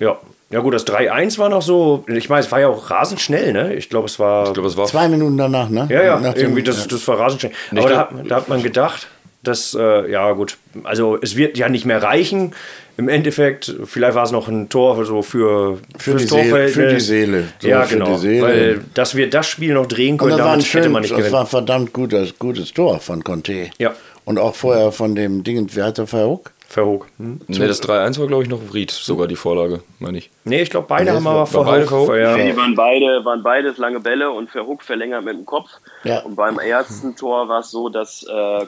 Ja. 0.00 0.18
Ja 0.50 0.60
gut, 0.60 0.72
das 0.72 0.86
3-1 0.86 1.36
war 1.38 1.48
noch 1.50 1.60
so, 1.62 2.04
ich 2.08 2.28
meine, 2.30 2.40
es 2.40 2.50
war 2.50 2.58
ja 2.60 2.68
auch 2.68 2.90
rasend 2.90 3.20
schnell, 3.20 3.52
ne? 3.52 3.74
Ich 3.74 3.90
glaube, 3.90 4.06
es 4.06 4.18
war 4.18 4.46
Ich 4.46 4.54
glaube, 4.54 4.68
es 4.68 4.76
war 4.78 4.86
Zwei 4.86 5.08
Minuten 5.08 5.36
danach, 5.36 5.68
ne? 5.68 5.86
Ja, 5.90 6.02
ja, 6.02 6.20
Nach 6.20 6.32
dem- 6.32 6.42
irgendwie, 6.44 6.62
das, 6.62 6.80
ja. 6.80 6.86
das 6.88 7.06
war 7.06 7.18
rasend 7.20 7.42
schnell. 7.42 7.52
Aber 7.72 7.80
da 7.82 7.86
glaub- 7.88 8.10
hat, 8.22 8.30
da 8.30 8.36
hat 8.36 8.48
man 8.48 8.62
gedacht, 8.62 9.08
dass, 9.42 9.74
äh, 9.78 10.10
ja 10.10 10.32
gut, 10.32 10.56
also 10.84 11.18
es 11.20 11.36
wird 11.36 11.58
ja 11.58 11.68
nicht 11.68 11.84
mehr 11.84 12.02
reichen. 12.02 12.54
Im 12.96 13.08
Endeffekt, 13.08 13.72
vielleicht 13.84 14.14
war 14.16 14.24
es 14.24 14.32
noch 14.32 14.48
ein 14.48 14.68
Tor 14.70 15.04
so 15.04 15.22
für, 15.22 15.78
Für 15.98 16.12
fürs 16.12 16.22
die 16.22 16.28
Seele- 16.28 16.68
für 16.68 16.88
die 16.94 17.00
Seele. 17.00 17.44
So, 17.60 17.68
ja, 17.68 17.82
für 17.84 17.94
genau. 17.94 18.14
die 18.14 18.18
Seele. 18.18 18.42
Weil, 18.42 18.80
dass 18.94 19.14
wir 19.14 19.30
das 19.30 19.46
Spiel 19.46 19.74
noch 19.74 19.86
drehen 19.86 20.12
Und 20.14 20.18
können, 20.18 20.30
das 20.30 20.38
war, 20.40 20.46
ein 20.46 20.50
damit 20.60 20.74
hätte 20.74 20.82
schön, 20.84 20.92
man 20.92 21.02
nicht 21.02 21.12
das 21.12 21.18
gewinnen. 21.18 21.32
war 21.34 21.40
ein 21.42 21.46
verdammt 21.46 21.92
gutes, 21.92 22.38
gutes 22.38 22.72
Tor 22.72 22.98
von 23.00 23.22
Conte. 23.22 23.70
Ja. 23.78 23.92
Und 24.24 24.38
auch 24.38 24.54
vorher 24.56 24.90
von 24.92 25.14
dem 25.14 25.44
Ding, 25.44 25.68
wer 25.74 25.84
hat 25.86 25.98
der 25.98 26.06
Verhook? 26.08 26.50
Verhoog. 26.70 27.06
Hm? 27.16 27.40
Nee, 27.46 27.66
das 27.66 27.82
3-1 27.82 28.20
war, 28.20 28.26
glaube 28.26 28.42
ich, 28.42 28.50
noch 28.50 28.60
Ried, 28.74 28.90
sogar 28.90 29.26
die 29.26 29.36
Vorlage, 29.36 29.80
meine 30.00 30.18
ich. 30.18 30.30
Nee, 30.44 30.60
ich 30.60 30.68
glaube, 30.68 30.86
beide 30.86 31.06
Nee, 31.06 31.16
haben 31.16 31.26
aber 31.26 31.50
war 31.50 31.64
beide 31.64 31.86
Verhoog. 31.86 32.08
Verhoog? 32.08 32.20
Ja. 32.20 32.36
Die 32.36 32.54
waren 32.58 32.74
beide, 32.74 33.24
waren 33.24 33.42
beides 33.42 33.78
lange 33.78 34.00
Bälle 34.00 34.30
und 34.30 34.50
Verhook 34.50 34.82
verlängert 34.82 35.24
mit 35.24 35.34
dem 35.34 35.46
Kopf. 35.46 35.70
Ja. 36.04 36.20
Und 36.20 36.36
beim 36.36 36.58
ersten 36.58 37.16
Tor 37.16 37.48
war 37.48 37.60
es 37.60 37.70
so, 37.70 37.88
dass 37.88 38.22
äh, 38.22 38.66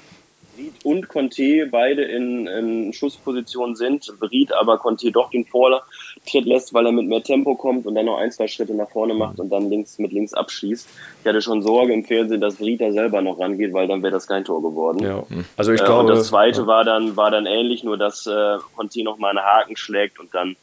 Ried 0.56 0.74
und 0.82 1.08
Conte 1.08 1.68
beide 1.70 2.02
in, 2.04 2.46
in 2.46 2.92
Schussposition 2.94 3.76
sind. 3.76 4.10
Ried 4.32 4.54
aber 4.54 4.78
Conte 4.78 5.12
doch 5.12 5.30
den 5.30 5.44
Vortritt 6.24 6.46
lässt, 6.46 6.74
weil 6.74 6.86
er 6.86 6.92
mit 6.92 7.06
mehr 7.06 7.22
Tempo 7.22 7.54
kommt 7.54 7.86
und 7.86 7.94
dann 7.94 8.06
noch 8.06 8.18
ein, 8.18 8.30
zwei 8.30 8.46
Schritte 8.46 8.74
nach 8.74 8.88
vorne 8.90 9.14
macht 9.14 9.40
und 9.40 9.50
dann 9.50 9.68
links 9.70 9.98
mit 9.98 10.12
links 10.12 10.32
abschließt. 10.34 10.88
Ich 11.22 11.28
hatte 11.28 11.42
schon 11.42 11.62
Sorge 11.62 11.92
im 11.92 12.04
Fernsehen, 12.04 12.40
dass 12.40 12.60
Ried 12.60 12.80
da 12.80 12.92
selber 12.92 13.20
noch 13.22 13.38
rangeht, 13.40 13.72
weil 13.72 13.88
dann 13.88 14.02
wäre 14.02 14.12
das 14.12 14.26
kein 14.26 14.44
Tor 14.44 14.62
geworden. 14.62 15.02
Ja. 15.02 15.24
Also 15.56 15.72
ich 15.72 15.80
Äh, 15.80 15.84
glaube, 15.84 16.00
und 16.00 16.06
das 16.08 16.28
zweite 16.28 16.66
war 16.66 16.84
dann 16.84 17.16
war 17.16 17.30
dann 17.30 17.46
ähnlich, 17.46 17.82
nur 17.84 17.96
dass 17.96 18.26
äh, 18.26 18.58
Conte 18.76 19.02
noch 19.02 19.18
mal 19.18 19.30
einen 19.30 19.40
Haken 19.44 19.76
schlägt 19.76 20.20
und 20.20 20.34
dann 20.34 20.56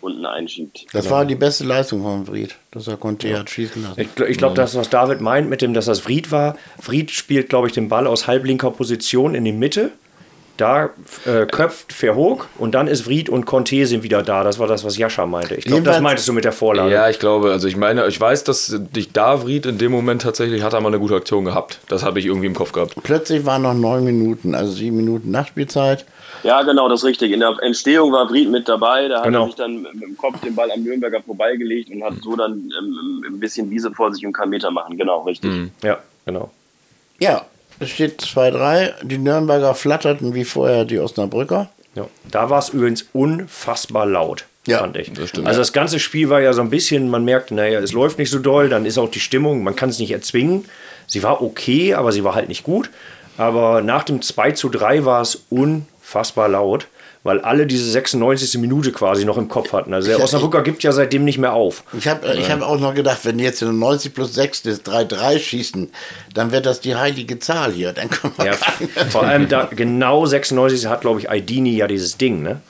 unten 0.00 0.26
einschiebt. 0.26 0.86
Das 0.92 1.08
war 1.10 1.24
die 1.24 1.36
beste 1.36 1.62
Leistung 1.64 2.02
von 2.02 2.26
Fried, 2.26 2.56
dass 2.72 2.88
er 2.88 2.96
Conte 2.96 3.38
hat 3.38 3.48
schießen 3.50 3.82
lassen. 3.84 4.00
Ich, 4.00 4.08
gl- 4.16 4.26
ich 4.26 4.36
glaube, 4.36 4.56
das, 4.56 4.74
was 4.74 4.90
David 4.90 5.20
meint 5.20 5.48
mit 5.48 5.62
dem, 5.62 5.74
dass 5.74 5.86
das 5.86 6.00
Fried 6.00 6.32
war. 6.32 6.56
Fried 6.80 7.12
spielt, 7.12 7.48
glaube 7.48 7.68
ich, 7.68 7.72
den 7.72 7.88
Ball 7.88 8.08
aus 8.08 8.26
halblinker 8.26 8.72
Position 8.72 9.36
in 9.36 9.44
die 9.44 9.52
Mitte. 9.52 9.92
Da 10.58 10.90
äh, 11.24 11.46
köpft 11.46 11.92
Verhoog 11.94 12.46
und 12.58 12.74
dann 12.74 12.86
ist 12.86 13.02
Fried 13.02 13.28
und 13.30 13.46
Conte 13.46 13.86
sind 13.86 14.02
wieder 14.02 14.22
da. 14.22 14.44
Das 14.44 14.58
war 14.58 14.66
das, 14.66 14.84
was 14.84 14.98
Jascha 14.98 15.24
meinte. 15.26 15.54
Ich 15.54 15.64
glaube, 15.64 15.82
das 15.82 16.00
meintest 16.00 16.28
du 16.28 16.32
mit 16.34 16.44
der 16.44 16.52
Vorlage. 16.52 16.92
Ja, 16.92 17.08
ich 17.08 17.18
glaube, 17.18 17.50
also 17.52 17.66
ich 17.68 17.76
meine, 17.76 18.06
ich 18.06 18.20
weiß, 18.20 18.44
dass 18.44 18.74
dich 18.78 19.12
Davrid 19.12 19.64
in 19.66 19.78
dem 19.78 19.90
Moment 19.90 20.22
tatsächlich 20.22 20.62
hat 20.62 20.74
er 20.74 20.80
mal 20.82 20.88
eine 20.88 20.98
gute 20.98 21.14
Aktion 21.16 21.44
gehabt. 21.46 21.78
Das 21.88 22.02
habe 22.04 22.18
ich 22.18 22.26
irgendwie 22.26 22.46
im 22.46 22.54
Kopf 22.54 22.72
gehabt. 22.72 22.94
Plötzlich 23.02 23.46
waren 23.46 23.62
noch 23.62 23.72
neun 23.74 24.04
Minuten, 24.04 24.54
also 24.54 24.72
sieben 24.72 24.96
Minuten 24.98 25.30
Nachspielzeit. 25.30 26.04
Ja, 26.42 26.62
genau, 26.62 26.88
das 26.88 27.00
ist 27.00 27.04
richtig. 27.06 27.32
In 27.32 27.40
der 27.40 27.56
Entstehung 27.62 28.12
war 28.12 28.28
Fried 28.28 28.50
mit 28.50 28.68
dabei. 28.68 29.08
Da 29.08 29.18
hat 29.18 29.24
Genau. 29.24 29.44
er 29.44 29.46
sich 29.46 29.54
dann 29.54 29.82
mit 29.82 30.02
dem 30.02 30.16
Kopf 30.16 30.40
den 30.42 30.54
Ball 30.54 30.70
am 30.70 30.82
Nürnberger 30.82 31.22
vorbeigelegt 31.22 31.90
und 31.90 32.02
hat 32.04 32.14
so 32.22 32.36
dann 32.36 32.52
ähm, 32.78 33.24
ein 33.26 33.40
bisschen 33.40 33.70
Wiese 33.70 33.90
vor 33.92 34.12
sich 34.12 34.26
und 34.26 34.32
kann 34.32 34.50
Meter 34.50 34.70
machen. 34.70 34.96
Genau, 34.98 35.22
richtig. 35.22 35.50
Ja, 35.82 35.98
genau. 36.26 36.50
Ja, 37.20 37.46
es 37.80 37.90
steht 37.90 38.20
2-3. 38.22 38.92
Die 39.04 39.18
Nürnberger 39.18 39.74
flatterten 39.74 40.34
wie 40.34 40.44
vorher 40.44 40.84
die 40.84 40.98
Osnabrücker. 40.98 41.70
Ja. 41.94 42.06
Da 42.30 42.48
war 42.50 42.58
es 42.58 42.70
übrigens 42.70 43.06
unfassbar 43.12 44.06
laut, 44.06 44.46
Ja, 44.66 44.78
fand 44.78 44.96
ich. 44.96 45.12
das 45.12 45.28
stimmt. 45.28 45.46
also 45.46 45.60
das 45.60 45.72
ganze 45.74 45.98
Spiel 46.00 46.30
war 46.30 46.40
ja 46.40 46.52
so 46.54 46.62
ein 46.62 46.70
bisschen, 46.70 47.10
man 47.10 47.24
merkte, 47.24 47.54
naja, 47.54 47.80
es 47.80 47.92
läuft 47.92 48.18
nicht 48.18 48.30
so 48.30 48.38
doll, 48.38 48.68
dann 48.70 48.86
ist 48.86 48.96
auch 48.96 49.10
die 49.10 49.20
Stimmung, 49.20 49.62
man 49.62 49.76
kann 49.76 49.90
es 49.90 49.98
nicht 49.98 50.10
erzwingen. 50.10 50.64
Sie 51.06 51.22
war 51.22 51.42
okay, 51.42 51.92
aber 51.94 52.12
sie 52.12 52.24
war 52.24 52.34
halt 52.34 52.48
nicht 52.48 52.62
gut. 52.62 52.88
Aber 53.36 53.82
nach 53.82 54.04
dem 54.04 54.22
2 54.22 54.52
zu 54.52 54.68
3 54.70 55.04
war 55.04 55.20
es 55.20 55.44
unfassbar 55.50 56.48
laut, 56.48 56.86
weil 57.24 57.40
alle 57.40 57.66
diese 57.66 57.90
96. 57.90 58.58
Minute 58.58 58.90
quasi 58.92 59.24
noch 59.24 59.38
im 59.38 59.48
Kopf 59.48 59.72
hatten. 59.72 59.94
Also 59.94 60.08
der 60.08 60.18
Ja, 60.18 60.24
Osnabrücker 60.24 60.62
gibt 60.62 60.82
ja 60.82 60.92
seitdem 60.92 61.24
nicht 61.24 61.38
mehr 61.38 61.52
auf. 61.52 61.84
Ich 61.96 62.08
habe 62.08 62.32
ich 62.34 62.50
hab 62.50 62.62
auch 62.62 62.78
noch 62.80 62.94
gedacht, 62.94 63.20
wenn 63.24 63.38
die 63.38 63.44
jetzt 63.44 63.62
in 63.62 63.78
90 63.78 64.12
plus 64.14 64.34
6 64.34 64.62
das 64.62 64.84
3-3 64.84 65.38
schießen, 65.38 65.92
dann 66.34 66.50
wird 66.52 66.66
das 66.66 66.80
die 66.80 66.96
heilige 66.96 67.38
Zahl 67.38 67.72
hier. 67.72 67.92
Dann 67.92 68.10
können 68.10 68.32
wir 68.36 68.46
Ja, 68.46 68.52
vor 69.10 69.22
allem 69.24 69.48
da 69.48 69.68
genau 69.70 70.26
96 70.26 70.86
hat, 70.86 71.02
glaube 71.02 71.20
ich, 71.20 71.30
Aidini 71.30 71.76
ja 71.76 71.86
dieses 71.86 72.16
Ding, 72.16 72.42
ne? 72.42 72.60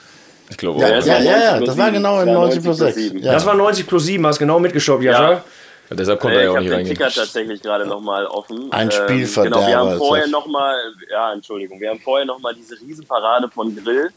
Ich 0.50 0.58
glaube 0.58 0.80
Ja, 0.80 0.88
ja, 0.88 0.96
das 0.96 1.06
ja, 1.06 1.14
war 1.14 1.20
90 1.22 1.42
ja, 1.42 1.56
plus 1.56 1.68
das 1.68 1.78
war 1.78 1.84
7. 1.86 1.94
genau 1.96 2.20
in 2.20 2.28
Ja, 2.28 2.34
90 2.34 2.62
plus 2.62 2.76
6. 2.78 2.94
7. 2.96 3.18
Ja. 3.20 3.32
Das 3.32 3.46
war 3.46 3.54
90 3.54 3.86
plus 3.86 4.04
7, 4.04 4.26
hast 4.26 4.38
genau 4.38 4.60
Jascha. 4.60 5.00
Ja. 5.32 5.44
Ja, 5.90 5.96
deshalb 5.96 6.20
konnte 6.20 6.36
Äh, 6.38 6.40
er 6.40 6.42
ich 6.42 6.44
ja 6.46 6.50
auch 6.52 6.56
habe 6.56 6.62
nicht 6.64 6.70
den 6.70 6.76
reingehen. 6.76 6.96
Ticker 6.96 7.10
tatsächlich 7.10 7.62
gerade 7.62 7.86
noch 7.86 8.00
mal 8.00 8.26
offen. 8.26 8.70
Ein 8.70 8.88
Ähm, 8.88 8.90
Spielverderber 8.90 9.56
Genau, 9.56 9.68
wir 9.68 9.76
haben 9.78 9.98
vorher 9.98 10.24
das. 10.24 10.32
noch 10.32 10.46
mal, 10.46 10.74
ja, 11.10 11.32
Entschuldigung, 11.32 11.80
wir 11.80 11.90
haben 11.90 12.00
vorher 12.00 12.26
noch 12.26 12.38
mal 12.38 12.54
diese 12.54 12.78
Riesenparade 12.80 13.48
von 13.50 13.74
Grill, 13.74 14.10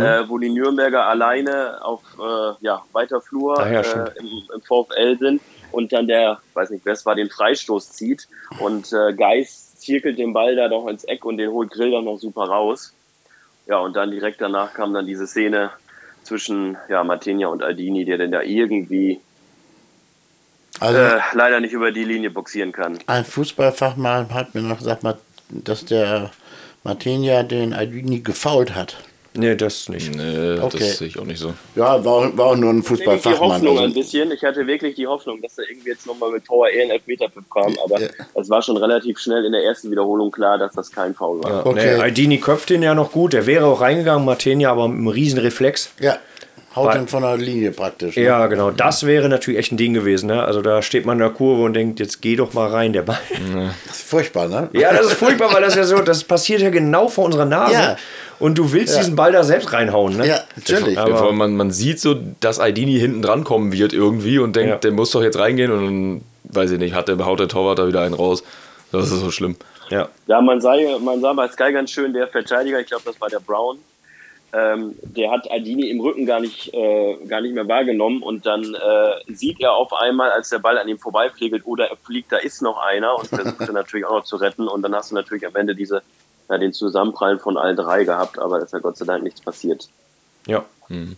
äh, 0.00 0.28
wo 0.28 0.38
die 0.38 0.50
Nürnberger 0.50 1.04
alleine 1.06 1.84
auf 1.84 2.02
äh, 2.18 2.54
ja, 2.60 2.84
weiter 2.92 3.20
Flur 3.20 3.58
Ah 3.58 3.70
ja, 3.70 3.80
äh, 3.80 4.10
im, 4.18 4.28
im 4.54 4.62
VfL 4.62 5.18
sind 5.18 5.42
und 5.72 5.92
dann 5.92 6.06
der, 6.06 6.38
weiß 6.54 6.70
nicht, 6.70 6.84
wer 6.84 6.92
es 6.92 7.04
war, 7.04 7.14
den 7.14 7.30
Freistoß 7.30 7.92
zieht 7.92 8.28
und 8.58 8.92
äh, 8.92 9.12
Geis 9.14 9.76
zirkelt 9.76 10.18
den 10.18 10.32
Ball 10.32 10.54
da 10.54 10.68
doch 10.68 10.86
ins 10.86 11.04
Eck 11.04 11.24
und 11.24 11.38
den 11.38 11.50
holt 11.50 11.70
Grill 11.70 11.90
dann 11.90 12.04
noch 12.04 12.18
super 12.18 12.44
raus. 12.44 12.92
Ja, 13.66 13.78
und 13.78 13.96
dann 13.96 14.10
direkt 14.10 14.40
danach 14.40 14.74
kam 14.74 14.92
dann 14.92 15.06
diese 15.06 15.26
Szene 15.26 15.70
zwischen 16.22 16.76
ja, 16.88 17.02
Martinia 17.04 17.48
und 17.48 17.62
Aldini, 17.62 18.04
der 18.04 18.18
denn 18.18 18.30
da 18.30 18.42
irgendwie 18.42 19.20
Also 20.78 20.98
äh, 20.98 21.20
leider 21.32 21.60
nicht 21.60 21.72
über 21.72 21.90
die 21.90 22.04
Linie 22.04 22.30
boxieren 22.30 22.72
kann. 22.72 22.98
ein 23.06 23.24
Fußballfachmann 23.24 24.32
hat 24.32 24.54
mir 24.54 24.62
noch 24.62 24.78
gesagt, 24.78 25.02
dass 25.50 25.84
der 25.84 26.30
Martinia 26.84 27.42
den 27.42 27.72
Aldini 27.72 28.20
gefault 28.20 28.74
hat. 28.74 28.96
Nee, 29.34 29.54
das 29.56 29.88
nicht. 29.88 30.14
Nee, 30.14 30.58
Okay. 30.60 30.78
das 30.78 30.98
sehe 30.98 31.08
ich 31.08 31.18
auch 31.18 31.24
nicht 31.24 31.38
so. 31.40 31.54
Ja, 31.74 32.04
war, 32.04 32.12
auch- 32.12 32.36
war 32.36 32.46
auch 32.48 32.56
nur 32.56 32.70
ein 32.70 32.76
wirklich 32.84 32.98
die 33.00 33.04
Fußballfachmann. 33.04 33.50
Hoffnung 33.50 33.78
ein 33.78 33.84
Also, 33.84 33.94
bisschen. 33.94 34.30
Ich 34.30 34.42
hatte 34.44 34.66
wirklich 34.66 34.94
die 34.94 35.06
Hoffnung, 35.06 35.40
dass 35.40 35.54
da 35.56 35.62
irgendwie 35.68 35.88
jetzt 35.88 36.06
nochmal 36.06 36.30
mit 36.32 36.44
Power 36.44 36.68
eher 36.68 36.84
ein 36.84 36.90
Elfmeterpfiff 36.90 37.44
kam. 37.48 37.74
Aber 37.84 38.00
Ja. 38.00 38.08
es 38.34 38.50
war 38.50 38.60
schon 38.60 38.76
relativ 38.76 39.18
schnell 39.18 39.44
in 39.46 39.52
der 39.52 39.64
ersten 39.64 39.90
Wiederholung 39.90 40.30
klar, 40.30 40.58
dass 40.58 40.72
das 40.74 40.90
kein 40.92 41.14
Foul 41.14 41.42
war. 41.42 41.50
Ja, 41.50 41.66
Okay. 41.66 41.94
nee, 41.96 42.02
Aldini 42.02 42.38
köpft 42.38 42.68
den 42.70 42.82
ja 42.82 42.94
noch 42.94 43.10
gut. 43.12 43.32
Der 43.32 43.46
wäre 43.46 43.64
auch 43.66 43.80
reingegangen, 43.80 44.24
Martenia, 44.26 44.70
aber 44.70 44.86
mit 44.88 44.98
einem 44.98 45.08
riesen 45.08 45.38
Reflex. 45.38 45.92
ja, 45.98 46.18
haut 46.76 46.94
ihn 46.94 47.08
von 47.08 47.22
der 47.22 47.36
Linie 47.36 47.70
praktisch. 47.72 48.16
ne? 48.16 48.22
Ja, 48.22 48.46
genau. 48.46 48.70
Das 48.70 49.04
wäre 49.06 49.28
natürlich 49.28 49.58
echt 49.58 49.72
ein 49.72 49.76
Ding 49.76 49.94
gewesen. 49.94 50.26
Ne? 50.26 50.42
Also 50.42 50.62
da 50.62 50.82
steht 50.82 51.04
man 51.06 51.14
in 51.18 51.20
der 51.20 51.30
Kurve 51.30 51.62
und 51.62 51.74
denkt, 51.74 52.00
jetzt 52.00 52.22
geh 52.22 52.36
doch 52.36 52.52
mal 52.54 52.68
rein, 52.68 52.92
der 52.92 53.02
Ball. 53.02 53.18
Das 53.86 53.96
ist 53.96 54.08
furchtbar, 54.08 54.48
ne? 54.48 54.68
Ja, 54.72 54.92
das 54.92 55.06
ist 55.06 55.12
furchtbar, 55.14 55.52
weil 55.52 55.62
das 55.62 55.74
ja 55.74 55.84
so, 55.84 55.98
das 56.00 56.24
passiert 56.24 56.60
ja 56.60 56.70
genau 56.70 57.08
vor 57.08 57.24
unserer 57.24 57.44
Nase. 57.44 57.72
Ja. 57.74 57.96
Und 58.38 58.58
du 58.58 58.72
willst 58.72 58.94
Ja. 58.94 59.00
diesen 59.00 59.14
Ball 59.16 59.30
da 59.32 59.44
selbst 59.44 59.72
reinhauen, 59.72 60.16
ne? 60.16 60.26
Ja, 60.26 60.40
natürlich. 60.56 60.98
Aber- 60.98 61.26
Ja, 61.26 61.32
man, 61.32 61.54
man 61.56 61.70
sieht 61.70 62.00
so, 62.00 62.16
dass 62.40 62.58
Aldini 62.58 62.98
hinten 62.98 63.22
dran 63.22 63.44
kommen 63.44 63.72
wird 63.72 63.92
irgendwie 63.92 64.38
und 64.38 64.56
denkt, 64.56 64.70
Ja. 64.70 64.76
der 64.78 64.90
muss 64.92 65.10
doch 65.12 65.22
jetzt 65.22 65.38
reingehen 65.38 65.70
und 65.70 65.84
dann, 65.84 66.20
weiß 66.44 66.72
ich 66.72 66.78
nicht, 66.78 66.94
hat 66.94 67.08
der, 67.08 67.24
haut 67.24 67.38
der 67.40 67.48
Torwart 67.48 67.78
da 67.78 67.86
wieder 67.86 68.00
einen 68.02 68.14
raus. 68.14 68.42
Das 68.90 69.10
ist 69.10 69.20
so 69.20 69.30
schlimm. 69.30 69.56
Ja. 69.90 70.08
Ja, 70.26 70.40
man 70.40 70.60
sah, 70.60 70.74
man 71.02 71.20
sah 71.20 71.32
bei 71.34 71.46
Sky 71.48 71.72
ganz 71.72 71.90
schön, 71.90 72.12
der 72.14 72.26
Verteidiger, 72.26 72.80
ich 72.80 72.86
glaube, 72.86 73.02
das 73.06 73.20
war 73.20 73.28
der 73.28 73.40
Brown, 73.40 73.78
ähm, 74.52 74.94
der 75.02 75.30
hat 75.30 75.50
Aldini 75.50 75.88
im 75.90 76.00
Rücken 76.00 76.26
gar 76.26 76.40
nicht, 76.40 76.72
äh, 76.74 77.16
gar 77.26 77.40
nicht 77.40 77.54
mehr 77.54 77.66
wahrgenommen 77.68 78.22
und 78.22 78.44
dann 78.46 78.62
äh, 78.74 79.32
sieht 79.32 79.60
er 79.60 79.72
auf 79.74 79.92
einmal, 79.92 80.30
als 80.30 80.50
der 80.50 80.58
Ball 80.58 80.76
an 80.78 80.88
ihm 80.88 80.98
vorbeifliegelt 80.98 81.62
oder 81.66 81.86
er 81.88 81.96
fliegt, 81.96 82.32
da 82.32 82.36
ist 82.36 82.60
noch 82.62 82.78
einer 82.78 83.16
und 83.18 83.28
versucht 83.28 83.60
er 83.60 83.72
natürlich 83.72 84.04
auch 84.06 84.16
noch 84.18 84.24
zu 84.24 84.36
retten 84.36 84.68
und 84.68 84.82
dann 84.82 84.94
hast 84.94 85.10
du 85.10 85.14
natürlich 85.14 85.46
am 85.46 85.56
Ende 85.56 85.74
diese, 85.74 86.02
ja, 86.50 86.58
den 86.58 86.72
Zusammenprallen 86.72 87.38
von 87.38 87.56
allen 87.56 87.76
drei 87.76 88.04
gehabt, 88.04 88.38
aber 88.38 88.58
da 88.58 88.64
ist 88.64 88.72
ja 88.72 88.78
Gott 88.80 88.96
sei 88.98 89.06
Dank 89.06 89.22
nichts 89.22 89.40
passiert. 89.40 89.88
Ja. 90.46 90.64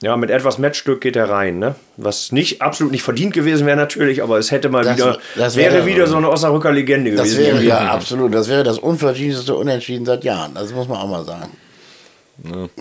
Ja, 0.02 0.16
mit 0.16 0.30
etwas 0.30 0.58
Matchstück 0.58 1.00
geht 1.00 1.16
er 1.16 1.28
rein, 1.28 1.58
ne? 1.58 1.74
Was 1.96 2.30
nicht 2.30 2.62
absolut 2.62 2.92
nicht 2.92 3.02
verdient 3.02 3.34
gewesen 3.34 3.66
wäre 3.66 3.76
natürlich, 3.76 4.22
aber 4.22 4.38
es 4.38 4.52
hätte 4.52 4.68
mal 4.68 4.84
Das- 4.84 4.96
wieder 4.96 5.18
das 5.34 5.56
wäre 5.56 5.74
wäre- 5.74 5.86
wieder 5.86 6.06
so 6.06 6.16
eine 6.16 6.30
Osnabrücker 6.30 6.70
Legende 6.70 7.10
Das 7.16 7.32
gewesen. 7.34 7.54
wäre 7.54 7.62
ja 7.64 7.78
absolut, 7.92 8.32
das 8.32 8.48
wäre 8.48 8.62
das 8.62 8.78
unverdienteste 8.78 9.52
Unentschieden 9.56 10.04
seit 10.06 10.22
Jahren. 10.22 10.54
Das 10.54 10.72
muss 10.72 10.86
man 10.86 10.98
auch 10.98 11.08
mal 11.08 11.24
sagen. 11.24 11.50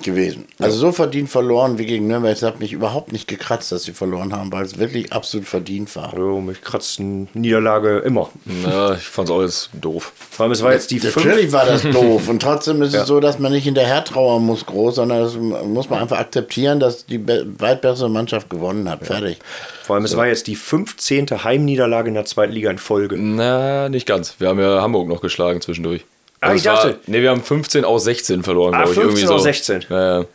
Gewesen. 0.01 0.45
Also 0.59 0.77
so 0.77 0.91
verdient 0.91 1.29
verloren 1.29 1.77
wie 1.77 1.85
gegen 1.85 2.07
Nürnberg. 2.07 2.33
Es 2.35 2.41
hat 2.41 2.59
mich 2.59 2.73
überhaupt 2.73 3.11
nicht 3.11 3.27
gekratzt, 3.27 3.71
dass 3.71 3.83
sie 3.83 3.93
verloren 3.93 4.33
haben, 4.35 4.51
weil 4.51 4.65
es 4.65 4.79
wirklich 4.79 5.13
absolut 5.13 5.47
verdient 5.47 5.95
war. 5.95 6.11
So, 6.15 6.41
mich 6.41 6.61
kratzt 6.61 6.99
eine 6.99 7.27
Niederlage 7.33 7.99
immer. 7.99 8.29
Ja, 8.63 8.93
ich 8.95 9.03
fand's 9.03 9.29
auch 9.31 9.41
jetzt 9.41 9.69
doof. 9.79 10.11
Vor 10.31 10.43
allem, 10.45 10.53
es 10.53 10.63
war 10.63 10.73
jetzt 10.73 10.89
die 10.91 10.99
Natürlich 10.99 11.41
fünf. 11.41 11.53
war 11.53 11.65
das 11.65 11.83
doof. 11.83 12.27
Und 12.29 12.41
trotzdem 12.41 12.81
ist 12.81 12.93
Ja. 12.93 13.01
es 13.03 13.07
so, 13.07 13.19
dass 13.19 13.37
man 13.39 13.51
nicht 13.51 13.63
hinterher 13.65 14.03
trauern 14.03 14.43
muss 14.43 14.65
groß, 14.65 14.95
sondern 14.95 15.21
das 15.21 15.35
muss 15.35 15.89
man 15.89 15.99
einfach 15.99 16.17
akzeptieren, 16.19 16.79
dass 16.79 17.05
die 17.05 17.21
weit 17.59 17.81
bessere 17.81 18.09
Mannschaft 18.09 18.49
gewonnen 18.49 18.89
hat. 18.89 19.05
Fertig. 19.05 19.37
Vor 19.83 19.95
allem, 19.95 20.05
es 20.05 20.15
war 20.17 20.27
jetzt 20.27 20.47
die 20.47 20.55
15. 20.55 21.43
Heimniederlage 21.43 22.07
in 22.07 22.15
der 22.15 22.25
zweiten 22.25 22.53
Liga 22.53 22.71
in 22.71 22.77
Folge. 22.79 23.17
Na, 23.17 23.87
nicht 23.89 24.07
ganz. 24.07 24.35
Wir 24.39 24.47
haben 24.49 24.59
ja 24.59 24.81
Hamburg 24.81 25.07
noch 25.07 25.21
geschlagen 25.21 25.61
zwischendurch. 25.61 26.05
Ah, 26.43 26.49
Also 26.49 26.55
ich 26.55 26.61
es 26.61 26.67
war- 26.67 26.75
dachte- 26.91 26.99
Nee, 27.07 27.21
wir 27.21 27.29
haben 27.29 27.41
15 27.43 27.85
aus 27.85 28.03
16 28.03 28.43
verloren, 28.43 28.73
Ah, 28.73 28.77
glaube 28.83 28.91
ich. 28.91 28.95
15 28.99 29.09
irgendwie 29.17 29.27
so. 29.27 29.33
aus 29.35 29.43
16. 29.43 29.85
Ja, 29.89 30.19
ja. 30.19 30.25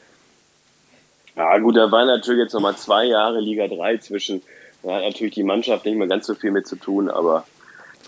Ja 1.36 1.58
gut, 1.58 1.76
da 1.76 1.90
waren 1.92 2.06
natürlich 2.08 2.42
jetzt 2.44 2.52
nochmal 2.52 2.76
zwei 2.76 3.04
Jahre 3.04 3.40
Liga 3.40 3.68
3 3.68 3.98
zwischen. 3.98 4.42
Da 4.82 4.94
hat 4.96 5.02
natürlich 5.02 5.34
die 5.34 5.42
Mannschaft 5.44 5.84
nicht 5.84 5.96
mehr 5.96 6.08
ganz 6.08 6.26
so 6.26 6.34
viel 6.34 6.50
mit 6.50 6.66
zu 6.66 6.76
tun, 6.76 7.08
aber 7.10 7.44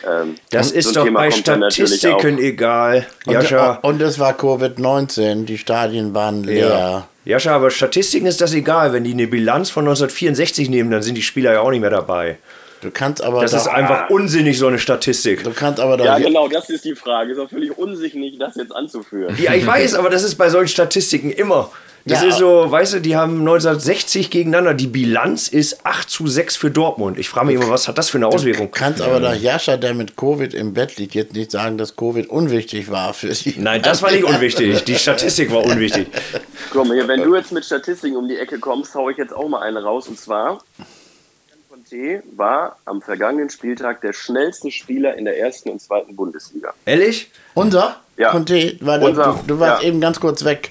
ähm, 0.09 0.37
Das 0.51 0.71
so 0.71 0.75
ist 0.77 0.97
doch 0.97 1.05
Thema 1.05 1.21
bei 1.21 1.31
Statistiken 1.31 2.39
egal. 2.39 3.07
Und, 3.27 3.33
Jascha, 3.35 3.79
und 3.83 4.01
es 4.01 4.19
war 4.19 4.33
Covid-19, 4.33 5.45
die 5.45 5.59
Stadien 5.59 6.15
waren 6.15 6.43
leer. 6.43 6.69
ja. 6.69 7.07
Jascha, 7.27 7.55
aber 7.55 7.71
Statistiken 7.71 8.27
ist 8.27 8.41
das 8.41 8.55
egal. 8.55 8.93
Wenn 8.95 9.05
die 9.05 9.13
eine 9.13 9.27
Bilanz 9.27 9.69
von 9.71 9.85
1964 9.85 10.71
nehmen, 10.71 10.91
dann 10.91 11.03
sind 11.03 11.17
die 11.17 11.23
Spieler 11.23 11.53
ja 11.53 11.61
auch 11.61 11.71
nicht 11.71 11.81
mehr 11.83 11.91
dabei. 11.91 12.39
Du 12.81 12.91
kannst 12.91 13.23
aber 13.23 13.43
Das 13.43 13.53
ist 13.53 13.67
einfach 13.67 14.09
unsinnig, 14.11 14.59
so 14.59 14.67
eine 14.67 14.79
Statistik. 14.79 15.45
du 15.45 15.51
kannst 15.53 15.81
aber 15.81 16.03
Ja, 16.03 16.19
genau, 16.19 16.49
das 16.49 16.71
ist 16.71 16.85
die 16.85 16.95
Frage. 16.95 17.33
Ist 17.33 17.39
auch 17.39 17.51
völlig 17.51 17.77
unsichtlich, 17.77 18.39
das 18.39 18.57
jetzt 18.57 18.75
anzuführen. 18.75 19.37
Ja, 19.41 19.53
ich 19.55 19.67
weiß, 19.67 19.95
aber 19.95 20.09
das 20.11 20.23
ist 20.23 20.37
bei 20.37 20.49
solchen 20.49 20.69
Statistiken 20.69 21.31
immer. 21.31 21.71
Das 22.07 22.23
Ja. 22.23 22.29
ist 22.31 22.39
so, 22.39 22.71
weißt 22.71 22.95
du, 22.95 23.01
die 23.01 23.15
haben 23.15 23.41
1960 23.41 24.31
gegeneinander. 24.31 24.73
Die 24.73 24.87
Bilanz 24.87 25.49
ist 25.49 25.85
8 25.85 26.09
zu 26.09 26.27
6 26.27 26.57
für 26.57 26.71
Dortmund. 26.71 27.19
Ich 27.19 27.29
frage 27.29 27.49
mich 27.49 27.57
immer, 27.57 27.69
was 27.69 27.87
hat 27.89 27.99
das 27.99 28.09
für 28.09 28.17
eine 28.17 28.31
Du 28.31 28.35
Auswirkung? 28.37 28.71
kannst 28.71 29.03
aber 29.03 29.21
doch 29.21 29.35
Jascha, 29.35 29.77
der 29.77 29.93
mit 29.93 30.17
Covid 30.17 30.55
im 30.55 30.73
Bett 30.73 30.97
liegt, 30.97 31.15
jetzt 31.15 31.35
nicht 31.35 31.51
sagen, 31.51 31.77
dass 31.77 31.97
Covid 31.97 32.31
unwichtig 32.31 32.91
war 32.91 33.13
für 33.13 33.35
sie. 33.35 33.55
Nein, 33.59 33.83
das 33.83 34.01
war 34.03 34.11
nicht 34.13 34.25
unwichtig. 34.25 34.83
Die 34.85 34.95
Statistik 34.95 35.53
war 35.53 35.63
unwichtig. 35.67 36.07
Komm, 36.73 36.91
hier, 36.93 37.07
wenn 37.07 37.23
du 37.23 37.37
jetzt 37.37 37.53
mit 37.53 37.67
Statistiken 37.67 38.17
um 38.17 38.27
die 38.27 38.39
Ecke 38.39 38.59
kommst, 38.59 38.95
hau 38.95 39.11
ich 39.11 39.19
jetzt 39.19 39.35
auch 39.37 39.49
mal 39.51 39.61
eine 39.61 39.83
raus. 39.83 40.09
Und 40.09 40.19
zwar, 40.19 40.63
Conte 41.81 42.23
war 42.37 42.77
am 42.85 43.01
vergangenen 43.01 43.51
Spieltag 43.51 44.01
der 44.03 44.13
schnellste 44.13 44.71
Spieler 44.71 45.17
in 45.17 45.25
der 45.25 45.39
ersten 45.39 45.71
und 45.71 45.81
zweiten 45.81 46.15
Bundesliga. 46.17 46.75
Ehrlich? 46.85 47.31
Unser? 47.55 47.97
Ja. 48.17 48.31
Conte, 48.31 48.77
war 48.81 48.99
der, 48.99 49.09
Unser, 49.09 49.41
du, 49.47 49.55
du 49.55 49.61
warst 49.61 49.83
ja. 49.83 49.89
eben 49.89 50.01
ganz 50.01 50.21
kurz 50.21 50.45
weg. 50.45 50.71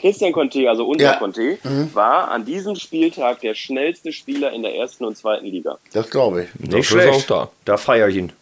Christian 0.00 0.32
Conte, 0.32 0.68
also 0.68 0.86
unser 0.86 1.04
Ja. 1.04 1.16
Conte, 1.16 1.56
war 1.94 2.30
an 2.30 2.44
diesem 2.44 2.74
Spieltag 2.74 3.40
der 3.40 3.54
schnellste 3.54 4.12
Spieler 4.12 4.52
in 4.52 4.62
der 4.62 4.74
ersten 4.76 5.04
und 5.04 5.16
zweiten 5.16 5.46
Liga. 5.46 5.78
Das 5.92 6.10
glaube 6.10 6.42
ich. 6.42 6.54
Nicht 6.60 6.74
ist 6.80 6.86
schlecht. 6.86 7.32
auch 7.32 7.48
Da 7.64 7.76
feiere 7.76 8.08
ich 8.08 8.16
ihn. 8.16 8.32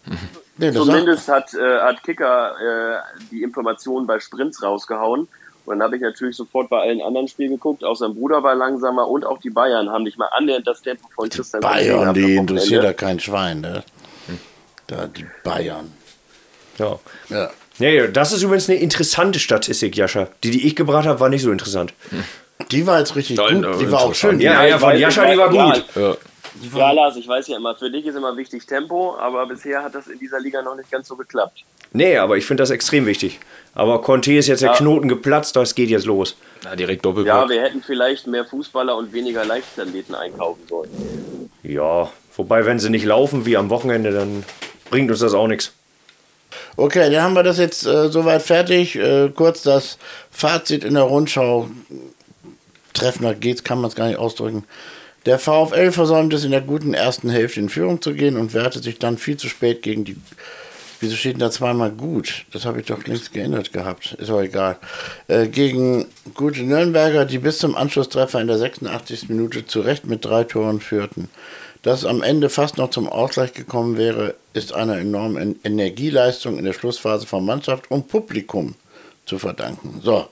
Nee, 0.57 0.73
das 0.73 0.85
Zumindest 0.85 1.29
hat, 1.29 1.55
äh, 1.55 1.81
hat 1.81 2.03
Kicker 2.03 2.55
äh, 2.57 3.27
die 3.31 3.43
Informationen 3.43 4.07
bei 4.07 4.19
Sprints 4.19 4.63
rausgehauen. 4.63 5.29
Und 5.65 5.79
dann 5.79 5.87
habe 5.87 5.97
ich 5.97 6.03
natürlich 6.03 6.37
sofort 6.37 6.69
bei 6.69 6.81
allen 6.81 7.01
anderen 7.01 7.29
Spielen 7.29 7.51
geguckt. 7.51 7.85
Auch 7.85 7.97
sein 7.97 8.15
Bruder 8.15 8.43
war 8.43 8.55
langsamer 8.55 9.09
und 9.09 9.25
auch 9.25 9.39
die 9.39 9.51
Bayern 9.51 9.91
haben 9.91 10.03
nicht 10.03 10.19
mal 10.19 10.29
annähernd 10.33 10.67
das 10.67 10.83
Tempo 10.83 11.09
von 11.15 11.29
Christian 11.29 11.63
Conte 11.63 11.77
Bayern, 11.77 12.15
die 12.15 12.35
interessiert 12.35 12.85
da 12.85 12.93
kein 12.93 13.21
Schwein. 13.21 13.61
Ne? 13.61 13.85
Da, 14.87 15.07
die 15.07 15.27
Bayern. 15.45 15.93
Ja. 16.79 16.99
Ja. 17.29 17.51
Nee, 17.79 18.09
das 18.09 18.33
ist 18.33 18.43
übrigens 18.43 18.69
eine 18.69 18.79
interessante 18.79 19.39
Statistik, 19.39 19.97
Jascha. 19.97 20.29
Die, 20.43 20.51
die 20.51 20.67
ich 20.67 20.77
gebracht 20.77 21.07
habe, 21.07 21.21
war 21.21 21.29
nicht 21.29 21.43
so 21.43 21.51
interessant. 21.51 21.95
Die 22.71 22.87
war 22.87 22.99
jetzt 22.99 23.17
richtig 23.17 23.37
Nein, 23.37 23.63
gut. 23.63 23.81
Die 23.81 23.85
äh, 23.85 23.93
war 23.93 24.03
auch 24.03 24.15
schön. 24.15 24.41
Ja, 24.41 24.65
ja, 24.65 24.79
von 24.79 24.97
Jascha, 24.97 25.31
die 25.31 25.39
war 25.39 25.49
gut. 25.49 25.85
Ja. 25.95 26.17
Ja, 26.75 26.91
Lars, 26.93 27.17
ich 27.17 27.27
weiß 27.27 27.49
ja 27.49 27.57
immer, 27.57 27.75
für 27.75 27.91
dich 27.91 28.05
ist 28.07 28.15
immer 28.15 28.37
wichtig 28.37 28.67
Tempo, 28.67 29.17
aber 29.19 29.47
bisher 29.47 29.83
hat 29.83 29.95
das 29.95 30.07
in 30.07 30.19
dieser 30.19 30.39
Liga 30.41 30.61
noch 30.63 30.77
nicht 30.77 30.91
ganz 30.91 31.09
so 31.09 31.17
geklappt. 31.17 31.65
Nee, 31.93 32.17
aber 32.19 32.37
ich 32.37 32.45
finde 32.47 32.63
das 32.63 32.71
extrem 32.71 33.07
wichtig. 33.07 33.41
Aber 33.75 34.01
Conte 34.03 34.33
ist 34.35 34.47
jetzt 34.49 34.61
der 34.63 34.71
Ja. 34.71 34.77
Knoten 34.77 35.09
geplatzt, 35.09 35.57
das 35.57 35.75
geht 35.75 35.89
jetzt 35.91 36.07
los. 36.07 36.37
Na, 36.65 36.77
direkt 36.77 37.05
Ja, 37.05 37.11
Doppelpack. 37.13 37.49
wir 37.49 37.63
hätten 37.63 37.83
vielleicht 37.83 38.27
mehr 38.27 38.45
Fußballer 38.45 38.97
und 38.97 39.13
weniger 39.13 39.45
Leichtathleten 39.45 40.15
einkaufen 40.15 40.63
sollen. 40.69 41.51
Ja, 41.63 42.11
wobei, 42.37 42.65
wenn 42.67 42.79
sie 42.79 42.91
nicht 42.91 43.05
laufen 43.05 43.47
wie 43.47 43.57
am 43.57 43.71
Wochenende, 43.71 44.13
dann 44.13 44.45
bringt 44.91 45.11
uns 45.11 45.21
das 45.21 45.35
auch 45.35 45.49
nichts. 45.49 45.73
Okay, 46.77 47.11
dann 47.11 47.23
haben 47.23 47.35
wir 47.35 47.43
das 47.43 47.59
jetzt 47.59 47.87
äh, 47.87 48.09
soweit 48.09 48.43
fertig. 48.43 48.97
Äh, 48.97 49.31
kurz 49.35 49.63
das 49.63 49.99
Fazit 50.31 50.85
in 50.85 50.95
der 50.95 51.05
Rundschau. 51.05 51.69
Treffender 52.95 53.35
geht's, 53.35 53.65
kann 53.65 53.81
man 53.81 53.89
es 53.89 53.97
gar 53.97 54.07
nicht 54.09 54.19
ausdrücken. 54.19 54.65
Der 55.27 55.39
VfL 55.39 55.93
versäumt 55.93 56.33
es 56.35 56.45
in 56.45 56.51
der 56.51 56.61
guten 56.61 56.95
ersten 56.95 57.31
Hälfte 57.31 57.61
in 57.61 57.69
Führung 57.69 58.03
zu 58.03 58.13
gehen 58.15 58.37
und 58.37 58.55
wertet 58.55 58.83
sich 58.85 58.99
dann 58.99 59.19
viel 59.19 59.37
zu 59.37 59.49
spät 59.49 59.83
gegen 59.83 60.05
die. 60.05 60.17
Wieso 61.01 61.17
steht 61.17 61.33
denn 61.35 61.41
da 61.41 61.51
zweimal 61.51 61.91
gut? 61.91 62.45
Das 62.53 62.65
habe 62.65 62.81
ich 62.81 62.87
doch 62.87 63.05
längst 63.07 63.33
geändert 63.33 63.73
gehabt. 63.73 64.13
Ist 64.21 64.31
auch 64.31 64.41
egal. 64.41 64.79
Äh, 65.27 65.49
gegen 65.49 66.07
gute 66.35 66.63
Nürnberger, 66.63 67.25
die 67.25 67.39
bis 67.39 67.59
zum 67.59 67.75
Anschlusstreffer 67.75 68.41
in 68.41 68.47
der 68.47 68.59
86. 68.59 69.29
Minute 69.29 69.67
zu 69.67 69.81
Recht 69.81 70.07
mit 70.07 70.25
drei 70.25 70.45
Toren 70.45 70.81
führten. 70.81 71.29
Dass 71.83 72.01
es 72.01 72.05
am 72.05 72.23
Ende 72.23 72.49
fast 72.49 72.79
noch 72.79 72.91
zum 72.91 73.09
Ausgleich 73.09 73.53
gekommen 73.53 73.97
wäre, 73.97 74.37
ist 74.53 74.73
einer 74.73 74.97
enormen 74.99 75.37
En- 75.37 75.57
Energieleistung 75.65 76.57
in 76.57 76.65
der 76.65 76.73
Schlussphase 76.73 77.27
von 77.27 77.45
Mannschaft 77.45 77.91
und 77.91 78.07
Publikum 78.07 78.77
zu 79.27 79.41
verdanken. 79.41 80.01
So. 80.05 80.29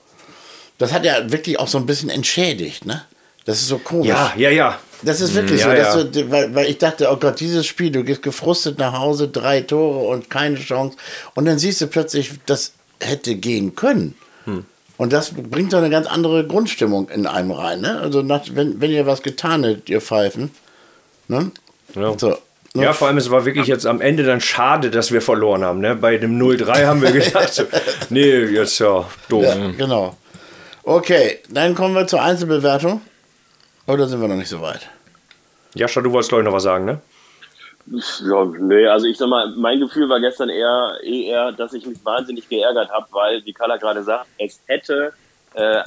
Das 0.77 0.93
hat 0.93 1.03
ja 1.05 1.29
wirklich 1.31 1.59
auch 1.59 1.67
so 1.67 1.77
ein 1.77 1.85
bisschen 1.85 2.09
entschädigt, 2.09 2.85
ne? 2.85 3.03
Das 3.45 3.59
ist 3.59 3.67
so 3.67 3.77
komisch. 3.79 4.07
Ja, 4.07 4.33
ja, 4.35 4.49
ja. 4.49 4.79
Das 5.03 5.19
ist 5.19 5.33
wirklich 5.33 5.61
Ja, 5.61 5.69
so, 5.69 5.75
dass 5.75 5.95
ja. 5.95 6.23
du, 6.23 6.31
weil, 6.31 6.53
weil 6.53 6.67
ich 6.67 6.77
dachte, 6.77 7.09
oh 7.11 7.17
Gott, 7.17 7.39
dieses 7.39 7.65
Spiel, 7.65 7.91
du 7.91 8.03
gehst 8.03 8.21
gefrustet 8.21 8.77
nach 8.77 8.93
Hause, 8.93 9.27
drei 9.27 9.61
Tore 9.61 10.07
und 10.07 10.29
keine 10.29 10.57
Chance. 10.57 10.95
Und 11.33 11.45
dann 11.45 11.57
siehst 11.57 11.81
du 11.81 11.87
plötzlich, 11.87 12.31
das 12.45 12.73
hätte 12.99 13.35
gehen 13.35 13.75
können. 13.75 14.15
Hm. 14.45 14.65
Und 14.97 15.11
das 15.11 15.33
bringt 15.33 15.73
doch 15.73 15.79
eine 15.79 15.89
ganz 15.89 16.05
andere 16.05 16.45
Grundstimmung 16.45 17.09
in 17.09 17.25
einem 17.25 17.51
rein. 17.51 17.81
Ne? 17.81 17.99
Also, 17.99 18.21
nach, 18.21 18.43
wenn, 18.53 18.79
wenn 18.79 18.91
ihr 18.91 19.07
was 19.07 19.23
getan 19.23 19.63
hättet, 19.63 19.89
ihr 19.89 20.01
Pfeifen. 20.01 20.51
Ne? 21.27 21.51
Ja. 21.95 22.17
So. 22.17 22.37
Ne? 22.73 22.83
Ja, 22.83 22.93
vor 22.93 23.07
allem, 23.07 23.17
es 23.17 23.31
war 23.31 23.43
wirklich 23.45 23.67
jetzt 23.67 23.85
am 23.85 23.99
Ende 23.99 24.23
dann 24.23 24.39
schade, 24.39 24.91
dass 24.91 25.11
wir 25.11 25.21
verloren 25.21 25.63
haben. 25.63 25.79
Ne? 25.79 25.95
Bei 25.95 26.17
dem 26.17 26.39
0-3 26.39 26.85
haben 26.85 27.01
wir 27.01 27.11
gedacht, 27.11 27.53
so, 27.53 27.63
nee, 28.09 28.43
jetzt 28.45 28.79
ja, 28.79 29.05
doof. 29.27 29.43
Ja, 29.43 29.71
genau. 29.77 30.15
Okay, 30.83 31.39
dann 31.49 31.75
kommen 31.75 31.95
wir 31.95 32.07
zur 32.07 32.21
Einzelbewertung. 32.21 33.01
Oder 33.87 34.07
sind 34.07 34.21
wir 34.21 34.27
noch 34.27 34.35
nicht 34.35 34.49
so 34.49 34.61
weit? 34.61 34.89
Jascha, 35.73 36.01
du 36.01 36.11
wolltest, 36.11 36.29
glaube 36.29 36.43
ich, 36.43 36.45
noch 36.45 36.53
was 36.53 36.63
sagen, 36.63 36.85
ne? 36.85 37.01
Ja, 37.87 38.45
nee, 38.59 38.85
also 38.85 39.07
ich 39.07 39.17
sag 39.17 39.27
mal, 39.27 39.53
mein 39.57 39.79
Gefühl 39.79 40.07
war 40.07 40.19
gestern 40.19 40.49
eher, 40.49 40.97
eher 41.03 41.51
dass 41.51 41.73
ich 41.73 41.85
mich 41.85 42.03
wahnsinnig 42.05 42.47
geärgert 42.47 42.91
habe, 42.91 43.07
weil, 43.11 43.43
wie 43.45 43.53
Carla 43.53 43.77
gerade 43.77 44.03
sagt, 44.03 44.27
es 44.37 44.61
hätte 44.67 45.13
äh, 45.55 45.81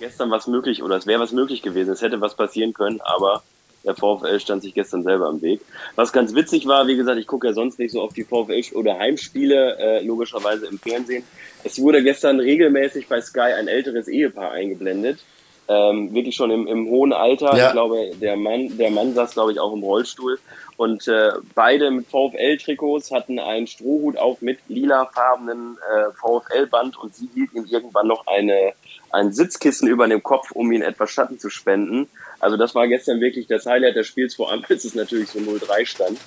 gestern 0.00 0.30
was 0.30 0.46
möglich 0.46 0.82
oder 0.82 0.96
es 0.96 1.06
wäre 1.06 1.20
was 1.20 1.32
möglich 1.32 1.62
gewesen. 1.62 1.92
Es 1.92 2.02
hätte 2.02 2.20
was 2.20 2.34
passieren 2.34 2.74
können, 2.74 3.00
aber 3.02 3.42
der 3.84 3.94
VfL 3.94 4.40
stand 4.40 4.62
sich 4.62 4.74
gestern 4.74 5.02
selber 5.04 5.28
im 5.30 5.40
Weg. 5.40 5.60
Was 5.94 6.12
ganz 6.12 6.34
witzig 6.34 6.66
war, 6.66 6.86
wie 6.88 6.96
gesagt, 6.96 7.18
ich 7.18 7.26
gucke 7.26 7.46
ja 7.46 7.52
sonst 7.52 7.78
nicht 7.78 7.92
so 7.92 8.02
auf 8.02 8.12
die 8.12 8.24
VfL- 8.24 8.74
oder 8.74 8.98
Heimspiele, 8.98 9.78
äh, 9.78 10.04
logischerweise 10.04 10.66
im 10.66 10.78
Fernsehen. 10.78 11.24
Es 11.64 11.80
wurde 11.80 12.02
gestern 12.02 12.40
regelmäßig 12.40 13.08
bei 13.08 13.20
Sky 13.20 13.52
ein 13.56 13.68
älteres 13.68 14.08
Ehepaar 14.08 14.50
eingeblendet. 14.50 15.20
Ähm, 15.68 16.14
wirklich 16.14 16.34
schon 16.34 16.50
im, 16.50 16.66
im 16.66 16.88
hohen 16.88 17.12
Alter. 17.12 17.54
Ja. 17.56 17.66
Ich 17.66 17.72
glaube, 17.72 18.10
der 18.20 18.36
Mann, 18.36 18.78
der 18.78 18.90
Mann 18.90 19.12
saß, 19.12 19.32
glaube 19.32 19.52
ich, 19.52 19.60
auch 19.60 19.74
im 19.74 19.82
Rollstuhl. 19.82 20.38
Und 20.78 21.08
äh, 21.08 21.32
beide 21.56 21.90
mit 21.90 22.06
VfL-Trikots 22.06 23.10
hatten 23.10 23.40
einen 23.40 23.66
Strohhut 23.66 24.16
auf 24.16 24.40
mit 24.42 24.60
lilafarbenen 24.68 25.76
äh, 25.76 26.12
VfL-Band 26.12 26.96
und 26.96 27.16
sie 27.16 27.28
hielt 27.34 27.52
ihm 27.52 27.66
irgendwann 27.68 28.06
noch 28.06 28.28
eine, 28.28 28.74
ein 29.10 29.32
Sitzkissen 29.32 29.88
über 29.88 30.06
dem 30.06 30.22
Kopf, 30.22 30.52
um 30.52 30.70
ihm 30.70 30.82
etwas 30.82 31.10
Schatten 31.10 31.38
zu 31.38 31.50
spenden. 31.50 32.08
Also 32.38 32.56
das 32.56 32.76
war 32.76 32.86
gestern 32.86 33.20
wirklich 33.20 33.48
das 33.48 33.66
Highlight 33.66 33.96
des 33.96 34.06
Spiels, 34.06 34.36
vor 34.36 34.52
allem 34.52 34.62
bis 34.68 34.84
es 34.84 34.94
natürlich 34.94 35.30
so 35.30 35.40
0-3 35.40 35.84
stand. 35.84 36.18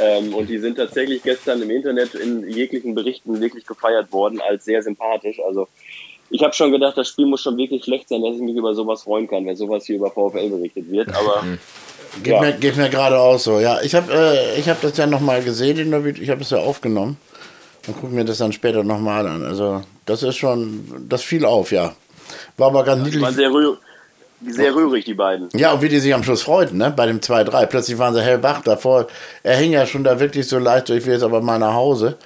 Ähm, 0.00 0.34
und 0.34 0.48
die 0.48 0.58
sind 0.58 0.76
tatsächlich 0.76 1.22
gestern 1.22 1.62
im 1.62 1.70
Internet 1.70 2.14
in 2.14 2.48
jeglichen 2.48 2.94
Berichten 2.94 3.40
wirklich 3.40 3.66
gefeiert 3.66 4.12
worden 4.12 4.40
als 4.40 4.64
sehr 4.64 4.82
sympathisch. 4.82 5.40
Also 5.40 5.68
ich 6.30 6.42
habe 6.42 6.52
schon 6.54 6.70
gedacht, 6.72 6.96
das 6.96 7.08
Spiel 7.08 7.26
muss 7.26 7.42
schon 7.42 7.56
wirklich 7.56 7.84
schlecht 7.84 8.08
sein, 8.08 8.22
dass 8.22 8.34
ich 8.36 8.40
mich 8.40 8.56
über 8.56 8.74
sowas 8.74 9.02
freuen 9.02 9.26
kann, 9.28 9.44
wenn 9.46 9.56
sowas 9.56 9.84
hier 9.84 9.96
über 9.96 10.10
VfL 10.10 10.48
berichtet 10.50 10.90
wird. 10.90 11.08
Aber 11.14 11.42
Geht, 12.22 12.32
Ja. 12.32 12.40
mir, 12.40 12.52
geht 12.52 12.76
mir 12.76 12.88
gerade 12.88 13.18
auch 13.18 13.38
so. 13.38 13.60
Ja, 13.60 13.80
ich 13.82 13.94
habe 13.94 14.12
äh, 14.12 14.58
ich 14.58 14.68
hab 14.68 14.80
das 14.80 14.96
ja 14.96 15.06
nochmal 15.06 15.42
gesehen, 15.42 15.78
in 15.78 15.90
der 15.92 16.04
Video. 16.04 16.22
ich 16.22 16.30
habe 16.30 16.40
es 16.42 16.50
ja 16.50 16.58
aufgenommen 16.58 17.16
und 17.86 18.00
gucke 18.00 18.12
mir 18.12 18.24
das 18.24 18.38
dann 18.38 18.52
später 18.52 18.82
nochmal 18.82 19.26
an. 19.28 19.44
Also 19.44 19.82
das 20.06 20.22
ist 20.24 20.36
schon, 20.36 21.06
das 21.08 21.22
fiel 21.22 21.44
auf, 21.44 21.70
ja. 21.70 21.94
War 22.56 22.68
aber 22.68 22.82
ganz 22.84 23.04
die 23.08 23.20
waren 23.20 23.32
niedlich. 23.32 23.36
sehr, 23.36 23.52
rühr 23.52 23.78
sehr 24.48 24.74
rührig, 24.74 25.04
die 25.04 25.14
beiden. 25.14 25.48
Ja, 25.52 25.72
und 25.72 25.82
wie 25.82 25.88
die 25.88 26.00
sich 26.00 26.14
am 26.14 26.22
Schluss 26.24 26.42
freuten, 26.42 26.78
ne? 26.78 26.92
Bei 26.96 27.06
dem 27.06 27.20
2-3. 27.20 27.66
Plötzlich 27.66 27.98
waren 27.98 28.14
sie 28.14 28.22
hellwach 28.22 28.62
davor. 28.62 29.06
Er 29.42 29.56
hing 29.58 29.70
ja 29.72 29.86
schon 29.86 30.02
da 30.02 30.18
wirklich 30.18 30.48
so 30.48 30.58
leicht, 30.58 30.86
so, 30.86 30.94
ich 30.94 31.04
will 31.06 31.12
jetzt 31.12 31.22
aber 31.22 31.40
mal 31.42 31.58
nach 31.58 31.74
Hause. 31.74 32.16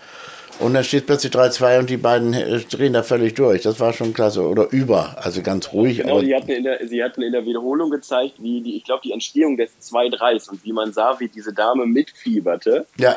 Und 0.61 0.75
dann 0.75 0.85
steht 0.85 1.07
plötzlich 1.07 1.33
3-2 1.33 1.81
und 1.81 1.91
die 1.91 1.97
beiden 1.97 2.33
äh, 2.33 2.61
drehen 2.61 2.93
da 2.93 3.03
völlig 3.03 3.35
durch. 3.35 3.63
Das 3.63 3.81
war 3.81 3.93
schon 3.93 4.15
klasse. 4.15 4.43
Oder 4.43 4.69
über. 4.71 5.17
Also 5.21 5.43
ganz 5.43 5.73
ruhig. 5.73 5.99
Genau, 5.99 6.13
aber 6.19 6.21
sie 6.25 6.35
hatten, 6.35 6.51
in 6.51 6.63
der, 6.65 6.87
sie 6.87 7.03
hatten 7.03 7.23
in 7.23 7.33
der 7.33 7.45
Wiederholung 7.45 7.91
gezeigt, 7.91 8.35
wie 8.39 8.61
die, 8.61 8.77
ich 8.77 8.85
glaube, 8.85 9.01
die 9.05 9.13
Entstehung 9.13 9.57
des 9.57 9.71
2-3s 9.83 10.49
und 10.51 10.65
wie 10.65 10.73
man 10.73 10.93
sah, 10.93 11.19
wie 11.19 11.29
diese 11.29 11.53
Dame 11.53 11.87
mitfieberte 11.87 12.87
ja, 12.99 13.17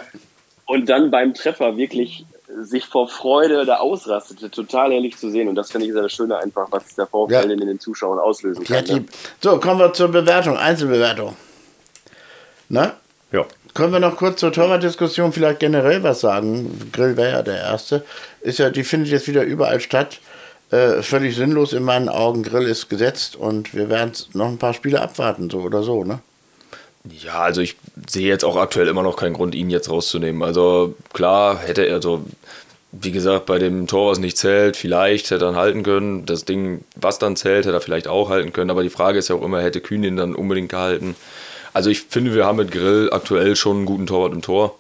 und 0.66 0.90
dann 0.90 1.12
beim 1.12 1.34
Treffer 1.34 1.78
wirklich 1.78 2.26
sich 2.62 2.86
vor 2.86 3.08
Freude 3.08 3.66
da 3.66 3.78
ausrastete. 3.78 4.50
Total 4.50 4.92
herrlich 4.92 5.18
zu 5.18 5.30
sehen. 5.30 5.48
Und 5.48 5.56
das 5.56 5.70
finde 5.72 5.86
ich 5.88 5.94
sehr 5.94 6.02
das 6.02 6.14
Schöne 6.14 6.38
einfach, 6.38 6.68
was 6.72 6.96
der 6.96 7.06
VfL 7.06 7.32
Ja. 7.32 7.42
in 7.42 7.60
den 7.60 7.80
Zuschauern 7.80 8.20
auslösen 8.20 8.64
kann. 8.64 8.84
die, 8.86 8.94
Ne? 8.94 9.06
so, 9.42 9.60
kommen 9.60 9.80
wir 9.80 9.94
zur 9.94 10.08
Bewertung. 10.08 10.58
Einzelbewertung. 10.58 11.36
Ne? 12.70 12.94
Ja. 13.32 13.46
Können 13.78 13.94
wir 13.94 14.00
noch 14.00 14.18
kurz 14.18 14.40
zur 14.40 14.52
Torwartdiskussion 14.52 15.32
vielleicht 15.32 15.60
generell 15.60 16.02
was 16.02 16.22
sagen? 16.22 16.90
Grill 16.92 17.16
wäre 17.16 17.34
ja 17.34 17.42
der 17.44 17.58
Erste. 17.58 18.04
Ist 18.42 18.58
ja, 18.58 18.72
die 18.72 18.84
findet 18.84 19.12
jetzt 19.12 19.28
wieder 19.28 19.44
überall 19.44 19.80
statt. 19.82 20.20
Äh, 20.72 21.04
völlig 21.04 21.36
sinnlos 21.36 21.74
in 21.74 21.84
meinen 21.84 22.10
Augen. 22.10 22.42
Grill 22.42 22.68
ist 22.68 22.90
gesetzt 22.90 23.36
und 23.36 23.76
wir 23.76 23.88
werden 23.88 24.14
noch 24.34 24.48
ein 24.48 24.58
paar 24.58 24.74
Spiele 24.74 25.00
abwarten, 25.00 25.52
so 25.52 25.60
oder 25.60 25.84
so, 25.84 26.04
ne? 26.04 26.22
Ja, 27.22 27.42
also 27.42 27.62
ich 27.62 27.76
sehe 28.10 28.28
jetzt 28.28 28.44
auch 28.44 28.56
aktuell 28.56 28.88
immer 28.88 29.04
noch 29.04 29.16
keinen 29.16 29.36
Grund, 29.36 29.54
ihn 29.54 29.70
jetzt 29.70 29.92
rauszunehmen. 29.92 30.42
Also 30.42 30.96
klar 31.14 31.60
hätte 31.60 31.84
er 31.84 32.02
so, 32.02 32.26
wie 32.92 33.12
gesagt, 33.12 33.46
bei 33.46 33.60
dem 33.60 33.86
Tor, 33.86 34.10
was 34.10 34.18
nicht 34.18 34.40
zählt, 34.40 34.76
vielleicht 34.76 35.26
hätte 35.30 35.46
er 35.46 35.52
dann 35.52 35.56
halten 35.56 35.84
können. 35.84 36.26
Das 36.26 36.46
Ding, 36.46 36.84
was 36.96 37.20
dann 37.20 37.36
zählt, 37.36 37.68
hätte 37.68 37.78
er 37.78 37.82
vielleicht 37.82 38.08
auch 38.08 38.32
halten 38.32 38.54
können. 38.54 38.72
Aber 38.72 38.82
die 38.82 38.90
Frage 38.90 39.20
ist 39.20 39.28
ja 39.28 39.36
auch 39.36 39.44
immer, 39.44 39.62
hätte 39.62 39.82
Kühn 39.82 40.04
ihn 40.04 40.18
dann 40.18 40.34
unbedingt 40.34 40.70
gehalten? 40.70 41.16
Also 41.78 41.92
ich 41.92 42.02
finde, 42.02 42.34
wir 42.34 42.44
haben 42.44 42.56
mit 42.56 42.72
Grill 42.72 43.10
aktuell 43.12 43.56
schon 43.56 43.78
einen 43.78 43.86
guten 43.86 44.08
Torwart 44.08 44.34
im 44.34 44.42
Tor. 44.42 44.80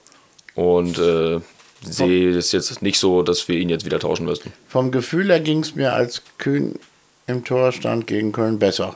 Und 0.55 0.97
äh, 0.97 1.39
sehe 1.83 2.31
es 2.31 2.51
jetzt 2.51 2.81
nicht 2.81 2.97
so, 2.97 3.21
dass 3.21 3.47
wir 3.47 3.55
ihn 3.55 3.69
jetzt 3.69 3.85
wieder 3.85 3.99
tauschen 3.99 4.25
müssten. 4.25 4.51
Vom 4.67 4.89
Gefühl 4.89 5.27
her 5.27 5.39
ging 5.39 5.59
es 5.59 5.75
mir 5.75 5.93
als 5.93 6.23
Kühn 6.39 6.79
im 7.27 7.45
Tor 7.45 7.71
stand 7.71 8.07
gegen 8.07 8.31
Köln 8.31 8.57
besser. 8.57 8.95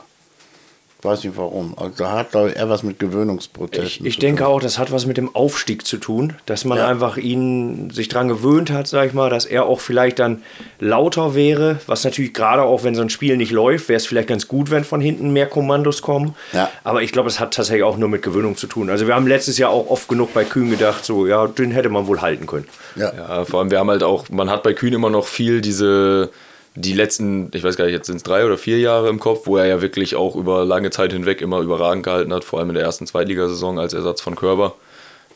Weiß 1.04 1.24
nicht 1.24 1.36
warum. 1.36 1.74
Also 1.76 1.94
da 2.04 2.12
hat, 2.12 2.30
glaube 2.30 2.50
ich, 2.50 2.56
eher 2.56 2.68
was 2.68 2.84
mit 2.84 3.00
Gewöhnungsprozessen 3.00 4.06
Ich 4.06 4.14
zu 4.14 4.20
denke 4.20 4.44
tun. 4.44 4.52
auch, 4.52 4.60
das 4.60 4.78
hat 4.78 4.92
was 4.92 5.04
mit 5.04 5.16
dem 5.16 5.34
Aufstieg 5.34 5.84
zu 5.84 5.96
tun, 5.96 6.34
dass 6.46 6.64
man 6.64 6.78
Ja. 6.78 6.86
einfach 6.86 7.16
ihn 7.16 7.90
sich 7.90 8.08
dran 8.08 8.28
gewöhnt 8.28 8.70
hat, 8.70 8.86
sag 8.86 9.08
ich 9.08 9.12
mal, 9.12 9.28
dass 9.28 9.44
er 9.44 9.64
auch 9.66 9.80
vielleicht 9.80 10.20
dann 10.20 10.42
lauter 10.78 11.34
wäre, 11.34 11.80
was 11.88 12.04
natürlich 12.04 12.32
gerade 12.32 12.62
auch, 12.62 12.84
wenn 12.84 12.94
so 12.94 13.02
ein 13.02 13.10
Spiel 13.10 13.36
nicht 13.36 13.50
läuft, 13.50 13.88
wäre 13.88 13.96
es 13.96 14.06
vielleicht 14.06 14.28
ganz 14.28 14.46
gut, 14.46 14.70
wenn 14.70 14.84
von 14.84 15.00
hinten 15.00 15.32
mehr 15.32 15.46
Kommandos 15.46 16.02
kommen. 16.02 16.36
Ja. 16.52 16.70
Aber 16.84 17.02
ich 17.02 17.10
glaube, 17.10 17.28
es 17.28 17.40
hat 17.40 17.52
tatsächlich 17.54 17.82
auch 17.84 17.96
nur 17.96 18.08
mit 18.08 18.22
Gewöhnung 18.22 18.56
zu 18.56 18.68
tun. 18.68 18.88
Also 18.88 19.08
wir 19.08 19.16
haben 19.16 19.26
letztes 19.26 19.58
Jahr 19.58 19.70
auch 19.70 19.90
oft 19.90 20.08
genug 20.08 20.32
bei 20.34 20.44
Kühn 20.44 20.70
gedacht, 20.70 21.04
so, 21.04 21.26
ja, 21.26 21.48
den 21.48 21.72
hätte 21.72 21.88
man 21.88 22.06
wohl 22.06 22.20
halten 22.20 22.46
können. 22.46 22.68
Ja. 22.94 23.12
Ja, 23.12 23.44
vor 23.44 23.58
allem, 23.58 23.72
wir 23.72 23.80
haben 23.80 23.90
halt 23.90 24.04
auch, 24.04 24.28
man 24.30 24.48
hat 24.50 24.62
bei 24.62 24.72
Kühn 24.72 24.92
immer 24.92 25.10
noch 25.10 25.26
viel 25.26 25.60
diese, 25.62 26.30
die 26.74 26.94
letzten, 26.94 27.50
ich 27.52 27.62
weiß 27.62 27.76
gar 27.76 27.84
nicht, 27.84 27.94
jetzt 27.94 28.06
sind 28.06 28.16
es 28.16 28.22
drei 28.22 28.46
oder 28.46 28.56
vier 28.56 28.78
Jahre 28.78 29.08
im 29.08 29.20
Kopf, 29.20 29.46
wo 29.46 29.56
er 29.56 29.66
ja 29.66 29.82
wirklich 29.82 30.16
auch 30.16 30.36
über 30.36 30.64
lange 30.64 30.90
Zeit 30.90 31.12
hinweg 31.12 31.40
immer 31.40 31.60
überragend 31.60 32.04
gehalten 32.04 32.32
hat, 32.32 32.44
vor 32.44 32.58
allem 32.58 32.70
in 32.70 32.76
der 32.76 32.84
ersten 32.84 33.06
Zweitligasaison 33.06 33.78
als 33.78 33.92
Ersatz 33.92 34.20
von 34.20 34.36
Körber. 34.36 34.74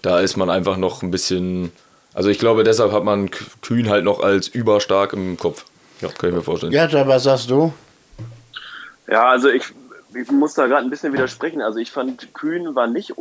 Da 0.03 0.20
ist 0.20 0.37
man 0.37 0.49
einfach 0.49 0.76
noch 0.76 1.03
ein 1.03 1.11
bisschen, 1.11 1.72
also 2.14 2.30
ich 2.30 2.39
glaube, 2.39 2.64
deshalb 2.64 2.93
hat 2.93 3.05
man 3.05 3.30
Kühn 3.61 3.91
halt 3.91 4.05
noch 4.05 4.20
als 4.20 4.49
überstark 4.49 5.12
im 5.12 5.37
Kopf. 5.37 5.64
Ja, 6.01 6.09
kann 6.09 6.30
ich 6.30 6.37
mir 6.37 6.43
vorstellen. 6.43 6.72
Ja, 6.72 6.87
da, 6.87 7.07
was 7.07 7.24
sagst 7.24 7.51
du? 7.51 7.72
Ja, 9.09 9.28
also 9.28 9.49
ich, 9.49 9.64
ich 10.14 10.30
muss 10.30 10.55
da 10.55 10.66
gerade 10.66 10.87
ein 10.87 10.91
bisschen 10.91 11.12
widersprechen. 11.12 11.61
Also 11.61 11.78
ich 11.78 11.91
fand, 11.91 12.34
Kühn 12.34 12.74
war 12.74 12.87
nicht 12.87 13.11
äh, 13.11 13.14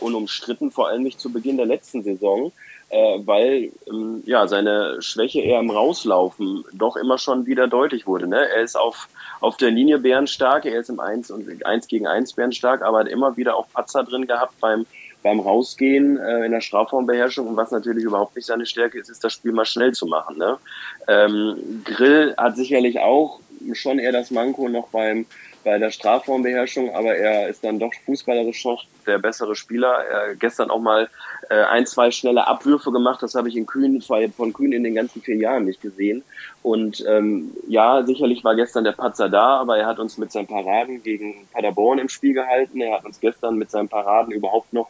unumstritten, 0.00 0.70
vor 0.70 0.88
allem 0.88 1.02
nicht 1.02 1.20
zu 1.20 1.30
Beginn 1.30 1.56
der 1.56 1.66
letzten 1.66 2.02
Saison, 2.02 2.52
äh, 2.92 3.26
weil 3.26 3.72
ähm, 3.88 4.22
ja 4.26 4.46
seine 4.46 5.00
Schwäche 5.00 5.40
eher 5.40 5.60
im 5.60 5.70
Rauslaufen 5.70 6.64
doch 6.74 6.96
immer 6.96 7.16
schon 7.16 7.46
wieder 7.46 7.66
deutlich 7.66 8.06
wurde. 8.06 8.26
Ne? 8.26 8.48
Er 8.48 8.62
ist 8.62 8.76
auf, 8.76 9.08
auf 9.40 9.56
der 9.56 9.70
Linie 9.70 9.98
bärenstark, 9.98 10.66
er 10.66 10.78
ist 10.78 10.90
im 10.90 11.00
1 11.00 11.30
und 11.30 11.64
1 11.64 11.88
gegen 11.88 12.06
1 12.06 12.34
bärenstark, 12.34 12.82
aber 12.82 13.00
hat 13.00 13.08
immer 13.08 13.36
wieder 13.36 13.56
auch 13.56 13.66
Patzer 13.72 14.04
drin 14.04 14.26
gehabt 14.26 14.54
beim 14.60 14.86
beim 15.22 15.40
Rausgehen 15.40 16.18
äh, 16.18 16.44
in 16.44 16.52
der 16.52 16.60
Strafraumbeherrschung 16.60 17.46
und 17.46 17.56
was 17.56 17.70
natürlich 17.70 18.04
überhaupt 18.04 18.34
nicht 18.34 18.46
seine 18.46 18.66
Stärke 18.66 18.98
ist, 18.98 19.08
ist 19.08 19.22
das 19.22 19.32
Spiel 19.32 19.52
mal 19.52 19.64
schnell 19.64 19.92
zu 19.92 20.06
machen. 20.06 20.36
Ne? 20.36 20.58
Ähm, 21.06 21.82
Grill 21.84 22.34
hat 22.36 22.56
sicherlich 22.56 22.98
auch 22.98 23.38
schon 23.72 24.00
eher 24.00 24.12
das 24.12 24.32
Manko 24.32 24.68
noch 24.68 24.88
beim 24.88 25.26
bei 25.64 25.78
der 25.78 25.90
Strafraumbeherrschung, 25.90 26.94
aber 26.94 27.14
er 27.14 27.48
ist 27.48 27.64
dann 27.64 27.78
doch 27.78 27.92
fußballerisch 28.04 28.64
noch 28.64 28.84
der 29.06 29.18
bessere 29.18 29.54
Spieler. 29.54 29.92
Er 29.92 30.30
hat 30.30 30.40
gestern 30.40 30.70
auch 30.70 30.80
mal 30.80 31.08
äh, 31.50 31.54
ein, 31.54 31.86
zwei 31.86 32.10
schnelle 32.10 32.46
Abwürfe 32.46 32.92
gemacht. 32.92 33.22
Das 33.22 33.34
habe 33.34 33.48
ich 33.48 33.56
in 33.56 33.66
Kühn, 33.66 34.02
von 34.02 34.52
Kühn 34.52 34.72
in 34.72 34.84
den 34.84 34.94
ganzen 34.94 35.22
vier 35.22 35.36
Jahren 35.36 35.64
nicht 35.64 35.80
gesehen. 35.80 36.22
Und 36.62 37.04
ähm, 37.08 37.52
ja, 37.66 38.04
sicherlich 38.04 38.44
war 38.44 38.54
gestern 38.54 38.84
der 38.84 38.92
Patzer 38.92 39.28
da, 39.28 39.56
aber 39.58 39.78
er 39.78 39.86
hat 39.86 39.98
uns 39.98 40.18
mit 40.18 40.32
seinen 40.32 40.46
Paraden 40.46 41.02
gegen 41.02 41.46
Paderborn 41.52 41.98
im 41.98 42.08
Spiel 42.08 42.34
gehalten. 42.34 42.80
Er 42.80 42.96
hat 42.96 43.04
uns 43.04 43.20
gestern 43.20 43.56
mit 43.56 43.70
seinen 43.70 43.88
Paraden 43.88 44.32
überhaupt 44.32 44.72
noch 44.72 44.88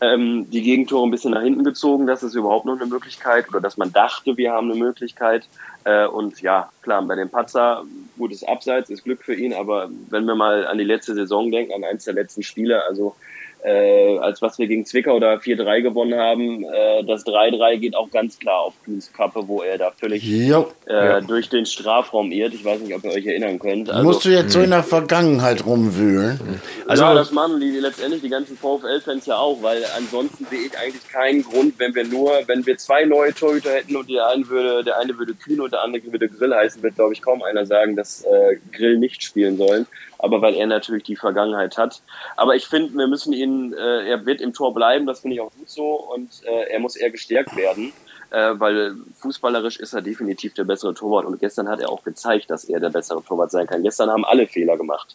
ähm, 0.00 0.50
die 0.50 0.62
Gegentore 0.62 1.06
ein 1.06 1.10
bisschen 1.10 1.32
nach 1.32 1.42
hinten 1.42 1.64
gezogen. 1.64 2.06
Das 2.06 2.22
ist 2.22 2.34
überhaupt 2.34 2.66
noch 2.66 2.76
eine 2.76 2.86
Möglichkeit 2.86 3.48
oder 3.48 3.60
dass 3.60 3.76
man 3.76 3.92
dachte, 3.92 4.36
wir 4.36 4.52
haben 4.52 4.70
eine 4.70 4.78
Möglichkeit. 4.78 5.48
Äh, 5.84 6.06
und 6.06 6.40
ja, 6.40 6.70
klar, 6.82 7.02
bei 7.02 7.14
dem 7.14 7.30
Patzer, 7.30 7.84
gutes 8.18 8.44
Abseits, 8.44 8.90
ist 8.90 9.04
Glück 9.04 9.22
für 9.22 9.34
ihn, 9.34 9.54
aber 9.54 9.88
wenn 10.10 10.24
wir 10.24 10.34
mal 10.34 10.66
an 10.66 10.78
die 10.78 10.84
letzte 10.84 11.14
Saison 11.14 11.50
denken, 11.50 11.72
an 11.72 11.84
eins 11.84 12.04
der 12.04 12.14
letzten 12.14 12.42
Spiele, 12.42 12.84
also 12.84 13.14
äh, 13.64 14.18
als 14.18 14.42
was 14.42 14.58
wir 14.58 14.66
gegen 14.66 14.84
Zwickau 14.86 15.18
da 15.18 15.34
4-3 15.34 15.82
gewonnen 15.82 16.18
haben, 16.18 16.64
äh, 16.64 17.04
das 17.04 17.24
3-3 17.26 17.78
geht 17.78 17.96
auch 17.96 18.10
ganz 18.10 18.38
klar 18.38 18.60
auf 18.60 18.74
Kühns 18.84 19.12
Kappe, 19.12 19.48
wo 19.48 19.62
er 19.62 19.78
da 19.78 19.90
völlig 19.90 20.22
Jo. 20.22 20.68
äh, 20.86 21.20
durch 21.22 21.48
den 21.48 21.66
Strafraum 21.66 22.30
irrt. 22.32 22.54
Ich 22.54 22.64
weiß 22.64 22.80
nicht, 22.80 22.94
ob 22.94 23.04
ihr 23.04 23.10
euch 23.10 23.26
erinnern 23.26 23.58
könnt. 23.58 23.90
Also, 23.90 24.02
Musst 24.04 24.24
du 24.24 24.28
jetzt 24.30 24.52
so 24.52 24.60
in 24.60 24.70
der 24.70 24.82
Vergangenheit 24.82 25.64
rumwühlen? 25.66 26.60
Also- 26.86 27.02
ja, 27.04 27.14
das 27.14 27.32
machen 27.32 27.60
die 27.60 27.70
letztendlich 27.78 28.22
die 28.22 28.28
ganzen 28.28 28.56
VfL-Fans 28.56 29.26
ja 29.26 29.36
auch, 29.36 29.62
weil 29.62 29.82
ansonsten 29.96 30.44
sehe 30.46 30.60
ich 30.66 30.78
eigentlich 30.78 31.08
keinen 31.08 31.42
Grund, 31.42 31.78
wenn 31.78 31.94
wir 31.94 32.04
nur, 32.04 32.32
wenn 32.46 32.64
wir 32.66 32.76
zwei 32.78 33.04
neue 33.04 33.34
Torhüter 33.34 33.70
hätten 33.70 33.96
und 33.96 34.08
der 34.08 34.28
eine 34.28 34.48
würde, 34.48 34.84
der 34.84 34.98
eine 34.98 35.18
würde 35.18 35.34
Kühn 35.34 35.60
und 35.60 35.72
der 35.72 35.82
andere 35.82 36.02
würde 36.12 36.28
Grill 36.28 36.54
heißen, 36.54 36.82
wird 36.82 36.94
glaube 36.94 37.14
ich 37.14 37.22
kaum 37.22 37.42
einer 37.42 37.66
sagen, 37.66 37.96
dass 37.96 38.22
äh, 38.22 38.56
Grill 38.72 38.98
nicht 38.98 39.22
spielen 39.24 39.56
sollen. 39.56 39.86
Aber 40.18 40.42
weil 40.42 40.54
er 40.54 40.66
natürlich 40.66 41.04
die 41.04 41.16
Vergangenheit 41.16 41.76
hat. 41.76 42.02
Aber 42.36 42.54
ich 42.54 42.66
finde, 42.66 42.94
wir 42.94 43.06
müssen 43.06 43.32
ihn, 43.32 43.72
äh, 43.72 44.08
er 44.08 44.26
wird 44.26 44.40
im 44.40 44.52
Tor 44.52 44.74
bleiben, 44.74 45.06
das 45.06 45.20
finde 45.20 45.36
ich 45.36 45.40
auch 45.40 45.52
gut 45.56 45.68
so 45.68 45.94
und 46.14 46.30
äh, 46.44 46.72
er 46.72 46.78
muss 46.80 46.96
eher 46.96 47.10
gestärkt 47.10 47.56
werden. 47.56 47.92
Äh, 48.30 48.58
weil 48.58 48.96
fußballerisch 49.20 49.78
ist 49.78 49.92
er 49.92 50.02
definitiv 50.02 50.52
der 50.54 50.64
bessere 50.64 50.92
Torwart 50.94 51.26
und 51.26 51.38
gestern 51.38 51.68
hat 51.68 51.80
er 51.80 51.90
auch 51.90 52.02
gezeigt, 52.02 52.50
dass 52.50 52.64
er 52.64 52.80
der 52.80 52.90
bessere 52.90 53.22
Torwart 53.22 53.52
sein 53.52 53.68
kann. 53.68 53.84
Gestern 53.84 54.10
haben 54.10 54.24
alle 54.24 54.48
Fehler 54.48 54.76
gemacht. 54.76 55.14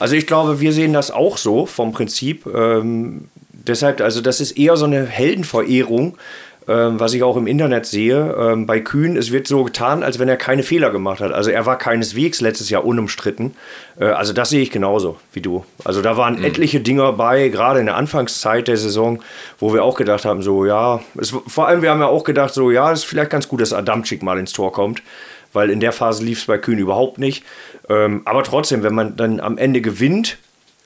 Also 0.00 0.16
ich 0.16 0.26
glaube, 0.26 0.60
wir 0.60 0.72
sehen 0.72 0.92
das 0.92 1.12
auch 1.12 1.36
so 1.36 1.64
vom 1.64 1.92
Prinzip. 1.92 2.46
Ähm, 2.46 3.28
deshalb, 3.52 4.00
also 4.00 4.20
das 4.20 4.40
ist 4.40 4.58
eher 4.58 4.76
so 4.76 4.84
eine 4.84 5.06
Heldenverehrung. 5.06 6.18
Ähm, 6.70 7.00
was 7.00 7.14
ich 7.14 7.24
auch 7.24 7.36
im 7.36 7.48
Internet 7.48 7.84
sehe, 7.84 8.32
ähm, 8.38 8.64
bei 8.64 8.78
Kühn, 8.78 9.16
es 9.16 9.32
wird 9.32 9.48
so 9.48 9.64
getan, 9.64 10.04
als 10.04 10.20
wenn 10.20 10.28
er 10.28 10.36
keine 10.36 10.62
Fehler 10.62 10.90
gemacht 10.90 11.20
hat. 11.20 11.32
Also 11.32 11.50
er 11.50 11.66
war 11.66 11.76
keineswegs 11.76 12.40
letztes 12.40 12.70
Jahr 12.70 12.84
unumstritten. 12.84 13.56
Äh, 13.98 14.04
also 14.04 14.32
das 14.32 14.50
sehe 14.50 14.62
ich 14.62 14.70
genauso 14.70 15.18
wie 15.32 15.40
du. 15.40 15.64
Also 15.84 16.00
da 16.00 16.16
waren 16.16 16.44
etliche 16.44 16.78
Dinger 16.78 17.12
bei, 17.14 17.48
gerade 17.48 17.80
in 17.80 17.86
der 17.86 17.96
Anfangszeit 17.96 18.68
der 18.68 18.76
Saison, 18.76 19.20
wo 19.58 19.74
wir 19.74 19.82
auch 19.82 19.96
gedacht 19.96 20.24
haben, 20.24 20.42
so 20.42 20.64
ja, 20.64 21.00
es, 21.18 21.34
vor 21.44 21.66
allem 21.66 21.82
wir 21.82 21.90
haben 21.90 22.00
ja 22.00 22.06
auch 22.06 22.22
gedacht, 22.22 22.54
so 22.54 22.70
ja, 22.70 22.92
es 22.92 23.00
ist 23.00 23.06
vielleicht 23.06 23.30
ganz 23.30 23.48
gut, 23.48 23.60
dass 23.60 23.72
Adamczyk 23.72 24.22
mal 24.22 24.38
ins 24.38 24.52
Tor 24.52 24.72
kommt, 24.72 25.02
weil 25.52 25.70
in 25.70 25.80
der 25.80 25.90
Phase 25.90 26.22
lief 26.22 26.38
es 26.38 26.46
bei 26.46 26.58
Kühn 26.58 26.78
überhaupt 26.78 27.18
nicht. 27.18 27.44
Ähm, 27.88 28.22
aber 28.26 28.44
trotzdem, 28.44 28.84
wenn 28.84 28.94
man 28.94 29.16
dann 29.16 29.40
am 29.40 29.58
Ende 29.58 29.80
gewinnt, 29.80 30.38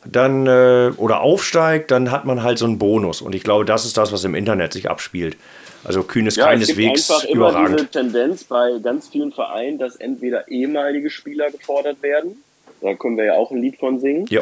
dann 0.07 0.47
äh, 0.47 0.93
oder 0.97 1.21
aufsteigt, 1.21 1.91
dann 1.91 2.11
hat 2.11 2.25
man 2.25 2.43
halt 2.43 2.59
so 2.59 2.65
einen 2.65 2.79
Bonus. 2.79 3.21
Und 3.21 3.35
ich 3.35 3.43
glaube, 3.43 3.67
das 3.67 3.85
ist 3.85 3.99
das, 3.99 4.13
was 4.13 4.25
im 4.25 4.35
Internet 4.35 4.73
sich 4.73 4.89
abspielt. 4.89 5.37
Also 5.85 6.03
Kühn 6.03 6.27
ist 6.27 6.37
Ja, 6.37 6.53
es 6.53 6.67
gibt 6.67 6.79
keineswegs 6.79 7.11
einfach 7.11 7.25
immer 7.29 7.49
überragend. 7.51 7.79
diese 7.81 7.91
Tendenz 7.91 8.45
bei 8.45 8.79
ganz 8.83 9.09
vielen 9.09 9.33
Vereinen, 9.33 9.79
dass 9.79 9.97
entweder 9.97 10.49
ehemalige 10.49 11.11
Spieler 11.11 11.51
gefordert 11.51 12.03
werden, 12.03 12.43
da 12.81 12.95
können 12.95 13.17
wir 13.17 13.25
ja 13.25 13.35
auch 13.35 13.51
ein 13.51 13.61
Lied 13.61 13.77
von 13.79 14.01
singen, 14.01 14.27
Ja. 14.31 14.41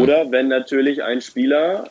oder 0.00 0.30
wenn 0.30 0.48
natürlich 0.48 1.02
ein 1.02 1.20
Spieler 1.20 1.88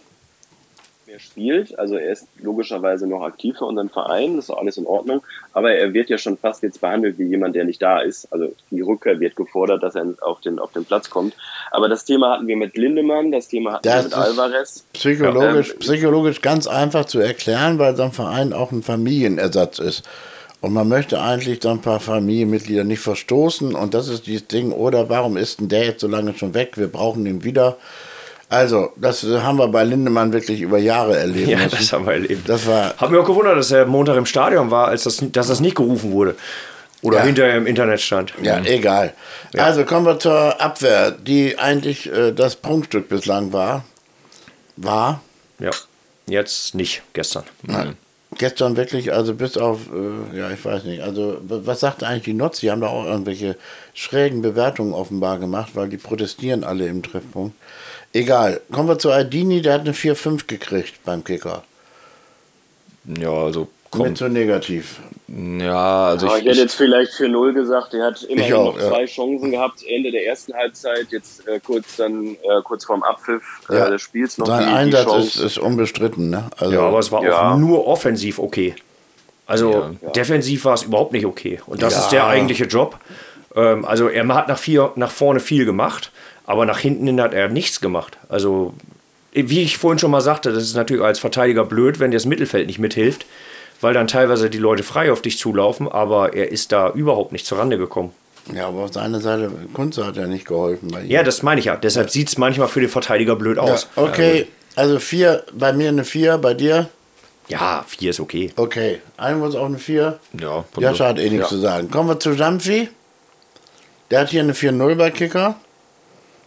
mehr 1.09 1.19
spielt, 1.19 1.77
also 1.79 1.95
er 1.95 2.11
ist 2.11 2.27
logischerweise 2.41 3.07
noch 3.07 3.23
aktiv 3.23 3.57
für 3.57 3.65
unseren 3.65 3.89
Verein, 3.89 4.35
das 4.35 4.45
ist 4.45 4.51
alles 4.51 4.77
in 4.77 4.85
Ordnung, 4.85 5.23
aber 5.53 5.71
er 5.71 5.93
wird 5.93 6.09
ja 6.09 6.19
schon 6.19 6.37
fast 6.37 6.61
jetzt 6.61 6.81
behandelt 6.81 7.17
wie 7.17 7.23
jemand, 7.23 7.55
der 7.55 7.65
nicht 7.65 7.81
da 7.81 7.99
ist. 7.99 8.31
Also 8.31 8.53
die 8.69 8.81
Rückkehr 8.81 9.19
wird 9.19 9.35
gefordert, 9.35 9.81
dass 9.81 9.95
er 9.95 10.05
auf 10.21 10.41
den, 10.41 10.59
auf 10.59 10.71
den 10.71 10.85
Platz 10.85 11.09
kommt. 11.09 11.33
Aber 11.71 11.89
das 11.89 12.05
Thema 12.05 12.33
hatten 12.33 12.47
wir 12.47 12.57
mit 12.57 12.77
Lindemann, 12.77 13.31
das 13.31 13.47
Thema 13.47 13.73
hatten 13.73 13.87
Das 13.87 14.03
wir 14.03 14.03
mit 14.03 14.13
Alvarez. 14.13 14.85
Psychologisch, 14.93 15.71
ähm, 15.71 15.79
psychologisch 15.79 16.41
ganz 16.41 16.67
einfach 16.67 17.05
zu 17.05 17.19
erklären, 17.19 17.79
weil 17.79 17.95
so 17.95 18.03
ein 18.03 18.11
Verein 18.11 18.53
auch 18.53 18.71
ein 18.71 18.83
Familienersatz 18.83 19.79
ist. 19.79 20.07
Und 20.61 20.73
man 20.73 20.87
möchte 20.87 21.21
eigentlich 21.21 21.63
so 21.63 21.69
ein 21.69 21.81
paar 21.81 21.99
Familienmitglieder 21.99 22.83
nicht 22.83 22.99
verstoßen. 22.99 23.73
Und 23.73 23.93
das 23.93 24.09
ist 24.09 24.27
dieses 24.27 24.47
Ding, 24.47 24.73
oder 24.73 25.09
warum 25.09 25.37
ist 25.37 25.59
denn 25.59 25.69
der 25.69 25.85
jetzt 25.85 26.01
so 26.01 26.07
lange 26.07 26.35
schon 26.35 26.53
weg? 26.53 26.77
Wir 26.77 26.89
brauchen 26.89 27.25
ihn 27.25 27.43
wieder. 27.43 27.77
Also, 28.49 28.91
das 28.95 29.23
haben 29.23 29.57
wir 29.59 29.67
bei 29.67 29.83
Lindemann 29.83 30.33
wirklich 30.33 30.61
über 30.61 30.79
Jahre 30.79 31.17
erlebt. 31.17 31.47
Ja, 31.49 31.57
müssen. 31.59 31.77
das 31.77 31.93
haben 31.93 32.05
wir 32.07 32.13
erlebt. 32.13 32.49
Das 32.49 32.65
war, 32.65 32.95
Hab 32.97 33.11
mich 33.11 33.19
auch 33.19 33.25
gewundert, 33.27 33.57
dass 33.57 33.69
er 33.71 33.85
Montag 33.85 34.17
im 34.17 34.25
Stadion 34.25 34.71
war, 34.71 34.87
als 34.87 35.03
das, 35.03 35.17
dass 35.31 35.47
das 35.47 35.59
nicht 35.59 35.75
gerufen 35.75 36.11
wurde. 36.11 36.35
Oder 37.01 37.19
Ja. 37.19 37.23
hinterher 37.25 37.55
im 37.55 37.67
Internet 37.67 38.01
stand. 38.01 38.33
ja, 38.41 38.59
egal. 38.65 39.13
Also 39.55 39.85
kommen 39.85 40.05
wir 40.05 40.19
zur 40.19 40.59
Abwehr, 40.59 41.11
die 41.11 41.57
eigentlich 41.59 42.11
äh, 42.11 42.31
das 42.33 42.55
Prunkstück 42.55 43.07
bislang 43.07 43.53
war. 43.53 43.85
War. 44.75 45.21
Ja. 45.59 45.69
Jetzt 46.27 46.75
nicht, 46.75 47.01
gestern. 47.13 47.43
Nein. 47.63 47.95
Gestern 48.39 48.77
wirklich, 48.77 49.11
also 49.11 49.35
bis 49.35 49.57
auf, 49.57 49.81
äh, 49.93 50.37
ja, 50.37 50.49
ich 50.49 50.63
weiß 50.63 50.85
nicht, 50.85 51.03
also 51.03 51.39
was 51.41 51.81
sagt 51.81 52.03
eigentlich 52.03 52.23
die 52.23 52.33
Nutz? 52.33 52.61
Die 52.61 52.71
haben 52.71 52.79
da 52.79 52.87
auch 52.87 53.03
irgendwelche 53.03 53.57
schrägen 53.93 54.41
Bewertungen 54.41 54.93
offenbar 54.93 55.39
gemacht, 55.39 55.71
weil 55.75 55.89
die 55.89 55.97
protestieren 55.97 56.63
alle 56.63 56.87
im 56.87 57.03
Treffpunkt. 57.03 57.53
Egal, 58.13 58.61
kommen 58.71 58.87
wir 58.87 58.97
zu 58.97 59.11
Aldini, 59.11 59.61
der 59.61 59.73
hat 59.73 59.81
eine 59.81 59.91
4-5 59.91 60.47
gekriegt 60.47 61.03
beim 61.03 61.23
Kicker. 61.25 61.63
Ja, 63.05 63.31
also 63.31 63.67
Kommt. 63.91 64.17
so 64.19 64.27
negativ. 64.27 64.99
Ja, 65.27 66.09
also 66.09 66.27
Aber 66.27 66.37
ich, 66.37 66.41
ich 66.43 66.47
hätte 66.49 66.57
ich, 66.57 66.63
jetzt 66.63 66.75
vielleicht 66.75 67.13
für 67.13 67.27
null 67.27 67.53
gesagt. 67.53 67.93
Er 67.93 68.05
hat 68.05 68.21
immerhin 68.23 68.53
auch, 68.53 68.75
noch 68.75 68.79
ja. 68.81 68.87
zwei 68.89 69.05
Chancen 69.05 69.51
gehabt, 69.51 69.83
Ende 69.87 70.11
der 70.11 70.25
ersten 70.27 70.53
Halbzeit, 70.53 71.07
jetzt 71.11 71.47
äh, 71.47 71.59
kurz 71.59 71.95
dann 71.95 72.35
äh, 72.35 72.61
kurz 72.63 72.85
vorm 72.85 73.03
Abpfiff 73.03 73.43
äh, 73.69 73.75
Ja. 73.77 73.89
des 73.89 74.01
Spiels 74.01 74.37
noch 74.37 74.45
Sein 74.47 74.59
die, 74.59 74.65
die 74.65 74.71
Einsatz 74.71 75.01
ist, 75.05 75.33
Chance. 75.33 75.45
ist 75.45 75.57
unbestritten, 75.57 76.29
ne? 76.29 76.49
Also, 76.57 76.73
Ja, 76.73 76.81
aber 76.81 76.99
es 76.99 77.11
war 77.11 77.23
Ja. 77.23 77.53
auch 77.53 77.57
nur 77.57 77.87
offensiv 77.87 78.37
okay. 78.39 78.75
Also 79.47 79.95
Ja. 80.01 80.09
defensiv 80.11 80.65
war 80.65 80.75
es 80.75 80.83
überhaupt 80.83 81.11
nicht 81.13 81.25
okay. 81.25 81.59
Und 81.65 81.81
das 81.81 81.93
Ja. 81.95 81.99
ist 82.01 82.09
der 82.09 82.27
eigentliche 82.27 82.65
Job. 82.65 82.99
Ähm, 83.55 83.85
also 83.85 84.07
er 84.07 84.27
hat 84.35 84.47
nach, 84.47 84.59
vier, 84.59 84.91
nach 84.95 85.11
vorne 85.11 85.39
viel 85.39 85.65
gemacht, 85.65 86.11
aber 86.45 86.65
nach 86.65 86.79
hinten 86.79 87.07
hin 87.07 87.19
hat 87.21 87.33
er 87.33 87.49
nichts 87.49 87.81
gemacht. 87.81 88.17
Also 88.29 88.73
wie 89.31 89.61
ich 89.61 89.77
vorhin 89.77 89.99
schon 89.99 90.11
mal 90.11 90.21
sagte, 90.21 90.51
das 90.51 90.63
ist 90.63 90.75
natürlich 90.75 91.03
als 91.03 91.19
Verteidiger 91.19 91.63
blöd, 91.63 91.99
wenn 91.99 92.11
dir 92.11 92.17
das 92.17 92.25
Mittelfeld 92.25 92.67
nicht 92.67 92.79
mithilft, 92.79 93.25
weil 93.81 93.93
dann 93.93 94.07
teilweise 94.07 94.49
die 94.49 94.57
Leute 94.57 94.83
frei 94.83 95.11
auf 95.11 95.21
dich 95.21 95.37
zulaufen, 95.37 95.87
aber 95.87 96.33
er 96.33 96.51
ist 96.51 96.71
da 96.71 96.91
überhaupt 96.91 97.31
nicht 97.31 97.45
zur 97.45 97.57
Rande 97.59 97.77
gekommen. 97.77 98.11
ja, 98.53 98.67
aber 98.67 98.79
auf 98.85 98.93
seiner 98.93 99.19
Seite, 99.19 99.51
Kunze 99.73 100.05
hat 100.05 100.15
ja 100.17 100.27
nicht 100.27 100.45
geholfen. 100.47 100.89
Ja, 101.07 101.23
das 101.23 101.43
meine 101.43 101.59
ich 101.59 101.65
ja. 101.65 101.75
Deshalb 101.75 102.09
sieht 102.09 102.27
es 102.29 102.37
manchmal 102.37 102.67
für 102.67 102.79
den 102.81 102.89
Verteidiger 102.89 103.35
blöd 103.35 103.57
Ja, 103.57 103.63
aus. 103.63 103.87
okay, 103.95 104.47
also 104.75 104.99
4, 104.99 105.43
bei 105.53 105.73
mir 105.73 105.89
eine 105.89 106.03
4, 106.03 106.37
bei 106.37 106.53
dir? 106.53 106.89
Ja, 107.47 107.83
vier 107.87 108.11
ist 108.11 108.19
okay. 108.19 108.51
Okay, 108.55 109.01
ein 109.17 109.39
muss 109.39 109.55
auch 109.55 109.65
eine 109.65 109.79
4. 109.79 110.19
ja, 110.39 110.63
von 110.71 110.83
Ja, 110.83 110.97
hat 110.99 111.17
eh 111.17 111.29
nichts 111.29 111.45
ja. 111.45 111.47
zu 111.47 111.57
sagen. 111.57 111.89
Kommen 111.89 112.09
wir 112.09 112.19
zu 112.19 112.31
Jamfi. 112.33 112.89
Der 114.11 114.21
hat 114.21 114.29
hier 114.29 114.41
eine 114.41 114.53
4-0 114.53 114.95
bei 114.95 115.09
Kicker. 115.09 115.55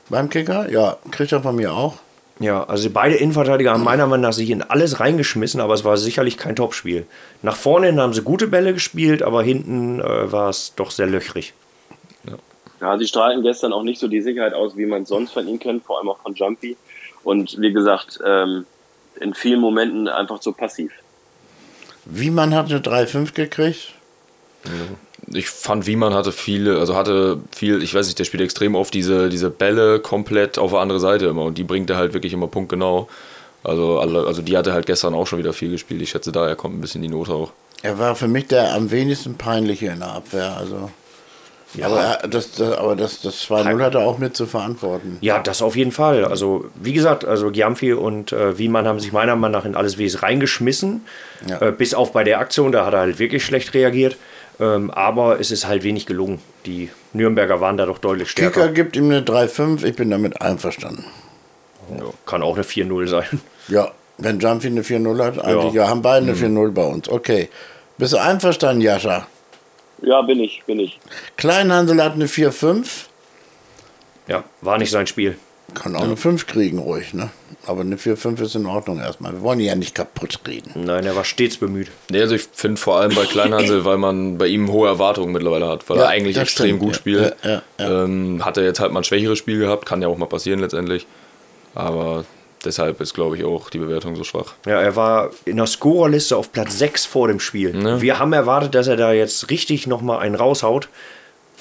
Beim 0.09 0.29
Kicker? 0.29 0.71
Ja, 0.71 0.97
kriegt 1.11 1.33
er 1.33 1.43
von 1.43 1.57
mir 1.57 1.73
auch. 1.73 1.95
Ja, 2.41 2.65
also 2.65 2.91
beide 2.91 3.15
Innenverteidiger 3.15 3.73
haben 3.73 3.85
meiner 3.85 4.07
Meinung 4.07 4.23
nach 4.23 4.33
sich 4.33 4.51
in 4.51 4.63
alles 4.63 5.01
reingeschmissen, 5.01 5.61
aber 5.61 5.75
es 5.75 5.85
war 5.85 5.97
sicherlich 5.97 6.37
kein 6.37 6.57
Topspiel. 6.57 7.07
Nach 7.43 7.57
vorne 7.57 7.87
hin 7.87 8.01
haben 8.01 8.15
sie 8.15 8.23
gute 8.23 8.49
Bälle 8.49 8.73
gespielt, 8.73 9.23
aber 9.23 9.43
hinten 9.43 10.01
äh, 10.01 10.33
war 10.33 10.49
es 10.49 10.75
doch 10.75 10.91
sehr 10.91 11.07
löchrig. 11.07 11.55
Ja, 12.83 12.99
sie 12.99 13.07
strahlten 13.07 13.45
gestern 13.45 13.73
auch 13.73 13.85
nicht 13.85 14.01
so 14.01 14.09
die 14.09 14.21
Sicherheit 14.21 14.55
aus, 14.55 14.77
wie 14.77 14.87
man 14.87 15.03
es 15.03 15.09
sonst 15.09 15.33
von 15.33 15.47
ihnen 15.47 15.61
kennt, 15.61 15.85
vor 15.85 15.99
allem 15.99 16.09
auch 16.09 16.19
von 16.19 16.35
Jumpy. 16.35 16.77
Und 17.23 17.61
wie 17.61 17.73
gesagt, 17.73 18.19
ähm, 18.27 18.67
in 19.21 19.35
vielen 19.35 19.61
Momenten 19.61 20.09
einfach 20.09 20.41
zu 20.41 20.53
passiv. 20.53 20.91
Wiemann 22.05 22.57
hat 22.57 22.71
eine 22.71 22.81
3-5 22.81 23.35
gekriegt. 23.35 23.95
Ich 25.33 25.49
fand, 25.49 25.87
Wiemann 25.87 26.15
hatte 26.15 26.33
viele, 26.33 26.79
also 26.79 26.97
hatte 26.97 27.39
viel, 27.55 27.83
ich 27.83 27.95
weiß 27.95 28.07
nicht, 28.07 28.19
der 28.19 28.25
spielt 28.25 28.43
extrem 28.43 28.75
oft 28.75 28.93
diese, 28.93 29.29
diese 29.29 29.51
Bälle 29.51 30.01
komplett 30.01 30.59
auf 30.59 30.73
der 30.73 30.81
andere 30.81 31.01
Seite 31.01 31.27
immer 31.27 31.43
und 31.43 31.59
die 31.59 31.65
bringt 31.65 31.91
er 31.91 31.97
halt 31.97 32.15
wirklich 32.15 32.33
immer 32.33 32.49
punktgenau. 32.49 33.09
Also, 33.65 34.01
alle, 34.01 34.27
also 34.27 34.43
die 34.43 34.57
hatte 34.57 34.73
halt 34.73 34.87
gestern 34.87 35.15
auch 35.15 35.27
schon 35.27 35.39
wieder 35.39 35.53
viel 35.53 35.71
gespielt. 35.71 36.03
Ich 36.03 36.11
schätze, 36.11 36.33
daher 36.33 36.57
kommt 36.57 36.77
ein 36.77 36.81
bisschen 36.81 37.03
die 37.03 37.09
Note 37.09 37.33
auch. 37.33 37.53
Er 37.83 37.99
war 37.99 38.17
für 38.17 38.29
mich 38.29 38.49
der 38.49 38.75
am 38.75 38.91
wenigsten 38.91 39.37
peinliche 39.37 39.87
in 39.87 40.01
der 40.01 40.13
Abwehr. 40.13 40.57
Also. 40.57 40.91
Aber, 41.81 42.01
er, 42.01 42.29
das, 42.29 42.53
das, 42.53 42.77
aber 42.77 42.97
das, 42.97 43.23
das 43.23 43.49
2-0 43.49 43.83
hat 43.83 43.95
er 43.95 44.03
auch 44.03 44.19
mit 44.19 44.37
zu 44.37 44.47
verantworten. 44.47 45.17
Ja, 45.21 45.39
das 45.39 45.63
auf 45.63 45.75
jeden 45.75 45.93
Fall. 45.93 46.25
Also, 46.25 46.67
wie 46.75 46.93
gesagt, 46.93 47.25
also 47.25 47.51
Giamfi 47.51 47.95
und 47.95 48.33
äh, 48.33 48.59
Wiemann 48.59 48.87
haben 48.87 49.01
sich 49.01 49.13
meiner 49.13 49.37
Meinung 49.37 49.59
nach 49.59 49.65
in 49.65 49.75
alles 49.75 49.97
Wes 49.97 50.23
reingeschmissen. 50.23 51.07
Ja. 51.49 51.63
Äh, 51.63 51.73
bis 51.73 51.95
auf 51.95 52.13
bei 52.13 52.25
der 52.25 52.41
Aktion, 52.41 52.73
da 52.73 52.85
hat 52.85 52.93
er 52.93 53.01
halt 53.01 53.19
wirklich 53.19 53.45
schlecht 53.45 53.73
reagiert. 53.75 54.17
Ähm, 54.61 54.91
aber 54.91 55.41
es 55.41 55.51
ist 55.51 55.67
halt 55.67 55.83
wenig 55.83 56.07
gelungen. 56.07 56.41
Die 56.67 56.91
Nürnberger 57.13 57.61
waren 57.61 57.77
da 57.77 57.87
doch 57.87 57.99
deutlich 57.99 58.31
stärker. 58.31 58.61
Kicker 58.63 58.73
gibt 58.73 58.97
ihm 58.97 59.07
eine 59.07 59.23
3-5. 59.23 59.85
Ich 59.85 59.97
bin 59.97 60.11
damit 60.11 60.41
einverstanden. 60.41 61.05
Ja, 61.91 62.05
kann 62.27 62.43
auch 62.43 62.55
eine 62.55 62.65
4-0 62.65 63.09
sein. 63.09 63.41
Ja, 63.69 63.93
wenn 64.19 64.39
Jumpy 64.39 64.69
eine 64.69 64.83
4-0 64.83 65.25
hat, 65.25 65.45
eigentlich 65.45 65.75
ja, 65.75 65.89
haben 65.89 66.03
beide 66.03 66.27
eine 66.27 66.35
4-0 66.35 66.73
bei 66.73 66.85
uns. 66.85 67.09
Okay. 67.09 67.49
Bist 67.99 68.13
du 68.13 68.19
einverstanden, 68.19 68.81
Jascha? 68.81 69.27
Ja, 70.01 70.23
bin 70.23 70.41
ich, 70.41 70.63
bin 70.67 70.81
ich. 70.81 70.99
Kleinhansel 71.37 72.03
hat 72.03 72.15
eine 72.15 72.27
4-5. 72.27 73.07
Ja, 74.29 74.45
war 74.61 74.79
nicht 74.79 74.91
sein 74.91 75.07
Spiel. 75.07 75.37
Kann 75.75 75.97
auch 75.97 76.03
eine 76.03 76.17
5 76.17 76.47
kriegen, 76.47 76.79
ruhig, 76.79 77.15
ne? 77.15 77.31
Aber 77.67 77.83
eine 77.83 77.97
4-5 77.97 78.43
ist 78.43 78.55
in 78.57 78.67
Ordnung 78.67 78.99
erstmal. 78.99 79.33
Wir 79.33 79.43
wollen 79.43 79.61
ihn 79.61 79.67
ja 79.67 79.75
nicht 79.75 79.95
kaputt 79.95 80.41
reden. 80.47 80.85
Nein, 80.85 81.05
er 81.07 81.15
war 81.15 81.25
stets 81.25 81.57
bemüht. 81.57 81.89
Nee, 82.11 82.21
also 82.21 82.35
ich 82.35 82.49
finde 82.53 82.81
vor 82.81 82.99
allem 82.99 83.15
bei 83.15 83.25
Kleinhansel, 83.25 83.85
weil 83.85 83.99
man 83.99 84.37
bei 84.39 84.49
ihm 84.49 84.71
hohe 84.73 84.89
Erwartungen 84.89 85.33
mittlerweile 85.33 85.69
hat, 85.69 85.89
weil 85.89 85.99
Ja, 85.99 86.05
er 86.05 86.09
eigentlich 86.09 86.37
extrem 86.37 86.67
stimmt, 86.77 86.81
gut 86.81 86.93
ja. 86.93 86.99
spielt. 86.99 87.37
Ja, 87.45 87.51
ja, 87.51 87.63
ja. 87.79 88.05
Ähm, 88.05 88.45
hat 88.45 88.57
er 88.57 88.65
jetzt 88.65 88.81
halt 88.81 88.93
mal 88.93 89.01
ein 89.01 89.05
schwächeres 89.05 89.39
Spiel 89.39 89.59
gehabt, 89.61 89.87
kann 89.87 90.03
ja 90.03 90.09
auch 90.09 90.19
mal 90.19 90.27
passieren 90.27 90.59
letztendlich. 90.59 91.07
Aber 91.75 92.25
deshalb 92.65 93.01
ist, 93.01 93.15
glaube 93.15 93.37
ich, 93.37 93.45
auch 93.45 93.71
die 93.71 93.79
Bewertung 93.79 94.17
so 94.17 94.25
schwach. 94.25 94.55
Ja, 94.67 94.81
er 94.81 94.97
war 94.97 95.31
in 95.45 95.57
der 95.57 95.67
Scorerliste 95.67 96.37
auf 96.37 96.53
Platz 96.53 96.79
6 96.79 97.07
vor 97.07 97.29
dem 97.29 97.41
Spiel. 97.41 97.73
Ne. 97.73 98.01
Wir 98.03 98.19
haben 98.19 98.33
erwartet, 98.33 98.75
dass 98.75 98.89
er 98.89 98.97
da 98.97 99.13
jetzt 99.13 99.51
richtig 99.51 99.87
nochmal 99.87 100.19
einen 100.19 100.35
raushaut. 100.35 100.89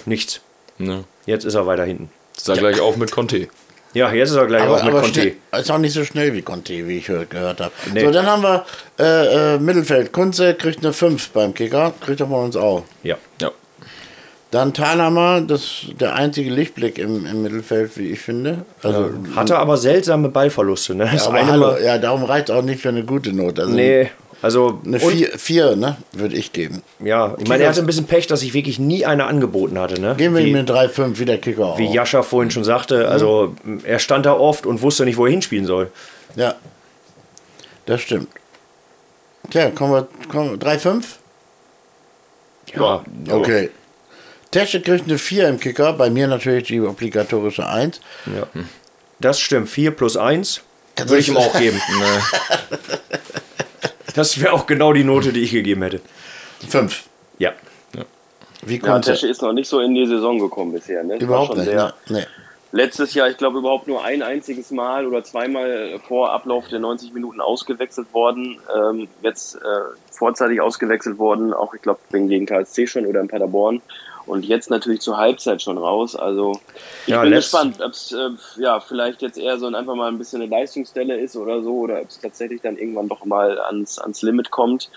Nichts. 0.06 0.42
Ne? 0.78 1.04
Jetzt 1.26 1.46
ist 1.46 1.54
er 1.54 1.68
weiter 1.68 1.86
hinten. 1.86 2.10
Sag 2.38 2.58
gleich 2.58 2.80
auf 2.80 2.98
mit 2.98 3.12
Conte. 3.12 3.50
Ja, 3.94 4.12
jetzt 4.14 4.30
ist 4.32 4.36
er 4.38 4.48
gleich 4.48 4.62
Aber, 4.64 4.76
auch 4.78 4.84
mit 4.84 4.92
aber 4.94 5.02
Conte. 5.02 5.22
schnell, 5.22 5.36
ist 5.60 5.70
auch 5.72 5.78
nicht 5.78 5.94
so 5.94 6.06
schnell 6.06 6.34
wie 6.34 6.42
Conte, 6.42 6.88
wie 6.88 6.98
ich 6.98 7.08
hör- 7.10 7.26
gehört 7.26 7.60
habe. 7.60 7.72
Nee. 7.94 8.06
So, 8.06 8.12
dann 8.12 8.26
haben 8.26 8.42
wir 8.44 8.66
äh, 9.00 9.56
äh, 9.56 9.60
Mittelfeld. 9.60 10.14
Kunze 10.14 10.54
kriegt 10.54 10.80
eine 10.80 10.94
5 10.94 11.30
beim 11.32 11.54
Kicker. 11.54 11.94
Kriegt 12.00 12.20
er 12.22 12.28
von 12.28 12.46
uns 12.46 12.56
auch. 12.56 12.84
Ja. 13.04 13.18
Ja. 13.42 13.52
Dann 14.52 14.74
Thalhammer, 14.74 15.40
das 15.42 15.62
ist 15.62 16.02
der 16.02 16.14
einzige 16.16 16.50
Lichtblick 16.50 16.98
im, 17.00 17.26
im 17.26 17.42
Mittelfeld, 17.42 17.98
wie 17.98 18.08
ich 18.12 18.20
finde. 18.20 18.66
Also, 18.84 19.10
Hatte 19.36 19.58
aber 19.58 19.78
seltsame 19.78 20.28
Ballverluste. 20.28 20.94
Ne? 20.94 21.10
Ja, 21.14 21.26
aber 21.26 21.48
hallo, 21.48 21.78
ja, 21.78 21.98
darum 21.98 22.24
reicht 22.26 22.52
auch 22.52 22.62
nicht 22.62 22.82
für 22.82 22.90
eine 22.90 23.04
gute 23.06 23.32
Note. 23.32 23.62
Also 23.62 23.74
nee, 23.74 24.10
also 24.42 24.82
Eine 24.86 25.00
4, 25.00 25.38
vier, 25.38 25.76
ne, 25.76 25.98
würde 26.14 26.36
ich 26.36 26.52
geben. 26.52 26.82
Ja, 27.00 27.36
ich 27.38 27.48
meine, 27.48 27.64
er 27.64 27.70
hatte 27.70 27.82
ein 27.82 27.86
bisschen 27.86 28.08
Pech, 28.08 28.28
dass 28.28 28.42
ich 28.42 28.54
wirklich 28.54 28.80
nie 28.80 29.06
eine 29.06 29.26
angeboten 29.26 29.78
hatte. 29.80 30.02
Ne? 30.02 30.16
Geben 30.16 30.36
wir 30.36 30.44
wie, 30.44 30.50
ihm 30.50 30.56
eine 30.56 30.66
3-5, 30.68 31.20
wie 31.20 31.26
der 31.26 31.38
Kicker 31.38 31.66
auch. 31.68 31.78
wie 31.78 31.92
Jascha 31.92 32.24
vorhin 32.24 32.50
schon 32.52 32.64
sagte, 32.64 33.08
also 33.08 33.56
er 33.84 34.00
stand 34.00 34.26
da 34.26 34.34
oft 34.34 34.66
und 34.66 34.82
wusste 34.82 35.06
nicht, 35.06 35.18
wo 35.18 35.26
er 35.26 35.32
hinspielen 35.32 35.66
soll. 35.66 35.92
Ja, 36.36 36.56
das 37.86 38.02
stimmt. 38.02 38.30
Tja, 39.50 39.70
kommen 39.72 39.94
wir, 39.94 40.08
kommen, 40.30 40.60
3-5? 40.60 41.04
Ja, 42.76 43.04
Okay. 43.30 43.70
Tesche 44.52 44.82
kriegt 44.82 45.06
eine 45.06 45.18
4 45.18 45.48
im 45.48 45.60
Kicker, 45.60 45.94
bei 45.94 46.10
mir 46.10 46.28
natürlich 46.28 46.68
die 46.68 46.82
obligatorische 46.82 47.68
1. 47.68 48.02
ja. 48.28 48.48
Das 49.20 49.40
stimmt. 49.40 49.70
4 49.70 49.92
plus 49.92 50.18
1 50.18 50.62
Das 50.96 51.08
würde 51.08 51.20
ich 51.20 51.28
ihm 51.28 51.38
auch 51.38 51.58
geben. 51.58 51.80
Das 54.16 54.40
wäre 54.42 54.54
auch 54.54 54.66
genau 54.68 54.94
die 54.94 55.04
Note, 55.04 55.34
die 55.34 55.42
ich 55.42 55.52
gegeben 55.52 55.82
hätte. 55.84 56.02
5. 56.68 57.04
Ja. 57.40 57.52
Wie 58.64 58.76
Ja, 58.76 58.82
kommt 58.82 59.06
Tesche 59.06 59.28
ist 59.28 59.42
noch 59.42 59.54
nicht 59.54 59.68
so 59.68 59.80
in 59.80 59.96
die 59.96 60.06
Saison 60.06 60.38
gekommen 60.38 60.72
bisher. 60.74 61.04
Ne? 61.04 61.16
Das 61.16 61.24
Überhaupt 61.24 61.48
schon 61.48 61.58
nicht. 61.58 61.70
sehr- 61.70 61.94
Ne? 62.10 62.20
Nee. 62.20 62.26
Letztes 62.74 63.14
Jahr, 63.16 63.28
ich 63.30 63.36
glaube, 63.36 63.58
überhaupt 63.58 63.88
nur 63.90 64.02
ein 64.06 64.22
einziges 64.24 64.72
Mal 64.72 65.06
oder 65.06 65.24
zweimal 65.26 66.00
vor 66.08 66.32
Ablauf 66.32 66.70
der 66.70 66.80
90 66.80 67.14
Minuten 67.14 67.42
ausgewechselt 67.42 68.14
worden. 68.14 68.60
Ähm, 68.74 69.10
jetzt 69.24 69.56
äh, 69.56 69.60
vorzeitig 70.12 70.62
ausgewechselt 70.62 71.18
worden, 71.18 71.54
auch 71.54 71.74
ich 71.74 71.82
glaube 71.82 72.00
wegen 72.12 72.30
gegen 72.30 72.46
KSC 72.46 72.88
schon 72.88 73.06
oder 73.06 73.20
in 73.20 73.28
Paderborn. 73.28 73.82
Und 74.26 74.46
jetzt 74.46 74.70
natürlich 74.70 75.02
zur 75.02 75.18
Halbzeit 75.18 75.62
schon 75.62 75.78
raus. 75.78 76.16
Also 76.16 76.60
ich 77.06 77.14
Ja, 77.14 77.22
bin 77.22 77.32
gespannt, 77.32 77.82
ob 77.82 77.92
es 77.92 78.12
äh, 78.12 78.30
ja, 78.58 78.80
vielleicht 78.80 79.22
jetzt 79.22 79.38
eher 79.38 79.58
so 79.58 79.68
ein, 79.68 79.76
einfach 79.76 79.96
mal 79.96 80.08
ein 80.08 80.18
bisschen 80.18 80.42
eine 80.42 80.50
Leistungsstelle 80.50 81.20
ist 81.20 81.36
oder 81.36 81.62
so, 81.62 81.80
oder 81.80 82.02
ob 82.02 82.10
es 82.10 82.20
tatsächlich 82.20 82.62
dann 82.62 82.78
irgendwann 82.78 83.10
doch 83.10 83.26
mal 83.26 83.60
ans, 83.60 84.00
ans 84.00 84.22
Limit 84.22 84.52
kommt. 84.52 84.90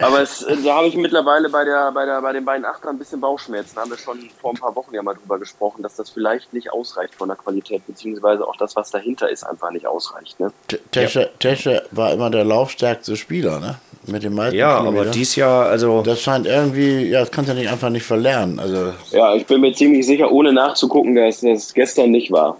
Aber 0.00 0.20
es, 0.20 0.42
äh, 0.42 0.56
da 0.64 0.76
habe 0.76 0.86
ich 0.86 0.94
mittlerweile 0.96 1.48
bei, 1.48 1.64
der, 1.64 1.90
bei, 1.90 2.04
der, 2.04 2.22
bei 2.22 2.32
den 2.32 2.44
beiden 2.44 2.64
Achtern 2.64 2.94
ein 2.94 2.98
bisschen 2.98 3.20
Bauchschmerzen. 3.20 3.74
Da 3.74 3.80
haben 3.82 3.90
wir 3.90 3.98
schon 3.98 4.30
vor 4.40 4.52
ein 4.52 4.56
paar 4.56 4.74
Wochen 4.76 4.94
ja 4.94 5.02
mal 5.02 5.14
drüber 5.14 5.38
gesprochen, 5.38 5.82
dass 5.82 5.96
das 5.96 6.10
vielleicht 6.10 6.52
nicht 6.52 6.72
ausreicht 6.72 7.14
von 7.16 7.28
der 7.28 7.36
Qualität, 7.36 7.84
beziehungsweise 7.86 8.46
auch 8.46 8.56
das, 8.56 8.76
was 8.76 8.90
dahinter 8.90 9.28
ist, 9.28 9.42
einfach 9.42 9.70
nicht 9.70 9.86
ausreicht. 9.86 10.38
Ne? 10.38 10.52
Tesche, 10.92 11.30
Tesche 11.40 11.82
war 11.90 12.12
immer 12.12 12.30
der 12.30 12.44
laufstärkste 12.44 13.16
Spieler, 13.16 13.58
ne? 13.58 13.80
Mit 14.08 14.22
den 14.22 14.34
meisten 14.34 14.56
Ja, 14.58 14.70
aber 14.78 14.88
Kilometern. 14.90 15.12
dies 15.12 15.36
Jahr, 15.36 15.66
also. 15.66 16.02
Das 16.02 16.20
scheint 16.20 16.46
irgendwie, 16.46 17.08
ja, 17.08 17.20
das 17.20 17.30
kannst 17.30 17.50
du 17.50 17.54
nicht 17.54 17.68
einfach 17.70 17.90
nicht 17.90 18.04
verlernen. 18.04 18.58
Also 18.58 18.92
Ja, 19.12 19.34
ich 19.34 19.46
bin 19.46 19.60
mir 19.60 19.72
ziemlich 19.74 20.06
sicher, 20.06 20.30
ohne 20.30 20.52
nachzugucken, 20.52 21.14
dass 21.14 21.40
das 21.40 21.72
gestern 21.74 22.10
nicht 22.10 22.30
war. 22.32 22.56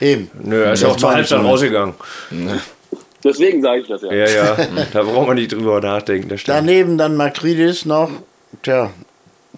eben. 0.00 0.30
Nö, 0.42 0.62
er 0.64 0.72
ist 0.72 0.84
auch 0.84 0.96
zur 0.96 1.12
Halbzeit 1.12 1.38
schon. 1.38 1.46
rausgegangen. 1.46 1.94
Deswegen 3.24 3.62
sage 3.62 3.80
ich 3.82 3.88
das 3.88 4.02
ja. 4.02 4.12
Ja, 4.12 4.26
ja. 4.28 4.56
da 4.92 5.02
braucht 5.02 5.26
man 5.26 5.36
nicht 5.36 5.52
drüber 5.52 5.80
nachdenken. 5.80 6.34
Daneben 6.46 6.96
dann 6.98 7.16
Makridis 7.16 7.84
noch. 7.84 8.10
Tja, 8.62 8.90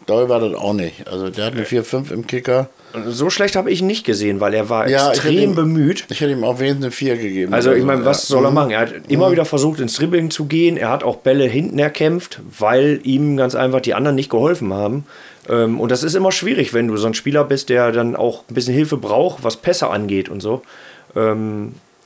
doll 0.06 0.28
war 0.28 0.40
das 0.40 0.54
auch 0.54 0.72
nicht. 0.72 1.06
Also 1.08 1.28
der 1.28 1.46
hat 1.46 1.52
eine 1.54 1.64
4-5 1.64 2.12
im 2.12 2.26
Kicker. 2.26 2.68
So 3.06 3.28
schlecht 3.30 3.54
habe 3.56 3.70
ich 3.70 3.80
ihn 3.80 3.86
nicht 3.86 4.04
gesehen, 4.04 4.40
weil 4.40 4.54
er 4.54 4.68
war 4.70 4.88
Ja, 4.88 5.06
ich 5.12 5.18
extrem 5.18 5.32
hätte 5.32 5.42
ihm- 5.44 5.54
bemüht. 5.54 6.04
Ich 6.10 6.20
hätte 6.20 6.32
ihm 6.32 6.42
auf 6.44 6.58
wenigstens 6.58 6.84
eine 6.86 6.90
4 6.92 7.16
gegeben. 7.16 7.52
Also 7.54 7.72
ich 7.72 7.84
meine, 7.84 8.04
was 8.04 8.28
ja. 8.28 8.34
soll 8.36 8.44
er 8.46 8.50
machen? 8.50 8.70
Er 8.70 8.80
hat 8.80 8.92
immer 9.08 9.30
wieder 9.30 9.44
versucht, 9.44 9.80
ins 9.80 9.94
Dribbling 9.96 10.30
zu 10.30 10.46
gehen. 10.46 10.76
Er 10.76 10.88
hat 10.90 11.04
auch 11.04 11.16
Bälle 11.16 11.44
hinten 11.44 11.78
erkämpft, 11.78 12.40
weil 12.58 13.00
ihm 13.02 13.36
ganz 13.36 13.54
einfach 13.54 13.80
die 13.80 13.94
anderen 13.94 14.14
nicht 14.16 14.30
geholfen 14.30 14.72
haben. 14.72 15.04
Ähm, 15.48 15.78
Und 15.80 15.90
das 15.90 16.02
ist 16.02 16.14
immer 16.14 16.32
schwierig, 16.32 16.72
wenn 16.74 16.88
du 16.88 16.96
so 16.96 17.06
ein 17.06 17.14
Spieler 17.14 17.44
bist, 17.44 17.68
der 17.68 17.92
dann 17.92 18.16
auch 18.16 18.44
ein 18.50 18.54
bisschen 18.54 18.74
Hilfe 18.74 18.96
braucht, 18.96 19.44
was 19.44 19.56
Pässe 19.56 19.88
angeht 19.88 20.28
und 20.28 20.40
so. 20.40 20.62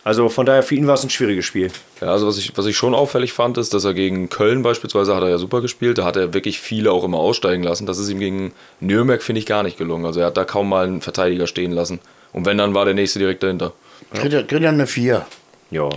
Also 0.04 0.28
von 0.28 0.46
daher, 0.46 0.64
für 0.64 0.74
ihn 0.74 0.88
war 0.88 0.94
es 0.94 1.04
ein 1.04 1.10
schwieriges 1.10 1.44
Spiel. 1.44 1.70
Ja, 2.00 2.08
also 2.08 2.26
was 2.26 2.36
ich, 2.36 2.56
was 2.56 2.66
ich 2.66 2.76
schon 2.76 2.94
auffällig 2.94 3.32
fand, 3.32 3.56
ist, 3.56 3.72
dass 3.72 3.84
er 3.84 3.94
gegen 3.94 4.28
Köln 4.28 4.62
beispielsweise 4.62 5.14
hat 5.14 5.22
er 5.22 5.28
ja 5.28 5.38
super 5.38 5.60
gespielt. 5.60 5.98
Da 5.98 6.04
hat 6.04 6.16
er 6.16 6.34
wirklich 6.34 6.58
viele 6.60 6.90
auch 6.90 7.04
immer 7.04 7.18
aussteigen 7.18 7.62
lassen. 7.62 7.86
Das 7.86 7.98
ist 7.98 8.08
ihm 8.08 8.18
gegen 8.18 8.52
Nürnberg, 8.80 9.22
finde 9.22 9.38
ich, 9.38 9.46
gar 9.46 9.62
nicht 9.62 9.78
gelungen. 9.78 10.04
Also 10.04 10.20
er 10.20 10.26
hat 10.26 10.36
da 10.36 10.44
kaum 10.44 10.68
mal 10.68 10.86
einen 10.86 11.02
Verteidiger 11.02 11.46
stehen 11.46 11.70
lassen. 11.70 12.00
Und 12.32 12.46
wenn, 12.46 12.58
dann 12.58 12.74
war 12.74 12.84
der 12.84 12.94
nächste 12.94 13.20
direkt 13.20 13.44
dahinter. 13.44 13.72
Kriegt 14.12 14.34
er, 14.34 14.42
kriegt 14.42 14.62
er 14.62 14.70
eine 14.70 14.88
4. 14.88 15.24
Ja. 15.70 15.88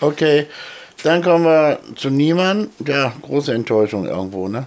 Okay, 0.00 0.46
dann 1.02 1.22
kommen 1.22 1.44
wir 1.44 1.78
zu 1.96 2.08
Niemann. 2.08 2.70
Ja, 2.86 3.12
große 3.20 3.52
Enttäuschung 3.52 4.06
irgendwo, 4.06 4.48
ne? 4.48 4.66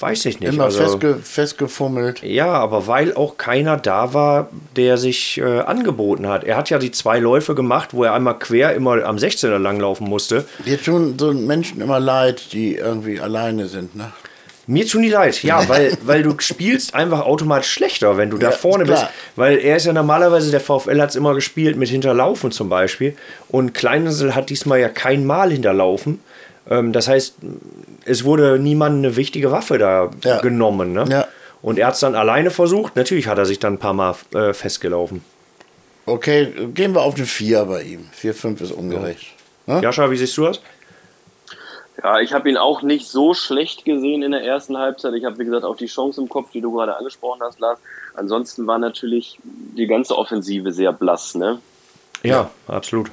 Weiß 0.00 0.24
ich 0.26 0.40
nicht. 0.40 0.54
Immer 0.54 0.64
also, 0.64 0.82
festge, 0.82 1.18
festgefummelt. 1.22 2.22
Ja, 2.22 2.52
aber 2.52 2.86
weil 2.86 3.14
auch 3.14 3.36
keiner 3.36 3.76
da 3.76 4.14
war, 4.14 4.48
der 4.76 4.96
sich 4.96 5.38
äh, 5.38 5.60
angeboten 5.60 6.26
hat. 6.28 6.44
Er 6.44 6.56
hat 6.56 6.70
ja 6.70 6.78
die 6.78 6.90
zwei 6.90 7.18
Läufe 7.18 7.54
gemacht, 7.54 7.90
wo 7.92 8.04
er 8.04 8.14
einmal 8.14 8.38
quer 8.38 8.74
immer 8.74 9.04
am 9.04 9.16
16er 9.16 9.58
langlaufen 9.58 10.08
musste. 10.08 10.44
Dir 10.64 10.80
tun 10.80 11.16
so 11.18 11.32
Menschen 11.32 11.80
immer 11.80 12.00
leid, 12.00 12.52
die 12.52 12.76
irgendwie 12.76 13.20
alleine 13.20 13.66
sind, 13.66 13.94
ne? 13.94 14.12
Mir 14.66 14.86
tun 14.86 15.02
die 15.02 15.08
leid, 15.08 15.42
ja, 15.42 15.68
weil, 15.68 15.98
weil 16.04 16.22
du 16.22 16.34
spielst 16.38 16.94
einfach 16.94 17.22
automatisch 17.22 17.72
schlechter, 17.72 18.16
wenn 18.16 18.30
du 18.30 18.38
da 18.38 18.50
Ja, 18.50 18.52
vorne 18.52 18.84
klar. 18.84 19.00
bist. 19.00 19.10
Weil 19.34 19.58
er 19.58 19.76
ist 19.76 19.86
ja 19.86 19.92
normalerweise, 19.92 20.52
der 20.52 20.60
VfL 20.60 21.00
hat 21.00 21.10
es 21.10 21.16
immer 21.16 21.34
gespielt 21.34 21.76
mit 21.76 21.88
Hinterlaufen 21.88 22.52
zum 22.52 22.68
Beispiel. 22.68 23.16
Und 23.48 23.74
Kleinsel 23.74 24.34
hat 24.36 24.48
diesmal 24.48 24.78
ja 24.78 24.88
kein 24.88 25.26
Mal 25.26 25.50
Hinterlaufen. 25.50 26.20
Ähm, 26.70 26.92
das 26.92 27.08
heißt, 27.08 27.34
es 28.04 28.24
wurde 28.24 28.58
niemand 28.58 28.98
eine 28.98 29.16
wichtige 29.16 29.50
Waffe 29.52 29.78
da 29.78 30.10
Ja. 30.24 30.40
genommen. 30.40 30.92
Ne? 30.92 31.04
Ja. 31.08 31.28
Und 31.62 31.78
er 31.78 31.88
hat 31.88 31.94
es 31.94 32.00
dann 32.00 32.14
alleine 32.14 32.50
versucht. 32.50 32.96
Natürlich 32.96 33.26
hat 33.26 33.38
er 33.38 33.44
sich 33.46 33.58
dann 33.58 33.74
ein 33.74 33.78
paar 33.78 33.92
Mal 33.92 34.14
äh, 34.34 34.52
festgelaufen. 34.54 35.22
Okay, 36.06 36.52
gehen 36.74 36.94
wir 36.94 37.02
auf 37.02 37.16
eine 37.16 37.26
4 37.26 37.64
bei 37.66 37.82
ihm. 37.82 38.06
4, 38.12 38.34
5 38.34 38.60
ist 38.62 38.72
ungerecht. 38.72 39.34
Ne? 39.66 39.80
Jascha, 39.82 40.10
wie 40.10 40.16
siehst 40.16 40.36
du 40.36 40.44
das? 40.46 40.60
Ja, 42.02 42.18
ich 42.20 42.32
habe 42.32 42.48
ihn 42.48 42.56
auch 42.56 42.80
nicht 42.82 43.06
so 43.08 43.34
schlecht 43.34 43.84
gesehen 43.84 44.22
in 44.22 44.30
der 44.32 44.42
ersten 44.42 44.78
Halbzeit. 44.78 45.12
Ich 45.14 45.24
habe, 45.26 45.38
wie 45.38 45.44
gesagt, 45.44 45.64
auch 45.64 45.76
die 45.76 45.86
Chance 45.86 46.20
im 46.22 46.28
Kopf, 46.30 46.50
die 46.50 46.62
du 46.62 46.72
gerade 46.72 46.96
angesprochen 46.96 47.40
hast, 47.42 47.60
Lars. 47.60 47.78
Ansonsten 48.14 48.66
war 48.66 48.78
natürlich 48.78 49.38
die 49.44 49.86
ganze 49.86 50.16
Offensive 50.16 50.72
sehr 50.72 50.92
blass, 50.94 51.34
ne? 51.34 51.58
Ja, 52.22 52.50
absolut. 52.66 53.10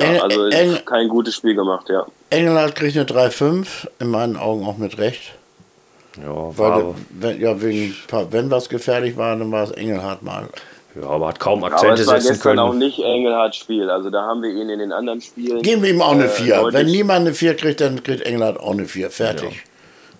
Ja, 0.00 0.22
also 0.22 0.46
eng- 0.46 0.84
kein 0.84 1.08
gutes 1.08 1.34
Spiel 1.34 1.54
gemacht, 1.54 1.88
ja. 1.88 2.06
Engelhardt 2.30 2.74
kriegt 2.76 2.96
eine 2.96 3.04
3,5. 3.06 3.88
In 3.98 4.08
meinen 4.08 4.36
Augen 4.36 4.66
auch 4.66 4.78
mit 4.78 4.98
Recht. 4.98 5.34
Ja, 6.20 6.28
Weil, 6.28 6.56
war, 6.58 6.72
aber, 6.72 6.94
wenn, 7.10 7.40
ja, 7.40 7.60
wegen, 7.62 7.94
wenn 8.30 8.50
was 8.50 8.68
gefährlich 8.68 9.16
war, 9.16 9.34
dann 9.36 9.50
war 9.50 9.64
es 9.64 9.70
Engelhardt 9.70 10.22
mal. 10.22 10.48
ja, 11.00 11.08
aber 11.08 11.28
hat 11.28 11.40
kaum 11.40 11.64
Aber 11.64 11.74
Akzente 11.74 12.02
es 12.02 12.06
war 12.06 12.20
setzen 12.20 12.34
gestern 12.34 12.58
auch 12.58 12.68
können. 12.68 12.80
nicht 12.80 12.98
Engelhards 13.00 13.56
Spiel. 13.56 13.88
Also 13.90 14.10
da 14.10 14.22
haben 14.22 14.42
wir 14.42 14.50
ihn 14.50 14.68
in 14.68 14.78
den 14.78 14.92
anderen 14.92 15.20
Spielen. 15.22 15.62
Geben 15.62 15.82
wir 15.82 15.90
ihm 15.90 16.02
auch 16.02 16.12
eine 16.12 16.24
äh, 16.26 16.28
4. 16.28 16.56
deutlich- 16.56 16.74
Wenn 16.80 16.86
niemand 16.90 17.20
eine 17.26 17.34
4 17.34 17.54
kriegt, 17.56 17.80
dann 17.80 18.02
kriegt 18.02 18.22
Engelhardt 18.22 18.60
auch 18.60 18.72
eine 18.72 18.84
4. 18.86 19.10
Fertig. 19.10 19.62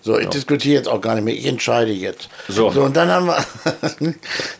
So, 0.01 0.17
ich 0.19 0.27
diskutiere 0.27 0.75
jetzt 0.75 0.89
auch 0.89 0.99
gar 0.99 1.15
nicht 1.15 1.23
mehr. 1.23 1.33
Ich 1.33 1.45
entscheide 1.45 1.91
jetzt. 1.91 2.27
So. 2.49 2.67
und 2.67 2.97
dann 2.97 3.09
haben 3.09 3.27
wir, 3.27 3.37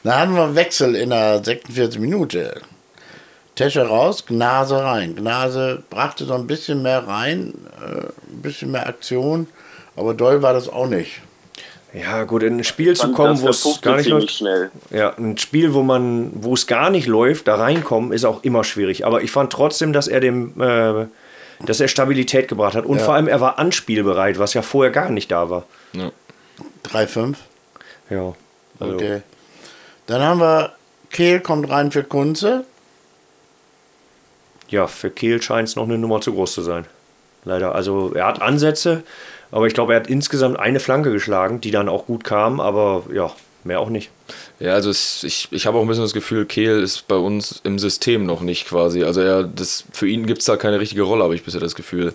dann 0.03 0.15
haben 0.15 0.35
wir 0.35 0.55
Wechsel 0.55 0.95
in 0.95 1.09
der 1.09 1.43
46 1.43 1.99
Minute. 1.99 2.61
Tesche 3.55 3.83
raus, 3.87 4.25
Gnase 4.25 4.77
rein. 4.83 5.15
Gnase 5.15 5.83
brachte 5.89 6.25
so 6.25 6.33
ein 6.33 6.47
bisschen 6.47 6.81
mehr 6.81 7.07
rein, 7.07 7.53
äh, 7.81 7.99
ein 8.31 8.41
bisschen 8.41 8.71
mehr 8.71 8.87
Aktion, 8.87 9.47
aber 9.95 10.13
doll 10.13 10.41
war 10.41 10.53
das 10.53 10.69
auch 10.69 10.87
nicht. 10.87 11.21
Ja, 11.93 12.23
gut, 12.23 12.41
in 12.41 12.57
ein 12.57 12.63
Spiel 12.63 12.95
zu 12.95 13.11
kommen, 13.11 13.39
wo 13.41 13.49
es 13.49 13.79
gar 13.83 13.97
nicht 13.97 14.07
läuft. 14.07 14.31
schnell. 14.31 14.71
Ja, 14.89 15.13
ein 15.15 15.37
Spiel, 15.37 15.75
wo 15.75 15.83
man, 15.83 16.31
wo 16.33 16.55
es 16.55 16.65
gar 16.65 16.89
nicht 16.89 17.05
läuft, 17.05 17.47
da 17.47 17.53
reinkommen, 17.55 18.11
ist 18.11 18.25
auch 18.25 18.43
immer 18.43 18.63
schwierig. 18.63 19.05
Aber 19.05 19.21
ich 19.21 19.29
fand 19.29 19.53
trotzdem, 19.53 19.93
dass 19.93 20.07
er 20.07 20.19
dem, 20.19 20.59
äh, 20.59 21.05
dass 21.67 21.79
er 21.79 21.87
Stabilität 21.87 22.47
gebracht 22.47 22.73
hat. 22.73 22.85
Und 22.85 22.97
Ja. 22.97 23.03
vor 23.03 23.13
allem, 23.13 23.27
er 23.27 23.39
war 23.41 23.59
anspielbereit, 23.59 24.39
was 24.39 24.55
ja 24.55 24.63
vorher 24.63 24.91
gar 24.91 25.11
nicht 25.11 25.29
da 25.31 25.51
war. 25.51 25.65
Ja. 25.93 26.09
3-5. 26.81 27.37
Ja. 28.09 28.33
Also, 28.79 28.95
Okay. 28.95 29.21
Dann 30.07 30.21
haben 30.23 30.39
wir 30.39 30.71
Kehl 31.11 31.41
kommt 31.41 31.69
rein 31.69 31.91
für 31.91 32.03
Kunze. 32.03 32.65
Ja, 34.73 34.87
für 34.87 35.11
Kehl 35.11 35.39
scheint 35.41 35.69
es 35.69 35.75
noch 35.75 35.83
eine 35.83 35.97
Nummer 35.99 36.19
zu 36.19 36.33
groß 36.33 36.51
zu 36.53 36.61
sein. 36.63 36.85
Leider. 37.45 37.75
Also 37.75 38.11
er 38.15 38.25
hat 38.25 38.41
Ansätze, 38.41 39.03
aber 39.51 39.67
ich 39.67 39.73
glaube, 39.73 39.93
er 39.93 39.99
hat 39.99 40.07
insgesamt 40.07 40.57
eine 40.59 40.79
Flanke 40.79 41.11
geschlagen, 41.11 41.61
die 41.61 41.71
dann 41.71 41.89
auch 41.89 42.05
gut 42.07 42.23
kam, 42.23 42.59
aber 42.59 43.03
ja, 43.13 43.31
mehr 43.65 43.79
auch 43.79 43.89
nicht. 43.89 44.09
Ja, 44.59 44.73
also 44.73 44.89
es, 44.89 45.23
ich, 45.23 45.49
ich 45.51 45.67
habe 45.67 45.77
auch 45.77 45.81
ein 45.81 45.87
bisschen 45.87 46.03
das 46.03 46.13
Gefühl, 46.13 46.45
Kehl 46.45 46.81
ist 46.81 47.07
bei 47.07 47.15
uns 47.17 47.61
im 47.63 47.77
System 47.79 48.25
noch 48.25 48.41
nicht 48.41 48.67
quasi. 48.67 49.03
Also 49.03 49.21
er, 49.21 49.43
das, 49.43 49.83
für 49.91 50.07
ihn 50.07 50.25
gibt 50.25 50.39
es 50.39 50.45
da 50.45 50.55
keine 50.57 50.79
richtige 50.79 51.03
Rolle, 51.03 51.23
habe 51.23 51.35
ich 51.35 51.43
bisher 51.43 51.59
das 51.61 51.75
Gefühl. 51.75 52.13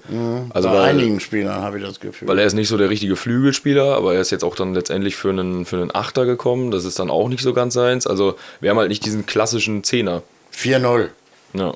Also 0.50 0.68
Bei 0.68 0.74
weil, 0.74 0.82
einigen 0.90 1.20
Spielern 1.20 1.61
habe 1.62 1.78
ich 1.78 1.84
das 1.84 2.00
Gefühl. 2.00 2.26
weil 2.26 2.38
er 2.38 2.46
ist 2.46 2.54
nicht 2.54 2.68
so 2.68 2.76
der 2.76 2.90
richtige 2.90 3.14
Flügelspieler, 3.16 3.96
aber 3.96 4.14
er 4.14 4.20
ist 4.20 4.30
jetzt 4.30 4.44
auch 4.44 4.56
dann 4.56 4.74
letztendlich 4.74 5.14
für 5.16 5.28
einen, 5.30 5.64
für 5.64 5.76
einen 5.76 5.94
Achter 5.94 6.24
gekommen. 6.26 6.70
Das 6.70 6.84
ist 6.84 6.98
dann 6.98 7.11
auch 7.11 7.28
nicht 7.28 7.42
so 7.42 7.52
ganz 7.52 7.74
seins. 7.74 8.06
Also 8.06 8.36
wir 8.61 8.70
haben 8.70 8.78
halt 8.78 8.88
nicht 8.88 9.04
diesen 9.04 9.26
klassischen 9.26 9.84
Zehner. 9.84 10.22
4-0. 10.56 11.09
Ja, 11.54 11.61
Ja, 11.64 11.74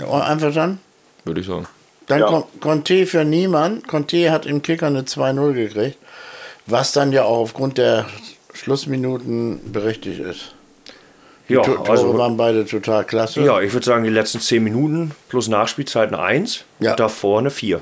Einverstanden? 0.00 0.80
würde 1.24 1.40
ich 1.40 1.46
sagen. 1.46 1.66
Dann 2.06 2.20
Ja. 2.20 2.26
kommt 2.26 2.60
Conte 2.60 3.06
für 3.06 3.24
niemand. 3.24 3.86
Conte 3.86 4.30
hat 4.30 4.46
im 4.46 4.62
Kicker 4.62 4.86
eine 4.86 5.04
2-0 5.04 5.52
gekriegt, 5.52 5.98
was 6.66 6.92
dann 6.92 7.12
ja 7.12 7.24
auch 7.24 7.38
aufgrund 7.38 7.76
der 7.78 8.06
Schlussminuten 8.54 9.72
berechtigt 9.72 10.20
ist. 10.20 10.54
Die 11.48 11.54
Ja, 11.54 11.62
To- 11.62 11.74
Tore 11.76 11.90
also, 11.90 12.18
waren 12.18 12.36
beide 12.36 12.64
total 12.66 13.04
klasse. 13.04 13.42
ja, 13.42 13.60
ich 13.60 13.72
würde 13.72 13.86
sagen, 13.86 14.04
die 14.04 14.10
letzten 14.10 14.40
10 14.40 14.62
Minuten 14.62 15.12
plus 15.28 15.48
Nachspielzeit 15.48 16.08
eine 16.12 16.20
1 16.22 16.64
Ja. 16.80 16.90
und 16.92 17.00
davor 17.00 17.38
eine 17.38 17.50
4. 17.50 17.80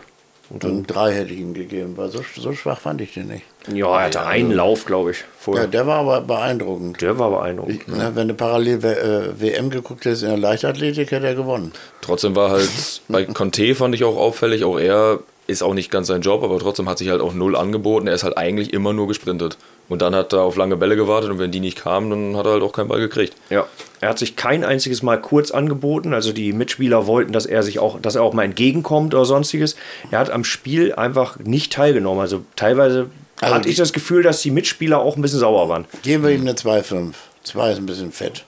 Und 0.49 0.63
dann 0.63 0.87
drei 0.87 1.13
hätte 1.13 1.33
ich 1.33 1.41
ihm 1.41 1.55
gegeben, 1.55 1.95
weil 1.97 2.09
so, 2.11 2.21
so 2.37 2.53
schwach 2.53 2.79
fand 2.79 3.01
ich 3.01 3.15
den 3.15 3.27
nicht. 3.27 3.43
Ja, 3.73 3.99
er 3.99 4.05
hatte 4.07 4.25
einen 4.25 4.53
Lauf, 4.53 4.85
glaube 4.85 5.11
ich, 5.11 5.19
Ja, 5.19 5.25
vorher. 5.41 5.67
der 5.67 5.87
war 5.89 5.99
aber 5.99 6.21
beeindruckend. 6.21 7.01
Der 7.03 7.19
war 7.19 7.31
beeindruckend. 7.31 7.81
Ich, 7.83 7.87
ne, 7.89 8.13
wenn 8.15 8.29
du 8.29 8.35
parallel 8.35 8.85
äh, 8.85 9.41
WM 9.41 9.71
geguckt 9.71 10.05
hättest 10.05 10.23
in 10.23 10.29
der 10.29 10.39
Leichtathletik, 10.39 11.11
hätte 11.11 11.27
er 11.27 11.35
gewonnen. 11.35 11.73
Trotzdem 12.01 12.37
war 12.37 12.51
halt 12.51 12.69
bei 13.09 13.25
Conte 13.25 13.75
fand 13.75 13.95
ich 13.97 14.05
auch 14.05 14.17
auffällig, 14.17 14.63
auch 14.63 14.79
er 14.79 15.19
ist 15.47 15.63
auch 15.63 15.75
nicht 15.75 15.91
ganz 15.91 16.09
sein 16.09 16.23
Job, 16.23 16.43
aber 16.43 16.59
trotzdem 16.59 16.89
hat 16.89 16.99
sich 16.99 17.09
halt 17.09 17.21
auch 17.21 17.33
null 17.33 17.57
angeboten. 17.57 18.07
Er 18.07 18.15
ist 18.15 18.25
halt 18.25 18.37
eigentlich 18.37 18.73
immer 18.73 18.93
nur 18.93 19.07
gesprintet. 19.07 19.57
Und 19.89 20.03
dann 20.03 20.17
hat 20.17 20.33
er 20.33 20.43
auf 20.43 20.57
lange 20.57 20.77
Bälle 20.77 20.97
gewartet 20.97 21.31
und 21.31 21.39
wenn 21.39 21.53
die 21.53 21.61
nicht 21.61 21.79
kamen, 21.79 22.11
dann 22.11 22.37
hat 22.37 22.47
er 22.47 22.53
halt 22.55 22.63
auch 22.65 22.73
keinen 22.73 22.89
Ball 22.89 22.99
gekriegt. 22.99 23.35
Ja, 23.51 23.67
er 24.01 24.09
hat 24.09 24.19
sich 24.19 24.35
kein 24.35 24.65
einziges 24.65 25.03
Mal 25.03 25.21
kurz 25.21 25.53
angeboten. 25.53 26.13
Also 26.13 26.33
die 26.33 26.53
Mitspieler 26.53 27.07
wollten, 27.07 27.33
dass 27.33 27.47
er 27.47 27.63
sich 27.63 27.79
auch, 27.79 28.01
dass 28.01 28.17
er 28.17 28.23
auch 28.23 28.33
mal 28.33 28.43
entgegenkommt 28.43 29.15
oder 29.15 29.25
sonstiges. 29.25 29.77
Er 30.11 30.19
hat 30.19 30.31
am 30.31 30.43
Spiel 30.43 30.93
einfach 30.95 31.39
nicht 31.39 31.73
teilgenommen. 31.73 32.21
Also 32.21 32.43
teilweise 32.57 33.11
Also 33.41 33.55
hatte 33.55 33.69
ich 33.69 33.77
das 33.77 33.93
Gefühl, 33.93 34.25
dass 34.25 34.43
die 34.43 34.51
Mitspieler 34.51 35.01
auch 35.01 35.15
ein 35.15 35.23
bisschen 35.23 35.39
sauer 35.39 35.69
waren. 35.69 35.85
Geben 36.03 36.25
wir 36.25 36.31
ihm 36.31 36.41
eine 36.41 36.55
2,5. 36.55 37.13
2 37.45 37.71
ist 37.71 37.79
ein 37.79 37.87
bisschen 37.87 38.11
fett. 38.11 38.45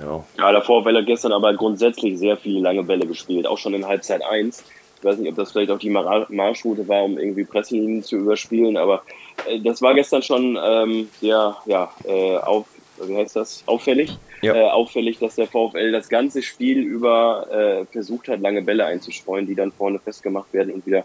Ja. 0.00 0.24
Ja, 0.38 0.52
der 0.52 0.62
VfL 0.62 0.96
hat 0.96 1.06
gestern 1.06 1.32
aber 1.32 1.54
grundsätzlich 1.54 2.18
sehr 2.18 2.36
viele 2.36 2.60
lange 2.60 2.82
Bälle 2.82 3.06
gespielt, 3.06 3.46
auch 3.46 3.58
schon 3.58 3.74
in 3.74 3.86
Halbzeit 3.86 4.22
1. 4.24 4.64
Ich 5.02 5.08
weiß 5.08 5.18
nicht, 5.18 5.30
ob 5.30 5.34
das 5.34 5.50
vielleicht 5.50 5.72
auch 5.72 5.80
die 5.80 5.90
Mar- 5.90 6.28
Marschroute 6.28 6.86
war, 6.86 7.02
um 7.02 7.18
irgendwie 7.18 7.42
Presselinien 7.42 8.04
zu 8.04 8.18
überspielen, 8.18 8.76
aber 8.76 9.02
äh, 9.48 9.58
das 9.58 9.82
war 9.82 9.94
gestern 9.94 10.22
schon 10.22 10.56
ähm, 10.64 11.08
sehr, 11.20 11.56
ja, 11.66 11.92
äh, 12.04 12.36
auf, 12.36 12.66
wie 13.04 13.16
heißt 13.16 13.34
das, 13.34 13.64
auffällig. 13.66 14.16
Ja. 14.42 14.54
Äh, 14.54 14.70
auffällig, 14.70 15.18
dass 15.18 15.34
der 15.34 15.48
VfL 15.48 15.90
das 15.90 16.08
ganze 16.08 16.40
Spiel 16.40 16.78
über 16.78 17.48
äh, 17.50 17.84
versucht 17.86 18.28
hat, 18.28 18.40
lange 18.40 18.62
Bälle 18.62 18.84
einzustreuen, 18.84 19.46
die 19.46 19.56
dann 19.56 19.72
vorne 19.72 19.98
festgemacht 19.98 20.52
werden 20.52 20.72
und 20.72 20.86
wieder 20.86 21.04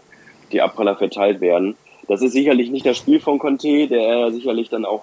die 0.52 0.60
Abpraller 0.60 0.94
verteilt 0.94 1.40
werden. 1.40 1.76
Das 2.06 2.22
ist 2.22 2.32
sicherlich 2.32 2.70
nicht 2.70 2.86
das 2.86 2.96
Spiel 2.96 3.18
von 3.20 3.40
Conte, 3.40 3.88
der 3.88 4.30
sicherlich 4.30 4.68
dann 4.70 4.84
auch 4.84 5.02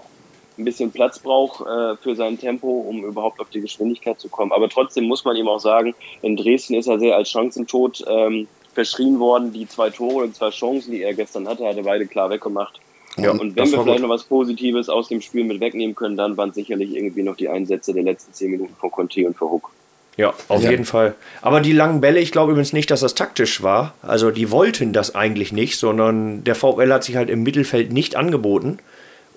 ein 0.58 0.64
bisschen 0.64 0.92
Platz 0.92 1.20
braucht 1.20 1.62
äh, 1.68 1.98
für 1.98 2.16
sein 2.16 2.40
Tempo, 2.40 2.68
um 2.68 3.04
überhaupt 3.04 3.42
auf 3.42 3.50
die 3.50 3.60
Geschwindigkeit 3.60 4.20
zu 4.22 4.30
kommen. 4.30 4.54
Aber 4.54 4.70
trotzdem 4.70 5.04
muss 5.04 5.26
man 5.26 5.36
ihm 5.36 5.50
auch 5.50 5.60
sagen, 5.60 5.94
in 6.22 6.38
Dresden 6.38 6.76
ist 6.76 6.88
er 6.88 6.98
sehr 6.98 7.18
als 7.18 7.30
Chancentod 7.30 8.06
ähm, 8.08 8.48
verschrien 8.76 9.20
worden. 9.20 9.52
Die 9.52 9.68
zwei 9.68 9.90
Tore 9.90 10.26
und 10.26 10.36
zwei 10.36 10.52
Chancen, 10.52 10.92
die 10.92 11.02
er 11.02 11.14
gestern 11.16 11.48
hatte, 11.48 11.66
hat 11.66 11.76
er 11.78 11.84
beide 11.84 12.06
klar 12.06 12.30
weggemacht. 12.30 12.80
Ja, 13.18 13.32
und 13.32 13.56
wenn 13.56 13.72
wir 13.72 13.82
vielleicht 13.82 13.86
gut. 13.88 14.02
noch 14.02 14.10
was 14.10 14.26
Positives 14.26 14.90
aus 14.90 15.08
dem 15.08 15.22
Spiel 15.22 15.46
mit 15.46 15.60
wegnehmen 15.62 15.96
können, 15.96 16.18
dann 16.18 16.36
waren 16.38 16.50
es 16.50 16.56
sicherlich 16.56 16.94
irgendwie 16.94 17.24
noch 17.24 17.38
die 17.38 17.48
Einsätze 17.50 17.94
der 17.94 18.04
letzten 18.04 18.34
zehn 18.34 18.52
Minuten 18.52 18.76
von 18.78 18.92
Conte 18.92 19.26
und 19.26 19.38
Verhook. 19.38 19.72
Ja, 20.18 20.34
auf 20.50 20.64
Ja. 20.64 20.72
jeden 20.72 20.86
Fall. 20.86 21.16
Aber 21.42 21.62
die 21.62 21.72
langen 21.72 22.02
Bälle, 22.02 22.20
ich 22.20 22.32
glaube 22.32 22.52
übrigens 22.52 22.74
nicht, 22.74 22.92
dass 22.92 23.00
das 23.00 23.16
taktisch 23.16 23.64
war. 23.64 23.94
Also 24.02 24.32
die 24.32 24.52
wollten 24.52 24.94
das 24.94 25.16
eigentlich 25.16 25.52
nicht, 25.54 25.78
sondern 25.78 26.44
der 26.44 26.56
VfL 26.56 26.92
hat 26.92 27.04
sich 27.06 27.16
halt 27.16 27.30
im 27.30 27.44
Mittelfeld 27.44 27.92
nicht 27.92 28.16
angeboten. 28.16 28.80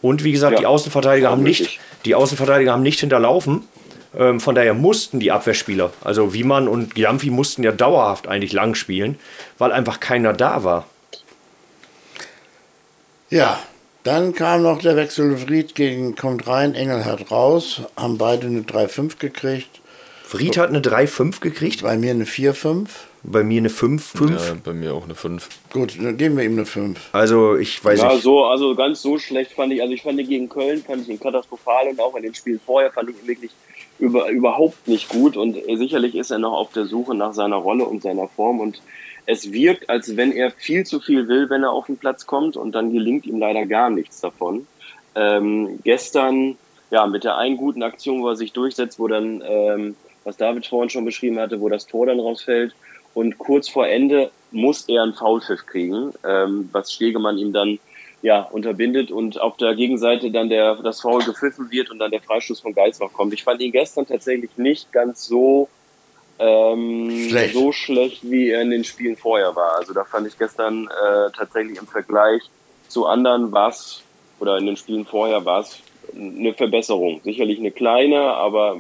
Und 0.03 0.23
wie 0.25 0.33
gesagt, 0.33 0.55
Ja, 0.55 0.59
die 0.61 0.67
Außenverteidiger 0.67 1.31
haben 1.31 1.43
nicht, 1.43 1.81
die 2.05 2.15
Außenverteidiger 2.15 2.73
haben 2.73 2.83
nicht 2.83 3.01
hinterlaufen. 3.01 3.63
Ähm, 4.17 4.41
von 4.41 4.55
daher 4.55 4.75
mussten 4.75 5.21
die 5.21 5.31
Abwehrspieler, 5.31 5.93
also 6.03 6.33
Wiemann 6.33 6.67
und 6.67 6.95
Giamfi 6.95 7.31
mussten 7.31 7.63
ja 7.63 7.73
dauerhaft 7.73 8.27
eigentlich 8.27 8.53
lang 8.53 8.75
spielen, 8.75 9.19
weil 9.59 9.71
einfach 9.73 10.01
keiner 10.01 10.33
da 10.33 10.65
war. 10.65 10.87
Ja, 13.31 13.59
dann 14.05 14.35
kam 14.35 14.63
noch 14.63 14.79
der 14.81 14.97
Wechsel 14.97 15.37
Fried 15.37 15.75
gegen 15.75 16.17
kommt 16.17 16.47
rein, 16.47 16.75
Engelhardt 16.75 17.31
raus, 17.31 17.83
haben 17.97 18.17
beide 18.17 18.47
eine 18.47 18.61
3,5 18.63 19.19
gekriegt. 19.19 19.69
Fried 20.25 20.57
hat 20.59 20.69
eine 20.71 20.81
3-5 20.81 21.41
gekriegt, 21.41 21.83
Bei 21.83 21.97
mir 21.97 22.11
eine 22.11 22.25
4,5. 22.25 22.87
bei 23.23 23.43
mir 23.43 23.59
eine 23.59 23.69
5-5. 23.71 24.31
Ja, 24.31 24.57
bei 24.63 24.73
mir 24.75 24.95
auch 24.95 25.05
eine 25.05 25.15
5. 25.15 25.49
Gut, 25.73 25.97
dann 25.99 26.17
geben 26.19 26.37
wir 26.37 26.45
ihm 26.45 26.53
eine 26.53 26.67
5. 26.67 26.99
Also 27.13 27.57
ich 27.57 27.83
weiß 27.83 28.01
Ja, 28.01 28.13
nicht. 28.13 28.23
so, 28.23 28.45
also 28.45 28.75
ganz 28.75 29.01
so 29.03 29.19
schlecht 29.19 29.53
fand 29.53 29.73
ich, 29.73 29.81
also 29.81 29.93
ich 29.95 30.03
fand 30.03 30.19
ihn 30.21 30.29
gegen 30.29 30.49
Köln, 30.49 30.83
fand 30.87 31.03
ich 31.03 31.09
ihn 31.09 31.19
katastrophal 31.21 31.89
und 31.89 31.99
auch 32.01 32.15
in 32.17 32.23
den 32.23 32.35
Spielen 32.35 32.61
vorher 32.65 32.91
fand 32.93 33.09
ich 33.11 33.17
ihn 33.23 33.27
wirklich 33.27 33.51
über, 33.99 34.29
überhaupt 34.31 34.89
nicht 34.89 35.09
gut. 35.09 35.37
Und 35.37 35.57
sicherlich 35.67 36.15
ist 36.15 36.31
er 36.31 36.39
noch 36.39 36.53
auf 36.53 36.73
der 36.73 36.87
Suche 36.87 37.15
nach 37.15 37.35
seiner 37.35 37.57
Rolle 37.57 37.85
und 37.85 38.03
seiner 38.03 38.29
Form. 38.29 38.61
Und 38.61 38.81
es 39.27 39.53
wirkt, 39.53 39.91
als 39.91 40.17
wenn 40.17 40.33
er 40.33 40.51
viel 40.51 40.85
zu 40.87 41.01
viel 41.01 41.29
will, 41.29 41.51
wenn 41.51 41.63
er 41.63 41.73
auf 41.73 41.87
den 41.87 41.99
Platz 41.99 42.27
kommt. 42.27 42.57
Und 42.57 42.73
dann 42.73 42.93
gelingt 42.93 43.27
ihm 43.27 43.39
leider 43.39 43.67
gar 43.67 43.91
nichts 43.91 44.21
davon. 44.21 44.67
Ähm, 45.15 45.81
gestern, 45.85 46.57
ja, 46.91 47.07
mit 47.07 47.25
der 47.25 47.37
einen 47.37 47.57
guten 47.57 47.83
Aktion, 47.83 48.23
wo 48.23 48.29
er 48.29 48.37
sich 48.37 48.53
durchsetzt, 48.53 48.99
wo 48.99 49.09
dann, 49.09 49.43
ähm, 49.47 49.97
was 50.25 50.37
David 50.37 50.67
vorhin 50.67 50.91
schon 50.91 51.05
beschrieben 51.05 51.39
hatte, 51.39 51.61
wo 51.61 51.69
das 51.69 51.87
Tor 51.87 52.07
dann 52.07 52.21
rausfällt. 52.21 52.75
Und 53.15 53.39
kurz 53.39 53.69
vor 53.69 53.89
Ende 53.89 54.31
muss 54.51 54.89
er 54.89 55.03
einen 55.03 55.15
Foulpfiff 55.15 55.67
kriegen, 55.67 56.13
ähm, 56.25 56.69
was 56.73 56.93
Stegemann 56.93 57.39
ihm 57.39 57.53
dann 57.53 57.79
ja, 58.23 58.43
unterbindet 58.43 59.11
und 59.13 59.41
auf 59.41 59.57
der 59.59 59.75
Gegenseite 59.75 60.31
dann 60.31 60.49
der, 60.49 60.75
das 60.77 61.01
Foul 61.01 61.23
gepfiffen 61.25 61.71
wird 61.71 61.91
und 61.91 61.99
dann 62.01 62.11
der 62.11 62.21
Freistoß 62.21 62.61
von 62.61 62.75
Geisbach 62.75 63.13
kommt. 63.13 63.33
Ich 63.33 63.45
fand 63.45 63.61
ihn 63.61 63.71
gestern 63.73 64.07
tatsächlich 64.07 64.51
nicht 64.57 64.91
ganz 64.93 65.27
so, 65.27 65.69
ähm, 66.41 67.27
Schlecht. 67.29 67.55
so 67.55 67.73
schlecht, 67.73 68.29
wie 68.31 68.51
er 68.51 68.63
in 68.63 68.71
den 68.71 68.85
Spielen 68.85 69.17
vorher 69.17 69.55
war. 69.57 69.77
Also 69.77 69.93
da 69.93 70.05
fand 70.05 70.27
ich 70.27 70.37
gestern 70.39 70.87
äh, 70.89 71.31
tatsächlich 71.37 71.79
im 71.79 71.87
Vergleich 71.87 72.43
zu 72.89 73.07
anderen 73.07 73.53
war 73.53 73.69
es, 73.71 74.03
oder 74.41 74.57
in 74.59 74.67
den 74.67 74.77
Spielen 74.77 75.05
vorher 75.05 75.45
war 75.45 75.61
es 75.63 75.79
eine 76.17 76.55
Verbesserung. 76.55 77.21
Sicherlich 77.25 77.59
eine 77.59 77.71
kleine, 77.71 78.19
aber 78.21 78.79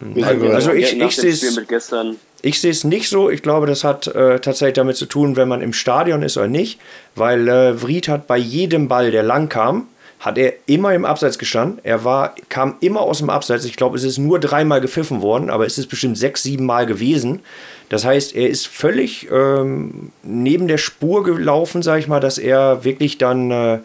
sind 0.00 0.24
Also 0.24 0.70
ja 0.72 0.74
ich- 0.74 0.98
ich 1.00 1.16
seh's- 1.16 1.38
Spiel 1.38 1.52
mit 1.60 1.68
gestern 1.68 2.18
Ich 2.42 2.60
sehe 2.60 2.72
es 2.72 2.82
nicht 2.82 3.08
so. 3.08 3.30
Ich 3.30 3.42
glaube, 3.42 3.66
das 3.66 3.84
hat 3.84 4.08
äh, 4.08 4.40
tatsächlich 4.40 4.74
damit 4.74 4.96
zu 4.96 5.06
tun, 5.06 5.36
wenn 5.36 5.48
man 5.48 5.62
im 5.62 5.72
Stadion 5.72 6.22
ist 6.22 6.36
oder 6.36 6.48
nicht. 6.48 6.80
Weil 7.14 7.48
äh, 7.48 7.80
Vried 7.80 8.08
hat 8.08 8.26
bei 8.26 8.36
jedem 8.36 8.88
Ball, 8.88 9.12
der 9.12 9.22
lang 9.22 9.48
kam, 9.48 9.86
hat 10.18 10.38
er 10.38 10.52
immer 10.66 10.92
im 10.92 11.04
Abseits 11.04 11.38
gestanden. 11.38 11.78
Er 11.84 12.04
war, 12.04 12.34
kam 12.48 12.76
immer 12.80 13.00
aus 13.00 13.18
dem 13.18 13.30
Abseits. 13.30 13.64
Ich 13.64 13.76
glaube, 13.76 13.96
es 13.96 14.04
ist 14.04 14.18
nur 14.18 14.40
dreimal 14.40 14.80
gepfiffen 14.80 15.22
worden, 15.22 15.50
aber 15.50 15.66
es 15.66 15.78
ist 15.78 15.86
bestimmt 15.86 16.18
sechs, 16.18 16.42
sieben 16.42 16.66
Mal 16.66 16.86
gewesen. 16.86 17.40
Das 17.88 18.04
heißt, 18.04 18.34
er 18.34 18.48
ist 18.48 18.66
völlig 18.66 19.28
ähm, 19.30 20.10
neben 20.22 20.66
der 20.66 20.78
Spur 20.78 21.22
gelaufen, 21.24 21.82
sage 21.82 22.00
ich 22.00 22.08
mal, 22.08 22.20
dass 22.20 22.38
er 22.38 22.84
wirklich 22.84 23.18
dann 23.18 23.50
äh, 23.50 23.78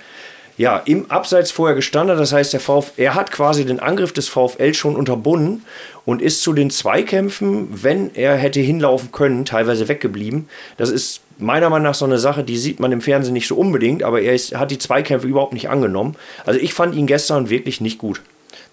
ja, 0.57 0.81
im 0.85 1.09
Abseits 1.11 1.51
vorher 1.51 1.75
gestanden. 1.75 2.17
Das 2.17 2.33
heißt, 2.33 2.53
der 2.53 2.59
VfL, 2.59 2.91
er 2.97 3.15
hat 3.15 3.31
quasi 3.31 3.65
den 3.65 3.79
Angriff 3.79 4.11
des 4.11 4.27
VfL 4.27 4.73
schon 4.73 4.95
unterbunden 4.95 5.63
und 6.05 6.21
ist 6.21 6.41
zu 6.41 6.53
den 6.53 6.71
Zweikämpfen, 6.71 7.83
wenn 7.83 8.13
er 8.15 8.35
hätte 8.35 8.59
hinlaufen 8.59 9.11
können, 9.11 9.45
teilweise 9.45 9.87
weggeblieben. 9.87 10.49
Das 10.77 10.89
ist 10.89 11.21
meiner 11.37 11.69
Meinung 11.69 11.83
nach 11.83 11.95
so 11.95 12.05
eine 12.05 12.17
Sache, 12.17 12.43
die 12.43 12.57
sieht 12.57 12.79
man 12.79 12.91
im 12.91 13.01
Fernsehen 13.01 13.33
nicht 13.33 13.47
so 13.47 13.55
unbedingt, 13.55 14.01
aber 14.01 14.21
er 14.21 14.33
ist, 14.33 14.55
hat 14.55 14.71
die 14.71 14.79
Zweikämpfe 14.79 15.27
überhaupt 15.27 15.53
nicht 15.53 15.69
angenommen. 15.69 16.15
Also 16.45 16.59
ich 16.59 16.73
fand 16.73 16.95
ihn 16.95 17.05
gestern 17.05 17.49
wirklich 17.49 17.79
nicht 17.79 17.99
gut. 17.99 18.21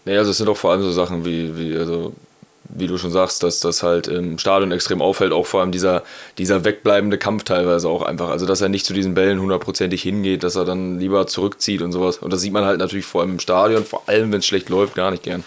Nee, 0.07 0.17
also 0.17 0.31
es 0.31 0.39
sind 0.39 0.49
auch 0.49 0.57
vor 0.57 0.71
allem 0.71 0.83
so 0.83 0.93
Sachen 0.93 1.25
wie, 1.25 1.57
wie, 1.57 1.77
also, 1.77 2.13
wie 2.69 2.87
du 2.87 2.97
schon 2.99 3.11
sagst, 3.11 3.43
dass 3.43 3.61
das 3.61 3.83
halt 3.83 4.09
im 4.09 4.39
Stadion 4.39 4.73
extrem 4.73 5.03
auffällt, 5.03 5.33
auch 5.33 5.47
vor 5.47 5.61
allem 5.61 5.71
dieser, 5.73 6.03
dieser 6.39 6.65
wegbleibende 6.65 7.19
Kampf 7.19 7.45
teilweise 7.45 7.89
auch 7.89 8.03
einfach. 8.03 8.31
Also 8.31 8.47
dass 8.47 8.61
er 8.61 8.69
nicht 8.69 8.87
zu 8.87 8.95
diesen 8.95 9.15
Bällen 9.15 9.41
hundertprozentig 9.41 10.03
hingeht, 10.03 10.43
dass 10.43 10.57
er 10.57 10.65
dann 10.65 10.99
lieber 10.99 11.27
zurückzieht 11.27 11.83
und 11.83 11.93
sowas. 11.93 12.19
Und 12.19 12.33
das 12.33 12.41
sieht 12.41 12.53
man 12.53 12.65
halt 12.65 12.79
natürlich 12.79 13.07
vor 13.07 13.21
allem 13.21 13.33
im 13.33 13.39
Stadion, 13.41 13.85
vor 13.85 14.03
allem 14.07 14.33
wenn 14.33 14.39
es 14.39 14.47
schlecht 14.47 14.69
läuft, 14.71 14.95
gar 14.95 15.11
nicht 15.11 15.23
gern. 15.23 15.45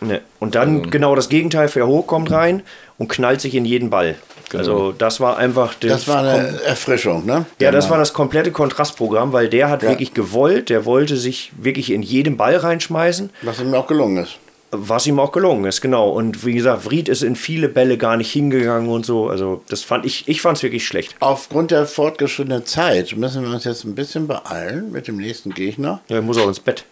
Ne. 0.00 0.20
Und 0.38 0.54
dann 0.54 0.90
genau 0.90 1.14
das 1.14 1.28
Gegenteil, 1.28 1.68
Verhoog 1.68 2.06
kommt 2.06 2.30
rein 2.30 2.62
und 2.98 3.08
knallt 3.08 3.40
sich 3.40 3.54
in 3.54 3.64
jeden 3.64 3.90
Ball. 3.90 4.16
Also 4.52 4.92
das 4.92 5.18
war 5.20 5.36
einfach 5.36 5.74
Das 5.80 6.06
war 6.06 6.18
eine 6.20 6.60
Erfrischung, 6.62 7.24
ne? 7.26 7.46
Ja, 7.58 7.70
das 7.70 7.90
war 7.90 7.98
das 7.98 8.12
komplette 8.12 8.52
Kontrastprogramm, 8.52 9.32
weil 9.32 9.48
der 9.48 9.68
hat 9.70 9.82
Ja. 9.82 9.88
wirklich 9.90 10.14
gewollt, 10.14 10.68
der 10.68 10.84
wollte 10.84 11.16
sich 11.16 11.52
wirklich 11.56 11.90
in 11.90 12.02
jeden 12.02 12.36
Ball 12.36 12.56
reinschmeißen, 12.56 13.30
Was 13.42 13.60
ihm 13.60 13.74
auch 13.74 13.86
gelungen 13.86 14.24
ist. 14.24 14.38
Was 14.76 15.06
ihm 15.06 15.18
auch 15.18 15.32
gelungen 15.32 15.64
ist, 15.64 15.80
genau. 15.80 16.10
Und 16.10 16.44
wie 16.44 16.54
gesagt, 16.54 16.84
Vried 16.84 17.08
ist 17.08 17.22
in 17.22 17.36
viele 17.36 17.68
Bälle 17.68 17.98
gar 17.98 18.16
nicht 18.16 18.30
hingegangen 18.30 18.88
und 18.88 19.06
so. 19.06 19.28
Also 19.28 19.62
das 19.68 19.82
fand 19.82 20.06
ich, 20.06 20.28
ich 20.28 20.40
fand 20.40 20.56
es 20.58 20.62
wirklich 20.62 20.86
schlecht. 20.86 21.14
Aufgrund 21.20 21.70
der 21.70 21.86
fortgeschrittenen 21.86 22.64
Zeit 22.66 23.16
müssen 23.16 23.42
wir 23.42 23.50
uns 23.50 23.64
jetzt 23.64 23.84
ein 23.84 23.94
bisschen 23.94 24.26
beeilen 24.26 24.92
mit 24.92 25.08
dem 25.08 25.16
nächsten 25.16 25.50
Gegner. 25.54 26.00
Ja, 26.08 26.18
ich 26.18 26.24
muss 26.24 26.38
auch 26.38 26.48
ins 26.48 26.60
Bett. 26.60 26.84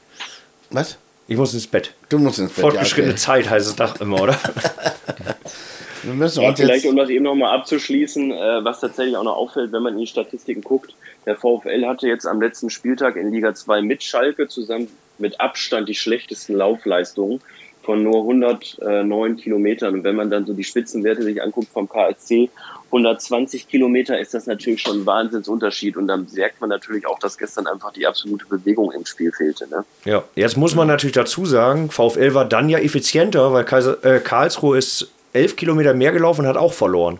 Was? 0.71 0.99
Ich 1.29 1.37
muss 1.37 1.55
ins 1.55 1.67
Bett. 1.67 1.93
Du 2.09 2.19
musst 2.19 2.39
ins 2.39 2.53
Bett. 2.53 2.63
Fortgeschrittene 2.63 3.09
ja, 3.09 3.13
okay. 3.15 3.21
Zeit 3.21 3.51
heißt 3.51 3.69
es 3.69 3.77
doch 3.77 4.01
immer, 4.01 4.21
oder? 4.23 4.39
Wir 6.03 6.15
müssen 6.15 6.43
Ja, 6.43 6.49
uns 6.49 6.59
vielleicht, 6.59 6.85
jetzt, 6.85 6.91
um 6.91 6.97
das 6.97 7.09
eben 7.11 7.25
nochmal 7.25 7.57
abzuschließen, 7.57 8.33
äh, 8.33 8.65
was 8.65 8.81
tatsächlich 8.81 9.17
auch 9.17 9.23
noch 9.23 9.37
auffällt, 9.37 9.73
wenn 9.73 9.83
man 9.83 9.95
in 9.95 10.01
die 10.01 10.07
Statistiken 10.07 10.63
guckt. 10.63 10.95
Der 11.27 11.37
VfL 11.37 11.87
hatte 11.87 12.09
jetzt 12.09 12.27
am 12.27 12.41
letzten 12.41 12.71
Spieltag 12.71 13.15
in 13.17 13.31
Liga 13.31 13.55
2 13.55 13.83
mit 13.83 14.03
Schalke 14.03 14.49
zusammen 14.49 14.89
mit 15.19 15.41
Abstand 15.41 15.89
die 15.89 15.95
schlechtesten 15.95 16.55
Laufleistungen 16.55 17.41
von 17.83 18.03
nur 18.03 18.21
109 18.21 19.37
Kilometern. 19.37 19.95
Und 19.95 20.05
wenn 20.05 20.17
man 20.17 20.31
dann 20.31 20.47
so 20.47 20.53
die 20.53 20.65
Spitzenwerte 20.65 21.23
sich 21.23 21.43
anguckt 21.43 21.69
vom 21.73 21.89
KSC, 21.89 22.51
120 22.87 23.69
Kilometer 23.69 24.19
ist 24.19 24.35
das 24.35 24.47
natürlich 24.47 24.83
schon 24.83 25.01
ein 25.01 25.07
Wahnsinnsunterschied. 25.07 25.97
Und 25.97 26.09
dann 26.09 26.27
merkt 26.35 26.61
man 26.61 26.71
natürlich 26.71 27.07
auch, 27.07 27.19
dass 27.19 27.39
gestern 27.39 27.67
einfach 27.67 27.93
die 27.93 28.07
absolute 28.07 28.47
Bewegung 28.47 28.93
im 28.93 29.07
Spiel 29.07 29.33
fehlte. 29.33 29.69
Ne? 29.69 29.85
ja. 30.05 30.23
Jetzt 30.35 30.57
muss 30.57 30.75
man 30.75 30.89
natürlich 30.89 31.15
dazu 31.15 31.47
sagen, 31.47 31.91
VfL 31.91 32.35
war 32.35 32.45
dann 32.45 32.69
ja 32.69 32.79
effizienter, 32.79 33.53
weil 33.53 33.65
Kaiser, 33.65 34.05
äh, 34.05 34.21
Karlsruhe 34.21 34.79
ist 34.79 35.11
elf 35.33 35.57
Kilometer 35.57 35.95
mehr 35.95 36.13
gelaufen 36.13 36.43
und 36.43 36.47
hat 36.47 36.57
auch 36.57 36.73
verloren. 36.73 37.19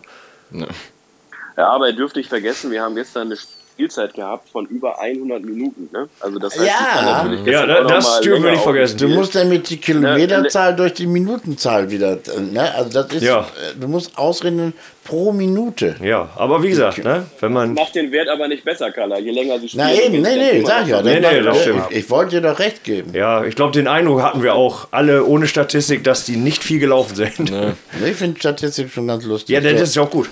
Ja, 1.57 1.69
aber 1.69 1.87
ihr 1.87 1.95
dürft 1.95 2.15
nicht 2.15 2.29
vergessen, 2.29 2.71
wir 2.71 2.81
haben 2.81 2.95
gestern 2.95 3.27
eine 3.27 3.37
Spielzeit 3.73 4.13
gehabt 4.13 4.49
von 4.49 4.65
über 4.67 4.99
100 4.99 5.43
Minuten. 5.43 5.89
Ne? 5.91 6.07
Also 6.19 6.37
das 6.39 6.53
heißt, 6.57 6.65
Ja. 6.67 7.23
natürlich 7.23 7.45
Ja, 7.47 7.65
da- 7.65 7.83
das 7.83 8.21
dürfen 8.21 8.43
wir 8.43 8.51
nicht 8.51 8.61
vergessen. 8.63 8.97
Du 8.97 9.07
musst 9.09 9.33
damit 9.35 9.69
die 9.69 9.77
Kilometerzahl 9.77 10.75
durch 10.75 10.93
die 10.93 11.07
Minutenzahl 11.07 11.89
wieder. 11.89 12.13
äh, 12.13 12.39
Ne? 12.39 12.73
Also 12.75 12.89
das 13.01 13.11
ist. 13.13 13.23
Ja. 13.23 13.39
äh, 13.41 13.79
Du 13.79 13.87
musst 13.87 14.15
ausrechnen 14.17 14.73
pro 15.03 15.31
Minute. 15.33 15.95
Ja, 16.01 16.29
aber 16.35 16.61
wie 16.63 16.69
gesagt, 16.69 17.03
ne, 17.03 17.25
wenn 17.39 17.51
man. 17.51 17.73
Macht 17.73 17.95
den 17.95 18.11
Wert 18.11 18.29
aber 18.29 18.47
nicht 18.47 18.63
besser, 18.63 18.91
Carla. 18.91 19.17
Je 19.19 19.31
länger 19.31 19.59
sie 19.59 19.67
spielen. 19.69 19.85
Na 19.87 19.93
eben, 20.01 20.21
nee, 20.21 20.29
ja 20.37 20.53
nee, 20.53 20.63
sag 20.65 20.87
ja. 20.87 21.01
Nee, 21.01 21.19
nee, 21.19 21.41
das 21.41 21.61
stimmt. 21.61 21.83
Ich, 21.89 21.97
ich 21.97 22.09
wollte 22.09 22.39
dir 22.39 22.47
doch 22.49 22.59
recht 22.59 22.83
geben. 22.83 23.11
Ja, 23.13 23.43
ich 23.43 23.55
glaube, 23.55 23.71
den 23.73 23.87
Eindruck 23.87 24.21
hatten 24.21 24.43
wir 24.43 24.53
auch 24.53 24.87
alle 24.91 25.25
ohne 25.25 25.47
Statistik, 25.47 26.03
dass 26.03 26.25
die 26.25 26.37
nicht 26.37 26.63
viel 26.63 26.79
gelaufen 26.79 27.15
sind. 27.15 27.39
Nee, 27.51 27.73
Ich 28.11 28.15
finde 28.15 28.39
Statistik 28.39 28.91
schon 28.91 29.07
ganz 29.07 29.25
lustig. 29.25 29.53
Ja, 29.55 29.59
das 29.61 29.81
ist 29.81 29.95
ja 29.95 30.03
auch 30.03 30.11
gut. 30.11 30.29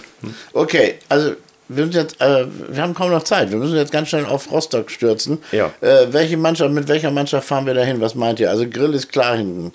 Okay, 0.54 0.96
also 1.10 1.32
wir, 1.76 1.86
müssen 1.86 1.98
jetzt, 2.00 2.22
äh, 2.22 2.46
wir 2.70 2.82
haben 2.82 2.94
kaum 2.94 3.12
noch 3.12 3.24
Zeit. 3.24 3.52
Wir 3.52 3.58
müssen 3.58 3.76
jetzt 3.76 3.92
ganz 3.92 4.10
schnell 4.10 4.26
auf 4.26 4.52
Rostock 4.52 4.92
stürzen. 4.92 5.40
Ja. 5.52 5.72
Äh, 5.82 6.08
welche 6.12 6.38
Mannschaft, 6.38 6.72
mit 6.72 6.88
welcher 6.88 7.12
Mannschaft 7.12 7.48
fahren 7.48 7.66
wir 7.66 7.74
dahin? 7.74 8.02
Was 8.02 8.16
meint 8.16 8.40
ihr? 8.40 8.50
Also 8.50 8.66
Grill 8.70 8.94
ist 8.94 9.12
klar 9.12 9.36
hinten. 9.38 9.74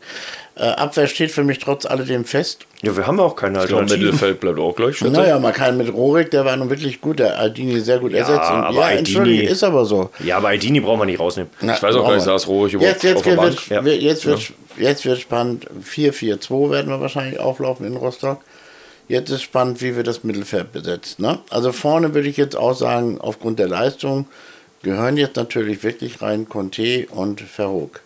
Äh, 0.58 0.62
Abwehr 0.68 1.06
steht 1.06 1.30
für 1.32 1.44
mich 1.44 1.58
trotz 1.58 1.84
alledem 1.84 2.24
fest. 2.24 2.60
Ja, 2.80 2.96
wir 2.96 3.06
haben 3.06 3.18
ja 3.18 3.24
auch 3.24 3.36
keine 3.36 3.58
Ich 3.60 3.66
glaube, 3.66 3.82
Alternativen. 3.82 4.06
Mittelfeld 4.14 4.40
bleibt 4.40 4.58
auch 4.58 4.74
gleich. 4.74 4.96
schätze 4.96 5.10
ich. 5.10 5.16
Naja, 5.16 5.38
mal 5.38 5.52
keinen 5.52 5.76
mit 5.76 5.92
Rorik, 5.92 6.30
der 6.30 6.46
war 6.46 6.56
nun 6.56 6.70
wirklich 6.70 7.00
gut, 7.02 7.18
der 7.18 7.38
Aldini 7.38 7.78
sehr 7.80 7.98
gut 7.98 8.14
ersetzt. 8.14 8.50
Und, 8.50 8.56
aber 8.64 8.90
ja, 8.90 8.96
Aldini- 8.98 9.42
ist 9.42 9.62
aber 9.62 9.84
so. 9.84 10.08
Ja, 10.24 10.38
aber 10.38 10.48
Aldini 10.48 10.80
brauchen 10.80 11.00
wir 11.00 11.04
nicht 11.06 11.20
rausnehmen. 11.20 11.50
Na, 11.60 11.74
Ich 11.74 11.82
weiß 11.82 11.94
auch 11.96 12.06
gar 12.06 12.14
nicht, 12.14 12.24
saß 12.24 12.46
Rohrig 12.48 12.72
überhaupt 12.72 12.94
Jetzt, 12.94 13.02
jetzt, 13.04 13.16
auf 13.16 13.22
der 13.24 13.36
wird, 13.36 13.56
Bank? 13.56 13.68
Ja. 13.70 13.84
wird, 13.84 14.00
jetzt, 14.00 14.24
wird, 14.24 14.40
jetzt 14.78 15.04
wird 15.04 15.20
spannend. 15.20 15.66
4-4-2 15.84 16.70
werden 16.70 16.88
wir 16.90 17.00
wahrscheinlich 17.02 17.38
auflaufen 17.38 17.86
in 17.86 17.96
Rostock. 17.96 18.40
Jetzt 19.08 19.30
ist 19.30 19.42
spannend, 19.42 19.80
wie 19.82 19.94
wir 19.96 20.02
das 20.02 20.24
Mittelfeld 20.24 20.72
besetzt. 20.72 21.20
Ne? 21.20 21.38
Also 21.50 21.72
vorne 21.72 22.14
würde 22.14 22.28
ich 22.28 22.36
jetzt 22.36 22.56
auch 22.56 22.74
sagen, 22.74 23.20
aufgrund 23.20 23.58
der 23.58 23.68
Leistung 23.68 24.26
gehören 24.82 25.16
jetzt 25.16 25.36
natürlich 25.36 25.82
wirklich 25.84 26.22
rein 26.22 26.48
Conte 26.48 27.06
und 27.10 27.40
Verhoog. 27.40 28.00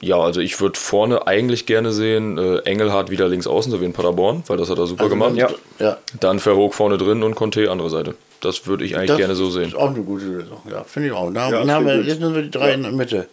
Ja, 0.00 0.18
also 0.18 0.40
ich 0.40 0.60
würde 0.60 0.78
vorne 0.78 1.26
eigentlich 1.26 1.66
gerne 1.66 1.90
sehen, 1.90 2.36
äh, 2.36 2.58
Engelhardt 2.58 3.10
wieder 3.10 3.28
links 3.28 3.46
außen, 3.46 3.72
so 3.72 3.80
wie 3.80 3.86
in 3.86 3.92
Paderborn, 3.92 4.42
weil 4.48 4.58
das 4.58 4.68
hat 4.68 4.78
er 4.78 4.86
super 4.86 5.08
gemacht. 5.08 5.34
ja. 5.34 5.48
Ja, 5.78 5.96
Dann 6.20 6.40
Verhoog 6.40 6.74
vorne 6.74 6.98
drin 6.98 7.22
und 7.22 7.34
Conte 7.34 7.70
andere 7.70 7.90
Seite. 7.90 8.14
Das 8.40 8.66
würde 8.66 8.84
ich 8.84 8.96
eigentlich 8.96 9.08
das 9.08 9.16
gerne 9.18 9.34
so 9.34 9.48
sehen. 9.50 9.68
ist 9.68 9.74
auch 9.76 9.88
eine 9.88 10.02
gute 10.02 10.26
Lösung. 10.26 10.58
Ja, 10.70 10.84
finde 10.84 11.08
ich 11.08 11.14
auch. 11.14 11.32
Da, 11.32 11.48
Ja, 11.50 11.58
dann 11.60 11.70
haben 11.70 11.86
wir, 11.86 12.02
jetzt 12.02 12.20
müssen 12.20 12.34
wir 12.34 12.42
die 12.42 12.50
drei 12.50 12.74
in 12.74 12.82
der 12.82 12.92
Mitte. 12.92 13.28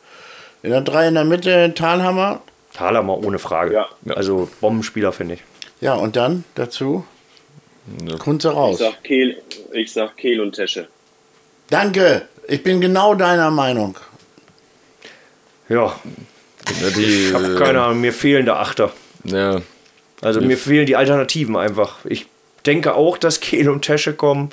In 0.64 0.70
der 0.72 0.82
drei 0.82 1.10
in 1.10 1.16
der 1.16 1.26
Mitte, 1.26 1.74
Talhammer. 1.76 2.42
Mal 2.80 3.10
ohne 3.10 3.38
Frage. 3.38 3.74
Ja. 3.74 3.90
Also 4.16 4.48
Bombenspieler, 4.62 5.12
finde 5.12 5.36
ich. 5.36 5.44
Ja, 5.82 5.96
und 5.96 6.16
dann 6.16 6.44
dazu 6.56 7.06
Ja. 8.08 8.16
Kunze 8.18 8.50
Ich 8.50 8.56
raus. 8.56 8.78
sag 8.80 9.04
Kehl, 9.04 9.38
ich 9.74 9.92
sag 9.92 10.16
Kehl 10.18 10.40
und 10.40 10.54
Tesche. 10.54 10.88
Danke, 11.70 12.28
ich 12.48 12.62
bin 12.64 12.80
genau 12.82 13.16
deiner 13.16 13.50
Meinung. 13.52 13.98
Ja, 15.70 15.96
Ja, 16.82 16.90
die, 16.96 17.28
ich 17.30 17.34
habe 17.34 17.56
keine 17.56 17.82
Ahnung, 17.82 18.02
mir 18.02 18.14
fehlen 18.14 18.46
da 18.46 18.58
Achter. 18.60 18.92
Ja, 19.24 19.62
Also 20.22 20.42
mir 20.42 20.58
fehlen 20.58 20.86
die 20.86 20.96
Alternativen 20.96 21.56
einfach. 21.56 22.06
Ich 22.06 22.28
denke 22.66 22.94
auch, 22.94 23.18
dass 23.18 23.40
Kehl 23.40 23.70
und 23.70 23.82
Tesche 23.82 24.14
kommen, 24.14 24.52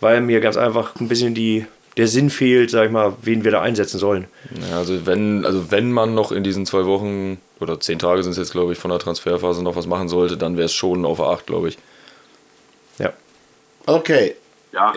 weil 0.00 0.20
mir 0.20 0.40
ganz 0.40 0.56
einfach 0.56 0.96
ein 1.00 1.06
bisschen 1.08 1.34
die, 1.34 1.66
der 1.96 2.08
Sinn 2.08 2.30
fehlt, 2.30 2.70
sag 2.70 2.86
ich 2.86 2.90
mal, 2.90 3.14
wen 3.22 3.44
wir 3.44 3.52
da 3.52 3.62
einsetzen 3.62 3.98
sollen. 3.98 4.26
Ja, 4.68 4.78
also 4.78 5.06
wenn, 5.06 5.44
also 5.44 5.70
wenn 5.70 5.92
man 5.92 6.14
noch 6.14 6.32
in 6.32 6.42
diesen 6.42 6.66
zwei 6.66 6.84
Wochen 6.86 7.38
oder 7.64 7.80
zehn 7.80 7.98
Tage 7.98 8.22
sind 8.22 8.32
es 8.32 8.38
jetzt, 8.38 8.52
glaube 8.52 8.72
ich, 8.72 8.78
von 8.78 8.90
der 8.90 9.00
Transferphase 9.00 9.62
noch 9.64 9.74
was 9.76 9.86
machen 9.86 10.08
sollte, 10.08 10.36
dann 10.36 10.56
wäre 10.56 10.66
es 10.66 10.72
schon 10.74 11.04
auf 11.04 11.16
der 11.18 11.26
8, 11.26 11.46
glaube 11.46 11.68
ich. 11.70 11.78
Ja. 12.98 13.12
Okay, 13.86 14.36
Ja, 14.72 14.94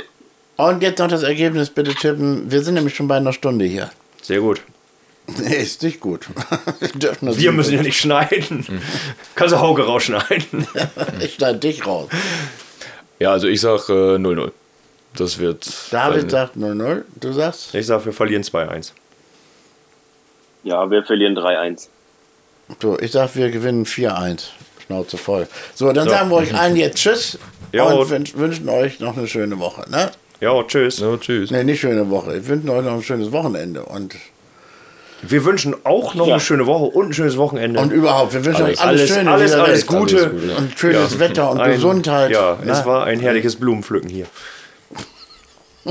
und 0.57 0.81
jetzt 0.81 0.99
noch 0.99 1.07
das 1.07 1.23
Ergebnis 1.23 1.69
bitte 1.69 1.93
tippen. 1.93 2.49
Wir 2.51 2.61
sind 2.63 2.75
nämlich 2.75 2.95
schon 2.95 3.07
bei 3.07 3.17
einer 3.17 3.33
Stunde 3.33 3.65
hier. 3.65 3.89
Sehr 4.21 4.39
gut. 4.39 4.61
Nee, 5.27 5.57
ist 5.57 5.83
nicht 5.83 5.99
gut. 5.99 6.27
wir 6.93 7.37
Wir 7.37 7.51
müssen 7.51 7.73
ja 7.75 7.81
nicht 7.81 7.99
schneiden. 7.99 8.65
Kannst 9.35 9.53
du 9.53 9.59
Hauke 9.59 9.83
rausschneiden. 9.83 10.67
Ich 11.19 11.33
schneide 11.35 11.59
dich 11.59 11.85
raus. 11.85 12.09
Ja, 13.19 13.31
also 13.33 13.47
ich 13.47 13.59
sag 13.61 13.89
äh, 13.89 14.15
0-0. 14.17 14.51
Das 15.15 15.37
wird. 15.39 15.67
David 15.91 16.31
sagt 16.31 16.55
0-0. 16.55 17.03
Du 17.19 17.33
sagst? 17.33 17.73
Ich 17.75 17.85
sag, 17.87 18.05
wir 18.05 18.13
verlieren 18.13 18.43
2-1. 18.43 18.91
ja, 20.63 20.89
wir 20.89 21.03
verlieren 21.03 21.37
3-1. 21.37 21.87
So, 22.81 22.97
ich 22.99 23.11
sag, 23.11 23.35
wir 23.35 23.49
gewinnen 23.49 23.85
4-1. 23.85 24.43
Schnauze 24.85 25.17
voll. 25.17 25.47
So, 25.75 25.91
dann 25.91 26.05
So. 26.05 26.11
sagen 26.11 26.29
wir 26.29 26.37
euch 26.37 26.53
allen 26.53 26.75
jetzt 26.75 26.97
Tschüss 26.97 27.37
Ja, 27.73 27.83
und 27.83 27.93
und- 27.99 28.09
wün- 28.11 28.37
wünschen 28.37 28.69
euch 28.69 28.99
noch 28.99 29.17
eine 29.17 29.27
schöne 29.27 29.59
Woche. 29.59 29.89
Ne? 29.89 30.11
Ja, 30.39 30.61
tschüss. 30.63 30.99
Ja, 30.99 31.17
tschüss. 31.17 31.51
Nee, 31.51 31.63
nicht 31.63 31.79
schöne 31.81 32.09
Woche. 32.09 32.33
Wir 32.33 32.47
wünschen 32.47 32.69
euch 32.69 32.83
noch 32.85 32.93
ein 32.93 33.03
schönes 33.03 33.31
Wochenende. 33.31 33.83
Und, 33.83 34.15
Wir 35.23 35.43
wünschen 35.45 35.75
auch 35.83 36.13
noch 36.13 36.27
Ja. 36.27 36.33
eine 36.35 36.39
schöne 36.41 36.67
Woche 36.67 36.83
und 36.95 37.07
ein 37.07 37.13
schönes 37.13 37.37
Wochenende. 37.37 37.79
und 37.79 37.91
überhaupt, 37.91 38.33
wir 38.33 38.45
wünschen 38.45 38.63
Alles- 38.65 38.77
euch 38.79 38.85
alles, 38.85 39.01
alles, 39.01 39.09
Schöne. 39.17 39.31
alles, 39.31 39.51
alles. 39.53 39.67
Alles 39.67 39.87
Gute, 39.87 40.17
ja. 40.47 40.55
Und 40.57 40.77
schönes 40.77 41.17
Wetter 41.19 41.49
und 41.49 41.59
Ein- 41.59 41.71
Gesundheit. 41.71 42.29
Ja, 42.31 42.57
ne? 42.63 42.71
es 42.71 42.85
war 42.85 43.05
ein 43.05 43.19
herrliches 43.19 43.55
Blumenpflücken 43.55 44.09
hier. 44.11 44.27